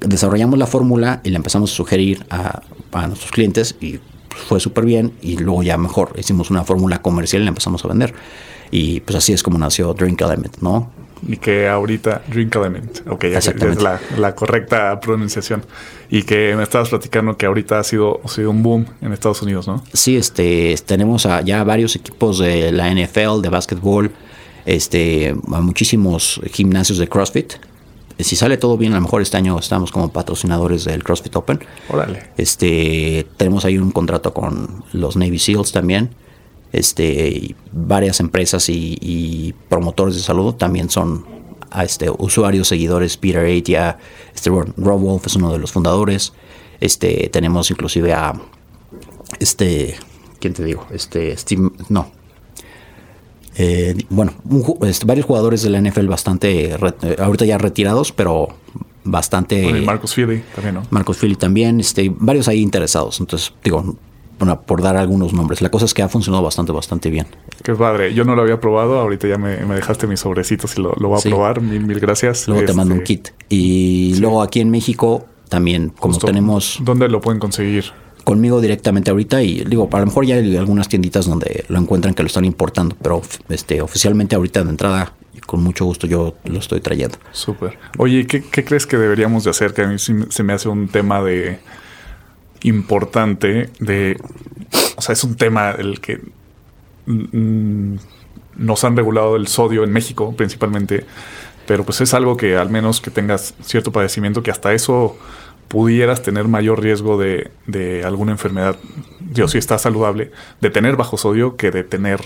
[0.00, 3.98] desarrollamos la fórmula y la empezamos a sugerir a, a nuestros clientes y
[4.48, 7.88] fue súper bien y luego ya mejor hicimos una fórmula comercial y la empezamos a
[7.88, 8.14] vender.
[8.70, 10.90] Y pues así es como nació Drink Element, ¿no?
[11.26, 15.64] Y que ahorita, Drink Element, ok, ya, es la, la, correcta pronunciación.
[16.10, 19.42] Y que me estabas platicando que ahorita ha sido, ha sido un boom en Estados
[19.42, 19.82] Unidos, ¿no?
[19.92, 24.10] Sí, este, tenemos a ya varios equipos de la NFL, de básquetbol,
[24.66, 27.54] este, a muchísimos gimnasios de CrossFit.
[28.18, 31.60] Si sale todo bien, a lo mejor este año estamos como patrocinadores del CrossFit Open.
[31.88, 32.30] Órale.
[32.36, 36.10] Este, tenemos ahí un contrato con los Navy SEALs también.
[36.72, 41.24] Este, varias empresas y, promotores de salud también son
[41.82, 43.16] este, usuarios, seguidores.
[43.16, 43.98] Peter Atia,
[44.34, 46.32] este, Rob Wolf es uno de los fundadores.
[46.80, 48.34] Este, tenemos inclusive a
[49.40, 49.96] este,
[50.40, 50.86] ¿quién te digo?
[50.90, 52.10] Este, Steve, no,
[53.58, 54.32] eh, bueno,
[54.82, 58.48] este, varios jugadores de la NFL bastante, eh, ahorita ya retirados, pero
[59.04, 59.62] bastante...
[59.62, 61.14] Bueno, Marcus Philly también, ¿no?
[61.14, 63.18] Philly también, este, varios ahí interesados.
[63.18, 63.96] Entonces, digo,
[64.38, 65.62] bueno, por dar algunos nombres.
[65.62, 67.26] La cosa es que ha funcionado bastante, bastante bien.
[67.62, 68.12] Qué padre.
[68.14, 68.98] Yo no lo había probado.
[69.00, 71.60] Ahorita ya me, dejaste mis sobrecitos y lo, voy a probar.
[71.60, 72.46] Mil, mil gracias.
[72.48, 73.28] Luego te mando un este, kit.
[73.48, 76.78] Y luego aquí en México también, como tenemos...
[76.82, 77.84] ¿Dónde lo pueden conseguir?
[78.24, 82.12] conmigo directamente ahorita y digo, a lo mejor ya hay algunas tienditas donde lo encuentran
[82.12, 85.12] que lo están importando, pero este oficialmente ahorita de entrada
[85.46, 87.18] con mucho gusto yo lo estoy trayendo.
[87.30, 87.78] Súper.
[87.98, 89.74] Oye, ¿qué, crees que deberíamos de hacer?
[89.74, 91.60] Que a mí se me hace un tema de
[92.68, 94.18] importante de,
[94.96, 96.20] o sea, es un tema el que
[98.56, 101.04] nos han regulado el sodio en México principalmente,
[101.66, 105.16] pero pues es algo que al menos que tengas cierto padecimiento que hasta eso
[105.68, 108.76] pudieras tener mayor riesgo de, de alguna enfermedad,
[109.20, 110.30] Dios, si estás saludable,
[110.60, 112.20] de tener bajo sodio que de tener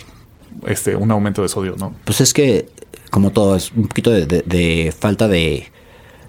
[0.66, 1.94] este un aumento de sodio, ¿no?
[2.04, 2.68] Pues es que,
[3.10, 5.70] como todo, es un poquito de, falta de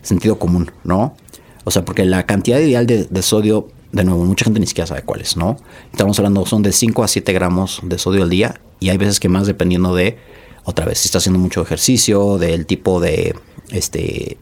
[0.02, 1.16] sentido común, ¿no?
[1.64, 4.88] O sea, porque la cantidad ideal de, de, sodio, de nuevo, mucha gente ni siquiera
[4.88, 5.58] sabe cuál es, ¿no?
[5.92, 9.20] Estamos hablando, son de 5 a 7 gramos de sodio al día y hay veces
[9.20, 10.18] que más dependiendo de,
[10.64, 13.36] otra vez, si está haciendo mucho ejercicio, del tipo de,
[13.72, 14.38] este,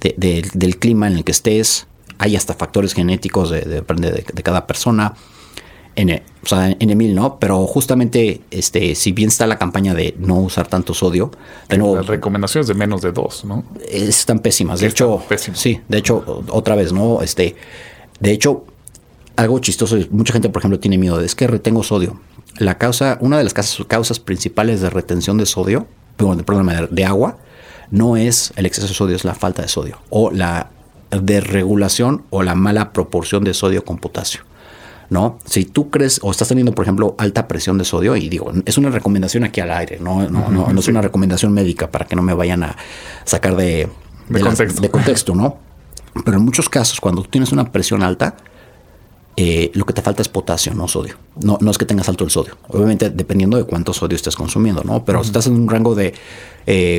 [0.00, 1.86] del clima en el que estés.
[2.18, 5.14] Hay hasta factores genéticos, de, depende de, cada persona.
[5.94, 7.38] En, el, o sea, en Emil, ¿no?
[7.40, 11.32] Pero justamente, este, si bien está la campaña de no usar tanto sodio,
[11.68, 13.64] de nuevo, Las recomendaciones de menos de dos, ¿no?
[13.90, 14.80] Están pésimas.
[14.80, 15.22] De hecho,
[15.54, 17.22] sí, de hecho, otra vez, ¿no?
[17.22, 17.56] Este,
[18.20, 18.64] de hecho,
[19.36, 22.20] algo chistoso, mucha gente, por ejemplo, tiene miedo de es que retengo sodio.
[22.58, 25.86] La causa, una de las causas, causas principales de retención de sodio,
[26.16, 26.44] perdón,
[26.90, 27.38] de agua,
[27.90, 30.70] no es el exceso de sodio, es la falta de sodio o la
[31.10, 34.42] desregulación o la mala proporción de sodio con potasio.
[35.10, 35.38] ¿no?
[35.46, 38.76] Si tú crees o estás teniendo, por ejemplo, alta presión de sodio, y digo, es
[38.76, 42.22] una recomendación aquí al aire, no, no, no, es una recomendación médica para que no
[42.22, 42.76] me vayan a
[43.24, 43.88] sacar de,
[44.28, 45.34] de, contexto.
[45.34, 45.56] ¿no?
[46.24, 48.36] Pero en muchos casos, cuando tú tienes una presión alta,
[49.36, 51.14] eh, lo que te falta es potasio, no sodio.
[51.40, 52.58] No, no es que tengas alto el sodio.
[52.68, 55.04] Obviamente, dependiendo de cuánto sodio estés consumiendo, ¿no?
[55.04, 56.14] Pero si estás en un rango de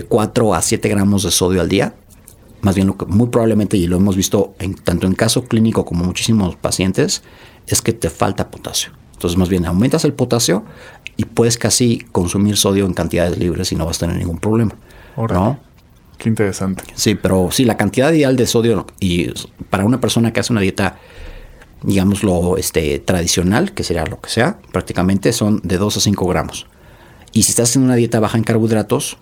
[0.08, 1.96] 4 eh, a 7 gramos de sodio al día,
[2.62, 5.84] más bien lo que muy probablemente, y lo hemos visto en, tanto en caso clínico
[5.84, 7.24] como muchísimos pacientes,
[7.68, 8.92] es que te falta potasio.
[9.14, 10.64] Entonces, más bien aumentas el potasio
[11.18, 14.76] y puedes casi consumir sodio en cantidades libres y no vas a tener ningún problema.
[15.18, 15.60] ¿no?
[16.20, 16.84] Qué interesante.
[16.94, 19.34] Sí, pero sí, la cantidad ideal de sodio y
[19.72, 21.00] para una persona que hace una dieta
[21.84, 26.68] digámoslo, este, tradicional, que sería lo que sea, prácticamente son de 2 a 5 gramos.
[27.32, 29.18] Y si estás en una dieta baja en carbohidratos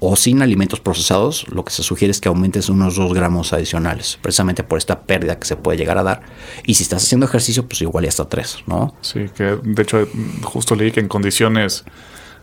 [0.00, 4.18] o sin alimentos procesados, lo que se sugiere es que aumentes unos 2 gramos adicionales,
[4.20, 6.22] precisamente por esta pérdida que se puede llegar a dar.
[6.66, 8.94] Y si estás haciendo ejercicio, pues igual ya hasta 3, ¿no?
[9.00, 10.06] Sí, que de hecho
[10.42, 11.84] justo leí que en condiciones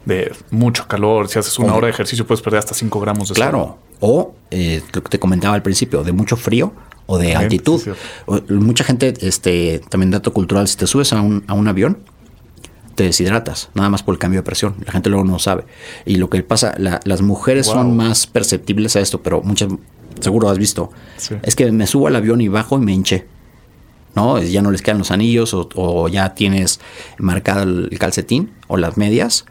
[0.05, 3.35] de mucho calor, si haces una hora de ejercicio puedes perder hasta 5 gramos de
[3.35, 6.73] Claro, o eh, lo que te comentaba al principio, de mucho frío,
[7.05, 7.81] o de altitud.
[8.49, 11.99] Mucha gente, este, también dato cultural, si te subes a un, a un avión,
[12.95, 14.75] te deshidratas, nada más por el cambio de presión.
[14.85, 15.65] La gente luego no sabe.
[16.05, 19.69] Y lo que pasa, las mujeres son más perceptibles a esto, pero muchas,
[20.19, 20.91] seguro has visto,
[21.43, 23.27] es que me subo al avión y bajo y me hinché.
[24.15, 24.41] ¿no?
[24.41, 26.81] Ya no les quedan los anillos o, ya tienes
[27.17, 29.45] marcado el calcetín o las medias,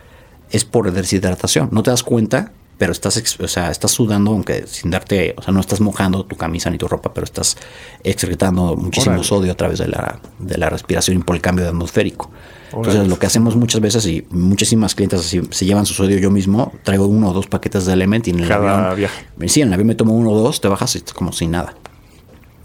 [0.50, 1.68] es por deshidratación.
[1.72, 5.52] No te das cuenta pero estás, o sea, estás sudando, aunque sin darte, o sea,
[5.52, 7.58] no estás mojando tu camisa ni tu ropa, pero estás
[8.02, 11.68] excretando muchísimo sodio a través de la, de la respiración y por el cambio de
[11.68, 12.30] atmosférico.
[12.72, 16.30] Entonces, lo que hacemos muchas veces, y muchísimas clientes así, se llevan su sodio yo
[16.30, 18.96] mismo, traigo uno o dos paquetes de Element y en el avión.
[18.96, 19.26] Viaje.
[19.46, 21.74] Sí, en el avión me tomo uno o dos, te bajas y como sin nada.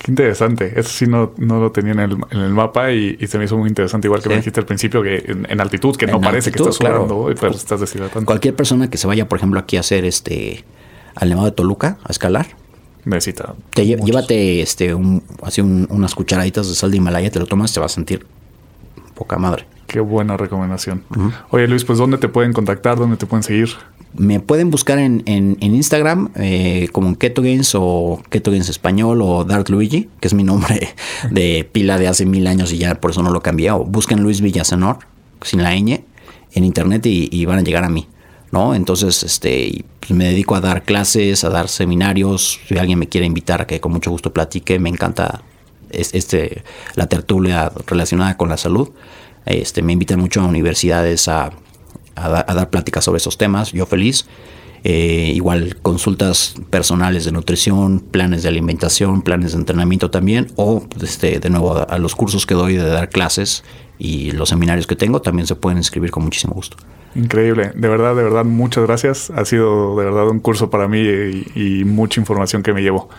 [0.05, 0.79] Qué interesante.
[0.79, 3.57] Eso sí no, no lo tenía en el, en el mapa y, se me hizo
[3.57, 6.59] muy interesante, igual que me dijiste al principio, que en, altitud, que no parece que
[6.59, 8.23] estás sudando, pero estás deshidratando.
[8.27, 10.63] Cualquier persona que se vaya, por ejemplo, aquí a hacer este
[11.15, 12.45] al Nevado de Toluca, a escalar,
[13.03, 13.55] necesita.
[13.71, 14.05] Te lle- muchos.
[14.05, 17.79] llévate este, un, así un- unas cucharaditas de sal de Himalaya, te lo tomas, te
[17.79, 18.27] vas a sentir
[19.15, 19.65] poca madre.
[19.87, 21.01] Qué buena recomendación.
[21.49, 22.99] Oye Luis, pues ¿dónde te pueden contactar?
[22.99, 23.69] ¿Dónde te pueden seguir?
[24.17, 29.69] Me pueden buscar en, en- Instagram eh, como Keto Games o Keto Español o Dark
[29.69, 30.89] Luigi, que es mi nombre
[31.31, 33.71] de pila de hace mil años y ya por eso no lo cambié.
[33.71, 34.99] O busquen Luis Villasenor,
[35.41, 36.01] sin la ñ,
[36.53, 38.07] en internet y, van a llegar a mí.
[38.51, 38.73] ¿no?
[38.73, 42.59] Entonces, este, pues, me dedico a dar clases, a dar seminarios.
[42.69, 45.41] Si alguien me quiere invitar a que con mucho gusto platique, me encanta
[45.89, 46.63] es- este,
[46.95, 48.89] la tertulia relacionada con la salud.
[49.45, 51.51] Este, me invitan mucho a universidades a,
[52.15, 53.71] a a dar pláticas sobre esos temas.
[53.71, 54.25] Yo feliz.
[54.87, 61.39] Eh, igual consultas personales de nutrición, planes de alimentación, planes de entrenamiento también, o este,
[61.39, 63.63] de nuevo a los cursos que doy de dar clases
[63.97, 66.77] y los seminarios que tengo también se pueden inscribir con muchísimo gusto.
[67.15, 69.29] Increíble, de verdad, de verdad, muchas gracias.
[69.29, 73.09] Ha sido de verdad un curso para mí y, y mucha información que me llevo.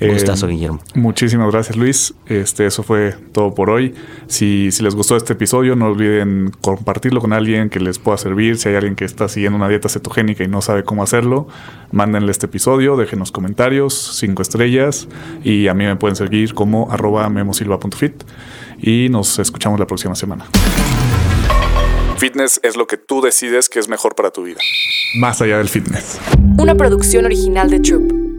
[0.00, 0.80] Un gustazo, Guillermo.
[0.94, 2.14] Muchísimas gracias, Luis.
[2.26, 3.94] Este, eso fue todo por hoy.
[4.26, 8.58] Si, si les gustó este episodio, no olviden compartirlo con alguien que les pueda servir.
[8.58, 11.48] Si hay alguien que está siguiendo una dieta cetogénica y no sabe cómo hacerlo,
[11.92, 15.08] mándenle este episodio, déjenos comentarios, cinco estrellas,
[15.42, 18.22] y a mí me pueden seguir como arroba memosilva.fit.
[18.86, 20.46] Y nos escuchamos la próxima semana.
[22.18, 24.60] Fitness es lo que tú decides que es mejor para tu vida.
[25.18, 26.20] Más allá del fitness.
[26.56, 28.35] Una producción original de Troop.